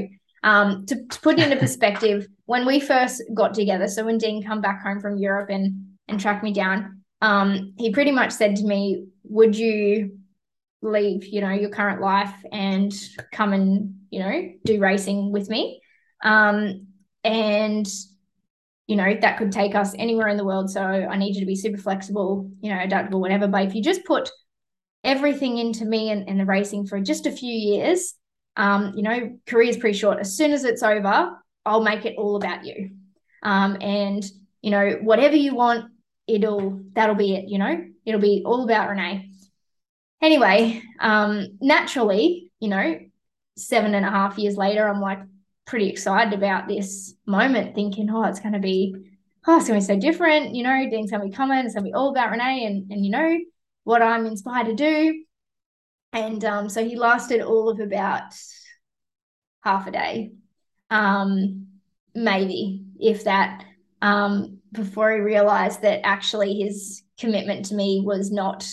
um, 0.44 0.84
to, 0.86 1.06
to 1.06 1.20
put 1.22 1.38
it 1.38 1.44
into 1.44 1.56
perspective, 1.56 2.28
when 2.44 2.66
we 2.66 2.78
first 2.78 3.22
got 3.32 3.54
together, 3.54 3.88
so 3.88 4.04
when 4.04 4.18
Dean 4.18 4.42
come 4.42 4.60
back 4.60 4.82
home 4.82 5.00
from 5.00 5.16
Europe 5.16 5.48
and 5.50 5.96
and 6.06 6.20
tracked 6.20 6.44
me 6.44 6.52
down, 6.52 7.00
um, 7.22 7.72
he 7.78 7.90
pretty 7.90 8.12
much 8.12 8.30
said 8.30 8.56
to 8.56 8.64
me, 8.64 9.06
"Would 9.24 9.56
you 9.56 10.18
leave, 10.82 11.24
you 11.24 11.40
know, 11.40 11.50
your 11.50 11.70
current 11.70 12.02
life 12.02 12.34
and 12.52 12.92
come 13.32 13.54
and 13.54 14.00
you 14.10 14.20
know 14.20 14.50
do 14.66 14.78
racing 14.78 15.32
with 15.32 15.48
me?" 15.48 15.80
Um, 16.22 16.88
and 17.24 17.88
you 18.86 18.96
know 18.96 19.16
that 19.18 19.38
could 19.38 19.50
take 19.50 19.74
us 19.74 19.94
anywhere 19.98 20.28
in 20.28 20.36
the 20.36 20.44
world. 20.44 20.70
So 20.70 20.82
I 20.82 21.16
need 21.16 21.36
you 21.36 21.40
to 21.40 21.46
be 21.46 21.56
super 21.56 21.78
flexible, 21.78 22.50
you 22.60 22.70
know, 22.70 22.80
adaptable, 22.82 23.22
whatever. 23.22 23.48
But 23.48 23.64
if 23.64 23.74
you 23.74 23.82
just 23.82 24.04
put 24.04 24.30
everything 25.02 25.56
into 25.56 25.86
me 25.86 26.10
and, 26.10 26.28
and 26.28 26.38
the 26.38 26.44
racing 26.44 26.86
for 26.86 27.00
just 27.00 27.24
a 27.24 27.32
few 27.32 27.52
years, 27.52 28.14
um, 28.56 28.92
you 28.94 29.02
know, 29.02 29.38
career's 29.46 29.76
pretty 29.76 29.98
short. 29.98 30.18
As 30.18 30.36
soon 30.36 30.52
as 30.52 30.64
it's 30.64 30.82
over, 30.82 31.36
I'll 31.66 31.82
make 31.82 32.04
it 32.04 32.16
all 32.16 32.36
about 32.36 32.64
you. 32.64 32.90
Um, 33.42 33.76
and 33.80 34.24
you 34.62 34.70
know, 34.70 34.98
whatever 35.02 35.36
you 35.36 35.54
want, 35.54 35.90
it'll 36.26 36.80
that'll 36.92 37.14
be 37.14 37.34
it. 37.34 37.48
You 37.48 37.58
know, 37.58 37.84
it'll 38.04 38.20
be 38.20 38.42
all 38.44 38.64
about 38.64 38.88
Renae. 38.88 39.30
Anyway, 40.22 40.82
um, 41.00 41.58
naturally, 41.60 42.50
you 42.60 42.68
know, 42.68 42.98
seven 43.56 43.94
and 43.94 44.06
a 44.06 44.10
half 44.10 44.38
years 44.38 44.56
later, 44.56 44.88
I'm 44.88 45.00
like 45.00 45.20
pretty 45.66 45.88
excited 45.90 46.32
about 46.32 46.68
this 46.68 47.14
moment, 47.26 47.74
thinking, 47.74 48.08
oh, 48.10 48.24
it's 48.24 48.40
going 48.40 48.54
to 48.54 48.58
be, 48.58 48.94
oh, 49.46 49.58
it's 49.58 49.68
going 49.68 49.80
to 49.80 49.86
be 49.86 49.94
so 49.94 50.00
different. 50.00 50.54
You 50.54 50.62
know, 50.62 50.88
Dean's 50.90 51.10
going 51.10 51.22
to 51.22 51.28
be 51.28 51.34
coming. 51.34 51.58
It's 51.58 51.74
going 51.74 51.84
to 51.84 51.90
be 51.90 51.94
all 51.94 52.10
about 52.10 52.32
Renae, 52.32 52.66
and 52.66 52.90
and 52.90 53.04
you 53.04 53.10
know 53.10 53.38
what 53.84 54.02
I'm 54.02 54.26
inspired 54.26 54.66
to 54.66 54.74
do. 54.74 55.24
And 56.14 56.44
um, 56.44 56.68
so 56.68 56.82
he 56.82 56.94
lasted 56.94 57.42
all 57.42 57.68
of 57.68 57.80
about 57.80 58.32
half 59.62 59.88
a 59.88 59.90
day, 59.90 60.30
um, 60.88 61.66
maybe, 62.14 62.84
if 63.00 63.24
that, 63.24 63.64
um, 64.00 64.58
before 64.70 65.12
he 65.12 65.18
realized 65.18 65.82
that 65.82 66.06
actually 66.06 66.60
his 66.60 67.02
commitment 67.18 67.66
to 67.66 67.74
me 67.74 68.02
was 68.04 68.30
not 68.30 68.64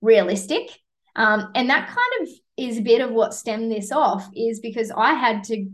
realistic. 0.00 0.70
Um, 1.14 1.52
and 1.54 1.70
that 1.70 1.86
kind 1.86 2.22
of 2.22 2.28
is 2.56 2.78
a 2.78 2.82
bit 2.82 3.00
of 3.00 3.12
what 3.12 3.32
stemmed 3.32 3.70
this 3.70 3.92
off, 3.92 4.28
is 4.34 4.58
because 4.58 4.90
I 4.90 5.14
had 5.14 5.44
to, 5.44 5.68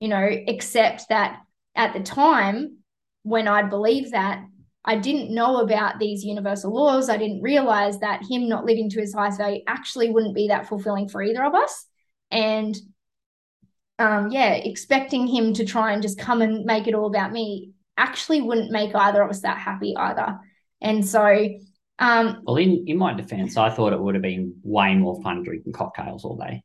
you 0.00 0.08
know, 0.08 0.28
accept 0.48 1.10
that 1.10 1.40
at 1.74 1.92
the 1.92 2.00
time 2.00 2.78
when 3.24 3.46
I'd 3.46 3.68
believed 3.68 4.12
that, 4.12 4.42
I 4.84 4.96
didn't 4.96 5.32
know 5.32 5.58
about 5.58 5.98
these 5.98 6.24
universal 6.24 6.74
laws. 6.74 7.08
I 7.08 7.16
didn't 7.16 7.42
realize 7.42 8.00
that 8.00 8.22
him 8.28 8.48
not 8.48 8.64
living 8.64 8.90
to 8.90 9.00
his 9.00 9.14
highest 9.14 9.38
value 9.38 9.62
actually 9.66 10.10
wouldn't 10.10 10.34
be 10.34 10.48
that 10.48 10.66
fulfilling 10.66 11.08
for 11.08 11.22
either 11.22 11.44
of 11.44 11.54
us. 11.54 11.86
And 12.30 12.76
um, 13.98 14.30
yeah, 14.30 14.54
expecting 14.54 15.28
him 15.28 15.54
to 15.54 15.64
try 15.64 15.92
and 15.92 16.02
just 16.02 16.18
come 16.18 16.42
and 16.42 16.64
make 16.64 16.88
it 16.88 16.94
all 16.94 17.06
about 17.06 17.30
me 17.30 17.70
actually 17.96 18.40
wouldn't 18.40 18.72
make 18.72 18.94
either 18.94 19.22
of 19.22 19.30
us 19.30 19.42
that 19.42 19.58
happy 19.58 19.94
either. 19.96 20.40
And 20.80 21.06
so, 21.06 21.48
um, 22.00 22.42
well, 22.42 22.56
in, 22.56 22.84
in 22.88 22.98
my 22.98 23.14
defense, 23.14 23.56
I 23.56 23.70
thought 23.70 23.92
it 23.92 24.00
would 24.00 24.16
have 24.16 24.22
been 24.22 24.56
way 24.64 24.96
more 24.96 25.22
fun 25.22 25.44
drinking 25.44 25.74
cocktails 25.74 26.24
all 26.24 26.36
day. 26.36 26.64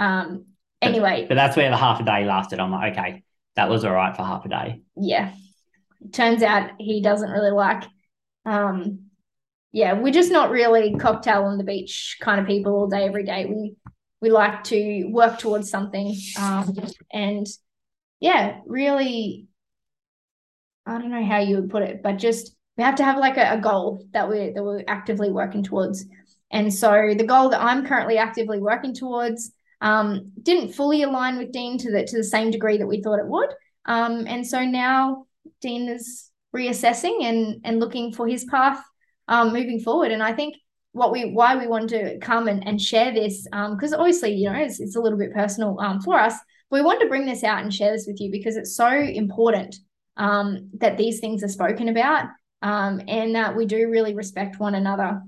Um, 0.00 0.46
anyway, 0.82 1.22
but, 1.22 1.28
but 1.28 1.34
that's 1.36 1.56
where 1.56 1.70
the 1.70 1.76
half 1.76 2.00
a 2.00 2.04
day 2.04 2.24
lasted. 2.24 2.58
I'm 2.58 2.72
like, 2.72 2.98
okay, 2.98 3.22
that 3.54 3.68
was 3.68 3.84
all 3.84 3.92
right 3.92 4.16
for 4.16 4.24
half 4.24 4.44
a 4.46 4.48
day. 4.48 4.80
Yeah 4.96 5.32
turns 6.12 6.42
out 6.42 6.72
he 6.78 7.02
doesn't 7.02 7.30
really 7.30 7.50
like 7.50 7.84
um 8.46 9.00
yeah 9.72 9.92
we're 9.92 10.12
just 10.12 10.32
not 10.32 10.50
really 10.50 10.96
cocktail 10.96 11.44
on 11.44 11.58
the 11.58 11.64
beach 11.64 12.16
kind 12.20 12.40
of 12.40 12.46
people 12.46 12.72
all 12.74 12.88
day 12.88 13.04
every 13.04 13.24
day. 13.24 13.46
We 13.46 13.76
we 14.20 14.30
like 14.30 14.64
to 14.64 15.04
work 15.10 15.38
towards 15.38 15.70
something 15.70 16.14
um 16.38 16.76
and 17.12 17.46
yeah 18.20 18.60
really 18.66 19.46
i 20.86 20.98
don't 20.98 21.10
know 21.10 21.24
how 21.24 21.38
you 21.38 21.56
would 21.56 21.70
put 21.70 21.82
it 21.82 22.02
but 22.02 22.18
just 22.18 22.54
we 22.80 22.84
have 22.84 22.94
to 22.94 23.04
have 23.04 23.18
like 23.18 23.36
a, 23.36 23.52
a 23.52 23.60
goal 23.60 24.06
that 24.12 24.26
we're 24.26 24.54
that 24.54 24.64
we're 24.64 24.82
actively 24.88 25.30
working 25.30 25.62
towards. 25.62 26.06
And 26.50 26.72
so 26.72 27.12
the 27.14 27.26
goal 27.26 27.50
that 27.50 27.60
i'm 27.60 27.86
currently 27.86 28.16
actively 28.16 28.58
working 28.58 28.94
towards 28.94 29.52
um, 29.82 30.32
didn't 30.42 30.72
fully 30.72 31.02
align 31.02 31.36
with 31.36 31.52
dean 31.52 31.76
to 31.76 31.90
the 31.90 32.04
to 32.04 32.16
the 32.16 32.24
same 32.24 32.50
degree 32.50 32.78
that 32.78 32.86
we 32.86 33.02
thought 33.02 33.18
it 33.18 33.26
would. 33.26 33.50
Um, 33.84 34.26
and 34.26 34.46
so 34.46 34.64
now 34.64 35.26
Dean 35.60 35.88
is 35.88 36.30
reassessing 36.54 37.22
and 37.22 37.60
and 37.64 37.80
looking 37.80 38.12
for 38.12 38.26
his 38.26 38.44
path 38.44 38.82
um, 39.28 39.52
moving 39.52 39.80
forward. 39.80 40.12
And 40.12 40.22
I 40.22 40.32
think 40.32 40.56
what 40.92 41.12
we 41.12 41.32
why 41.32 41.56
we 41.56 41.66
want 41.66 41.88
to 41.90 42.18
come 42.18 42.48
and, 42.48 42.66
and 42.66 42.80
share 42.80 43.12
this 43.12 43.44
because 43.44 43.92
um, 43.92 44.00
obviously 44.00 44.32
you 44.34 44.50
know 44.50 44.58
it's, 44.58 44.80
it's 44.80 44.96
a 44.96 45.00
little 45.00 45.18
bit 45.18 45.32
personal 45.32 45.78
um, 45.80 46.00
for 46.00 46.18
us. 46.18 46.34
But 46.68 46.80
we 46.80 46.82
want 46.82 47.00
to 47.00 47.08
bring 47.08 47.26
this 47.26 47.44
out 47.44 47.62
and 47.62 47.72
share 47.72 47.92
this 47.92 48.06
with 48.06 48.20
you 48.20 48.30
because 48.30 48.56
it's 48.56 48.76
so 48.76 48.88
important 48.88 49.76
um, 50.16 50.70
that 50.78 50.96
these 50.96 51.20
things 51.20 51.42
are 51.42 51.48
spoken 51.48 51.88
about 51.88 52.26
um, 52.62 53.00
and 53.08 53.34
that 53.34 53.56
we 53.56 53.66
do 53.66 53.88
really 53.88 54.14
respect 54.14 54.60
one 54.60 54.74
another 54.74 55.22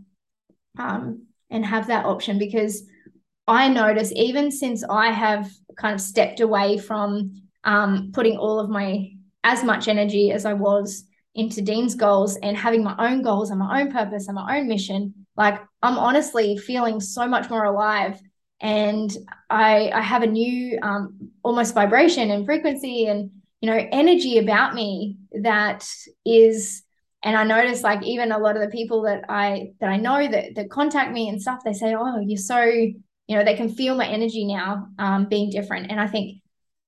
um, 0.78 1.26
and 1.50 1.64
have 1.64 1.88
that 1.88 2.04
option 2.04 2.38
because 2.38 2.84
I 3.46 3.68
notice 3.68 4.12
even 4.14 4.50
since 4.50 4.84
I 4.84 5.10
have 5.10 5.50
kind 5.76 5.94
of 5.94 6.00
stepped 6.00 6.40
away 6.40 6.78
from 6.78 7.42
um, 7.64 8.10
putting 8.12 8.36
all 8.36 8.60
of 8.60 8.70
my 8.70 9.10
as 9.44 9.64
much 9.64 9.88
energy 9.88 10.30
as 10.30 10.44
I 10.44 10.52
was 10.52 11.04
into 11.34 11.62
Dean's 11.62 11.94
goals 11.94 12.36
and 12.36 12.56
having 12.56 12.84
my 12.84 12.94
own 12.98 13.22
goals 13.22 13.50
and 13.50 13.58
my 13.58 13.80
own 13.80 13.90
purpose 13.90 14.28
and 14.28 14.34
my 14.34 14.58
own 14.58 14.68
mission. 14.68 15.14
Like 15.36 15.60
I'm 15.82 15.98
honestly 15.98 16.58
feeling 16.58 17.00
so 17.00 17.26
much 17.26 17.48
more 17.48 17.64
alive. 17.64 18.20
And 18.60 19.10
I, 19.50 19.90
I 19.90 20.02
have 20.02 20.22
a 20.22 20.26
new 20.26 20.78
um, 20.82 21.30
almost 21.42 21.74
vibration 21.74 22.30
and 22.30 22.46
frequency 22.46 23.06
and 23.06 23.30
you 23.60 23.70
know 23.70 23.88
energy 23.92 24.38
about 24.38 24.74
me 24.74 25.16
that 25.42 25.88
is 26.24 26.82
and 27.22 27.36
I 27.36 27.44
notice 27.44 27.82
like 27.82 28.02
even 28.04 28.32
a 28.32 28.38
lot 28.38 28.56
of 28.56 28.62
the 28.62 28.68
people 28.68 29.02
that 29.02 29.24
I 29.28 29.72
that 29.80 29.88
I 29.88 29.96
know 29.96 30.26
that 30.28 30.56
that 30.56 30.70
contact 30.70 31.12
me 31.12 31.28
and 31.28 31.40
stuff, 31.40 31.60
they 31.64 31.72
say, 31.72 31.94
"Oh, 31.94 32.18
you're 32.18 32.36
so," 32.36 32.62
you 32.62 32.96
know, 33.28 33.44
they 33.44 33.54
can 33.54 33.68
feel 33.68 33.94
my 33.94 34.06
energy 34.06 34.44
now 34.44 34.88
um, 34.98 35.26
being 35.26 35.50
different. 35.50 35.90
And 35.90 36.00
I 36.00 36.08
think 36.08 36.41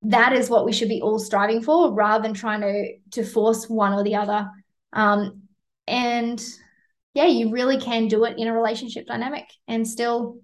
that 0.04 0.32
is 0.32 0.50
what 0.50 0.64
we 0.64 0.72
should 0.72 0.88
be 0.88 1.00
all 1.00 1.18
striving 1.18 1.62
for 1.62 1.92
rather 1.92 2.22
than 2.22 2.34
trying 2.34 2.60
to 2.60 2.96
to 3.12 3.24
force 3.24 3.68
one 3.68 3.92
or 3.92 4.02
the 4.02 4.16
other. 4.16 4.48
Um, 4.92 5.42
and 5.86 6.42
yeah 7.14 7.26
you 7.26 7.50
really 7.50 7.78
can 7.78 8.08
do 8.08 8.24
it 8.24 8.38
in 8.38 8.48
a 8.48 8.54
relationship 8.54 9.06
dynamic 9.06 9.44
and 9.68 9.86
still 9.86 10.38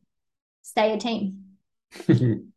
stay 0.63 0.93
a 0.93 0.99
team. 0.99 1.45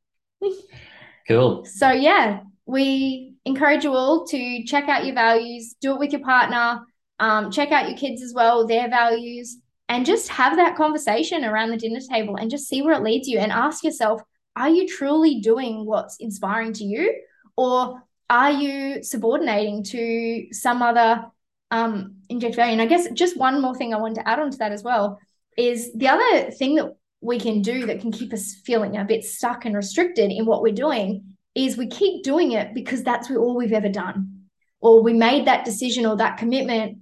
Cool. 1.25 1.63
So 1.63 1.89
yeah 1.89 2.41
we 2.65 3.35
encourage 3.45 3.83
you 3.83 3.93
all 3.93 4.25
to 4.27 4.63
check 4.65 4.89
out 4.89 5.05
your 5.05 5.15
values 5.15 5.75
do 5.81 5.93
it 5.93 5.99
with 5.99 6.11
your 6.11 6.21
partner 6.21 6.81
um, 7.19 7.51
check 7.51 7.71
out 7.71 7.87
your 7.87 7.97
kids 7.97 8.21
as 8.21 8.33
well 8.33 8.67
their 8.67 8.89
values 8.89 9.57
and 9.89 10.05
just 10.05 10.29
have 10.29 10.57
that 10.57 10.75
conversation 10.75 11.45
around 11.45 11.69
the 11.69 11.77
dinner 11.77 11.99
table 12.09 12.35
and 12.35 12.49
just 12.49 12.67
see 12.67 12.81
where 12.81 12.93
it 12.93 13.03
leads 13.03 13.27
you 13.27 13.39
and 13.39 13.51
ask 13.51 13.83
yourself 13.83 14.21
are 14.55 14.69
you 14.69 14.87
truly 14.87 15.39
doing 15.39 15.85
what's 15.85 16.17
inspiring 16.17 16.73
to 16.73 16.83
you 16.83 17.13
or 17.57 18.03
are 18.29 18.51
you 18.51 19.03
subordinating 19.03 19.83
to 19.83 20.47
some 20.51 20.81
other 20.81 21.25
um, 21.71 22.15
inject 22.29 22.55
value? 22.55 22.73
And 22.73 22.81
I 22.81 22.85
guess 22.85 23.07
just 23.13 23.37
one 23.37 23.61
more 23.61 23.75
thing 23.75 23.93
I 23.93 23.97
want 23.97 24.15
to 24.15 24.27
add 24.27 24.39
on 24.39 24.51
to 24.51 24.57
that 24.59 24.71
as 24.71 24.83
well 24.83 25.19
is 25.57 25.91
the 25.93 26.07
other 26.07 26.51
thing 26.51 26.75
that 26.75 26.95
we 27.21 27.39
can 27.39 27.61
do 27.61 27.85
that 27.85 28.01
can 28.01 28.11
keep 28.11 28.33
us 28.33 28.55
feeling 28.65 28.97
a 28.97 29.05
bit 29.05 29.23
stuck 29.23 29.65
and 29.65 29.75
restricted 29.75 30.31
in 30.31 30.45
what 30.45 30.61
we're 30.61 30.73
doing 30.73 31.35
is 31.55 31.77
we 31.77 31.87
keep 31.87 32.23
doing 32.23 32.51
it 32.51 32.73
because 32.73 33.03
that's 33.03 33.29
all 33.29 33.55
we've 33.55 33.73
ever 33.73 33.89
done. 33.89 34.41
Or 34.81 35.01
we 35.01 35.13
made 35.13 35.47
that 35.47 35.65
decision 35.65 36.05
or 36.05 36.17
that 36.17 36.37
commitment 36.37 36.99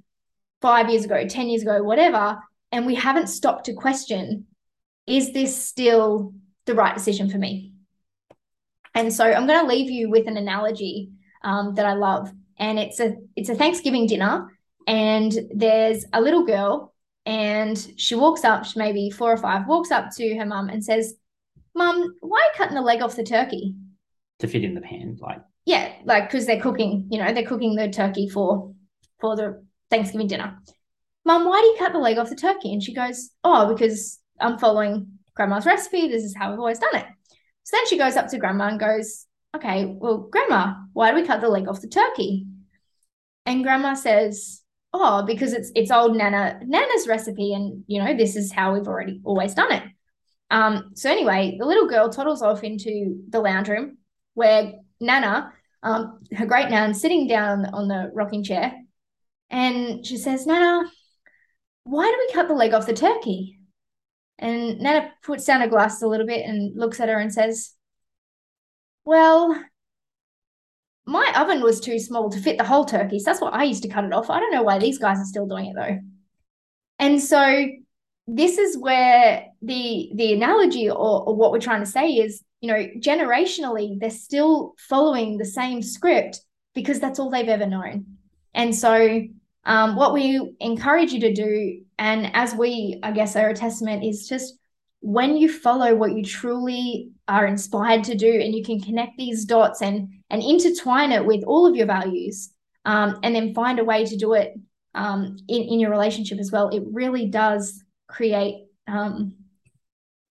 five 0.61 0.89
years 0.89 1.05
ago, 1.05 1.27
10 1.27 1.49
years 1.49 1.63
ago, 1.63 1.81
whatever, 1.81 2.37
and 2.71 2.85
we 2.85 2.95
haven't 2.95 3.27
stopped 3.27 3.65
to 3.65 3.73
question 3.73 4.45
is 5.07 5.33
this 5.33 5.65
still 5.65 6.33
the 6.65 6.75
right 6.75 6.93
decision 6.93 7.29
for 7.29 7.37
me. 7.37 7.73
And 8.93 9.13
so 9.13 9.25
I'm 9.25 9.47
going 9.47 9.61
to 9.61 9.67
leave 9.67 9.89
you 9.89 10.09
with 10.09 10.27
an 10.27 10.37
analogy 10.37 11.11
um, 11.43 11.75
that 11.75 11.85
I 11.85 11.93
love, 11.93 12.31
and 12.57 12.77
it's 12.77 12.99
a 12.99 13.15
it's 13.35 13.49
a 13.49 13.55
Thanksgiving 13.55 14.05
dinner, 14.05 14.47
and 14.85 15.33
there's 15.55 16.05
a 16.13 16.21
little 16.21 16.45
girl, 16.45 16.93
and 17.25 17.77
she 17.97 18.15
walks 18.15 18.43
up, 18.43 18.65
she 18.65 18.77
maybe 18.77 19.09
four 19.09 19.31
or 19.31 19.37
five, 19.37 19.67
walks 19.67 19.91
up 19.91 20.09
to 20.17 20.37
her 20.37 20.45
mum 20.45 20.69
and 20.69 20.83
says, 20.83 21.15
"Mum, 21.73 22.15
why 22.19 22.37
are 22.37 22.43
you 22.43 22.51
cutting 22.57 22.75
the 22.75 22.81
leg 22.81 23.01
off 23.01 23.15
the 23.15 23.23
turkey?" 23.23 23.75
To 24.39 24.47
fit 24.47 24.63
in 24.63 24.75
the 24.75 24.81
pan, 24.81 25.17
like 25.21 25.41
yeah, 25.65 25.93
like 26.03 26.29
because 26.29 26.45
they're 26.45 26.61
cooking, 26.61 27.07
you 27.09 27.17
know, 27.17 27.33
they're 27.33 27.45
cooking 27.45 27.75
the 27.75 27.89
turkey 27.89 28.27
for 28.27 28.73
for 29.19 29.35
the 29.35 29.65
Thanksgiving 29.89 30.27
dinner. 30.27 30.57
Mum, 31.23 31.45
why 31.45 31.61
do 31.61 31.67
you 31.67 31.75
cut 31.79 31.93
the 31.93 31.99
leg 31.99 32.17
off 32.17 32.29
the 32.29 32.35
turkey? 32.35 32.73
And 32.73 32.83
she 32.83 32.93
goes, 32.93 33.29
"Oh, 33.43 33.73
because 33.73 34.19
I'm 34.39 34.59
following 34.59 35.19
grandma's 35.41 35.65
recipe. 35.65 36.07
This 36.07 36.23
is 36.23 36.35
how 36.35 36.51
we've 36.51 36.59
always 36.59 36.77
done 36.77 36.95
it. 36.95 37.05
So 37.63 37.77
then 37.77 37.87
she 37.87 37.97
goes 37.97 38.15
up 38.15 38.27
to 38.27 38.37
grandma 38.37 38.67
and 38.67 38.79
goes, 38.79 39.25
okay, 39.55 39.85
well, 39.85 40.29
grandma, 40.31 40.75
why 40.93 41.09
do 41.09 41.15
we 41.19 41.25
cut 41.25 41.41
the 41.41 41.49
leg 41.49 41.67
off 41.67 41.81
the 41.81 41.87
turkey? 41.87 42.45
And 43.47 43.63
grandma 43.63 43.95
says, 43.95 44.61
oh, 44.93 45.23
because 45.25 45.53
it's 45.53 45.71
it's 45.73 45.89
old 45.89 46.15
Nana 46.15 46.59
Nana's 46.63 47.07
recipe, 47.07 47.53
and 47.53 47.83
you 47.87 48.03
know 48.03 48.15
this 48.15 48.35
is 48.35 48.51
how 48.51 48.73
we've 48.73 48.87
already 48.87 49.19
always 49.23 49.55
done 49.55 49.71
it. 49.71 49.83
Um, 50.51 50.91
so 50.93 51.09
anyway, 51.09 51.55
the 51.59 51.65
little 51.65 51.87
girl 51.87 52.09
toddles 52.09 52.43
off 52.43 52.63
into 52.63 53.23
the 53.29 53.39
lounge 53.39 53.67
room 53.67 53.97
where 54.35 54.73
Nana, 54.99 55.51
um, 55.81 56.19
her 56.33 56.45
great 56.45 56.69
nan, 56.69 56.93
sitting 56.93 57.27
down 57.27 57.65
on 57.65 57.87
the 57.87 58.11
rocking 58.13 58.43
chair, 58.43 58.73
and 59.49 60.05
she 60.05 60.17
says, 60.17 60.45
Nana, 60.45 60.83
why 61.85 62.05
do 62.05 62.17
we 62.19 62.33
cut 62.33 62.47
the 62.47 62.53
leg 62.53 62.73
off 62.75 62.85
the 62.85 62.93
turkey? 62.93 63.60
And 64.39 64.79
Nana 64.79 65.11
puts 65.23 65.45
down 65.45 65.61
her 65.61 65.67
glass 65.67 66.01
a 66.01 66.07
little 66.07 66.25
bit 66.25 66.45
and 66.45 66.77
looks 66.77 66.99
at 66.99 67.09
her 67.09 67.19
and 67.19 67.33
says, 67.33 67.73
Well, 69.05 69.63
my 71.05 71.33
oven 71.37 71.61
was 71.61 71.79
too 71.79 71.99
small 71.99 72.29
to 72.29 72.39
fit 72.39 72.57
the 72.57 72.63
whole 72.63 72.85
turkey. 72.85 73.19
So 73.19 73.25
that's 73.25 73.41
why 73.41 73.49
I 73.49 73.63
used 73.63 73.83
to 73.83 73.89
cut 73.89 74.05
it 74.05 74.13
off. 74.13 74.29
I 74.29 74.39
don't 74.39 74.53
know 74.53 74.63
why 74.63 74.79
these 74.79 74.97
guys 74.97 75.17
are 75.17 75.25
still 75.25 75.47
doing 75.47 75.67
it 75.67 75.75
though. 75.75 75.99
And 76.99 77.21
so 77.21 77.67
this 78.27 78.57
is 78.57 78.77
where 78.77 79.47
the 79.61 80.11
the 80.15 80.33
analogy 80.33 80.89
or, 80.89 80.95
or 80.95 81.35
what 81.35 81.51
we're 81.51 81.59
trying 81.59 81.81
to 81.81 81.89
say 81.89 82.07
is, 82.07 82.43
you 82.61 82.71
know, 82.71 82.87
generationally, 82.99 83.99
they're 83.99 84.09
still 84.09 84.75
following 84.77 85.37
the 85.37 85.45
same 85.45 85.81
script 85.81 86.41
because 86.73 86.99
that's 86.99 87.19
all 87.19 87.29
they've 87.29 87.49
ever 87.49 87.65
known. 87.65 88.05
And 88.53 88.75
so 88.75 89.23
um, 89.65 89.95
what 89.95 90.13
we 90.13 90.55
encourage 90.59 91.11
you 91.11 91.19
to 91.21 91.33
do, 91.33 91.81
and 91.97 92.31
as 92.35 92.55
we, 92.55 92.99
I 93.03 93.11
guess, 93.11 93.35
are 93.35 93.49
a 93.49 93.55
testament, 93.55 94.03
is 94.03 94.27
just 94.27 94.55
when 95.01 95.35
you 95.37 95.51
follow 95.51 95.95
what 95.95 96.13
you 96.13 96.23
truly 96.23 97.11
are 97.27 97.45
inspired 97.45 98.03
to 98.05 98.15
do 98.15 98.31
and 98.31 98.53
you 98.53 98.63
can 98.63 98.79
connect 98.79 99.17
these 99.17 99.45
dots 99.45 99.81
and 99.81 100.09
and 100.29 100.43
intertwine 100.43 101.11
it 101.11 101.25
with 101.25 101.43
all 101.45 101.65
of 101.65 101.75
your 101.75 101.87
values 101.87 102.51
um, 102.85 103.19
and 103.23 103.35
then 103.35 103.53
find 103.55 103.79
a 103.79 103.83
way 103.83 104.05
to 104.05 104.15
do 104.15 104.33
it 104.33 104.53
um, 104.93 105.37
in, 105.47 105.63
in 105.63 105.79
your 105.79 105.89
relationship 105.89 106.37
as 106.37 106.51
well 106.51 106.69
it 106.69 106.83
really 106.91 107.25
does 107.25 107.83
create 108.07 108.67
um, 108.87 109.33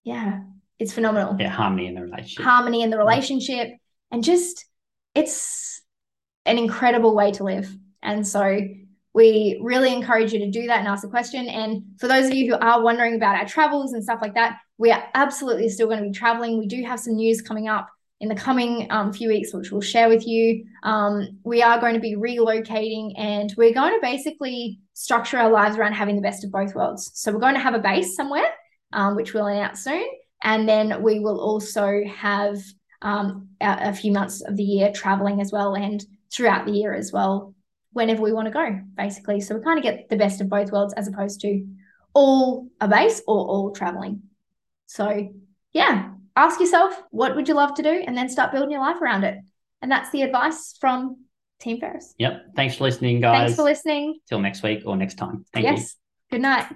yeah 0.05 0.39
it's 0.81 0.93
phenomenal. 0.93 1.35
Yeah 1.39 1.49
harmony 1.49 1.85
in 1.85 1.93
the 1.93 2.01
relationship. 2.01 2.43
Harmony 2.43 2.81
in 2.81 2.89
the 2.89 2.97
relationship 2.97 3.69
and 4.09 4.23
just 4.23 4.65
it's 5.13 5.79
an 6.45 6.57
incredible 6.57 7.13
way 7.13 7.31
to 7.33 7.43
live. 7.43 7.71
And 8.01 8.27
so 8.27 8.59
we 9.13 9.59
really 9.61 9.93
encourage 9.93 10.31
you 10.31 10.39
to 10.39 10.49
do 10.49 10.67
that 10.67 10.79
and 10.79 10.87
ask 10.87 11.05
a 11.05 11.09
question. 11.09 11.47
And 11.47 11.83
for 11.99 12.07
those 12.07 12.27
of 12.27 12.33
you 12.33 12.51
who 12.51 12.59
are 12.59 12.81
wondering 12.81 13.15
about 13.15 13.35
our 13.35 13.45
travels 13.45 13.93
and 13.93 14.03
stuff 14.03 14.19
like 14.21 14.35
that, 14.35 14.57
we 14.77 14.91
are 14.91 15.03
absolutely 15.13 15.69
still 15.69 15.87
going 15.87 15.99
to 15.99 16.09
be 16.09 16.13
traveling. 16.13 16.57
We 16.57 16.67
do 16.67 16.83
have 16.83 16.99
some 16.99 17.15
news 17.15 17.41
coming 17.41 17.67
up 17.67 17.89
in 18.21 18.29
the 18.29 18.35
coming 18.35 18.87
um, 18.89 19.11
few 19.11 19.27
weeks, 19.27 19.53
which 19.53 19.71
we'll 19.71 19.81
share 19.81 20.07
with 20.07 20.25
you. 20.25 20.63
Um, 20.83 21.39
we 21.43 21.61
are 21.61 21.79
going 21.79 21.95
to 21.95 21.99
be 21.99 22.15
relocating 22.15 23.13
and 23.17 23.53
we're 23.57 23.73
going 23.73 23.93
to 23.93 23.99
basically 24.01 24.79
structure 24.93 25.37
our 25.37 25.49
lives 25.49 25.75
around 25.75 25.93
having 25.93 26.15
the 26.15 26.21
best 26.21 26.45
of 26.45 26.51
both 26.51 26.73
worlds. 26.73 27.11
So 27.15 27.31
we're 27.31 27.39
going 27.39 27.55
to 27.55 27.59
have 27.59 27.73
a 27.73 27.79
base 27.79 28.15
somewhere, 28.15 28.47
um, 28.93 29.15
which 29.15 29.33
we'll 29.33 29.47
announce 29.47 29.83
soon. 29.83 30.07
And 30.43 30.69
then 30.69 31.03
we 31.03 31.19
will 31.19 31.39
also 31.39 32.03
have 32.15 32.57
um, 33.01 33.49
a, 33.59 33.89
a 33.89 33.93
few 33.93 34.11
months 34.11 34.41
of 34.41 34.55
the 34.55 34.63
year 34.63 34.91
traveling 34.91 35.41
as 35.41 35.51
well 35.51 35.75
and 35.75 36.03
throughout 36.31 36.65
the 36.65 36.71
year 36.71 36.93
as 36.93 37.11
well 37.11 37.53
whenever 37.91 38.21
we 38.21 38.31
want 38.31 38.47
to 38.47 38.51
go, 38.51 38.79
basically. 38.95 39.41
So 39.41 39.55
we 39.55 39.63
kind 39.63 39.77
of 39.77 39.83
get 39.83 40.09
the 40.09 40.17
best 40.17 40.41
of 40.41 40.49
both 40.49 40.71
worlds 40.71 40.93
as 40.93 41.07
opposed 41.07 41.41
to 41.41 41.65
all 42.13 42.67
a 42.79 42.87
base 42.87 43.21
or 43.27 43.37
all 43.37 43.71
traveling. 43.71 44.23
So 44.87 45.29
yeah, 45.73 46.11
ask 46.35 46.59
yourself 46.59 47.01
what 47.11 47.35
would 47.35 47.47
you 47.47 47.53
love 47.53 47.73
to 47.75 47.83
do 47.83 48.03
and 48.05 48.17
then 48.17 48.29
start 48.29 48.51
building 48.51 48.71
your 48.71 48.81
life 48.81 49.01
around 49.01 49.23
it. 49.23 49.37
And 49.81 49.91
that's 49.91 50.11
the 50.11 50.21
advice 50.21 50.75
from 50.79 51.25
Team 51.59 51.79
Ferris. 51.79 52.13
Yep. 52.17 52.55
Thanks 52.55 52.75
for 52.75 52.83
listening, 52.83 53.21
guys. 53.21 53.37
Thanks 53.37 53.55
for 53.55 53.63
listening. 53.63 54.19
Till 54.27 54.39
next 54.39 54.63
week 54.63 54.83
or 54.85 54.95
next 54.95 55.15
time. 55.15 55.45
Thank 55.53 55.65
yes. 55.65 55.95
you. 56.31 56.37
Good 56.37 56.41
night. 56.41 56.67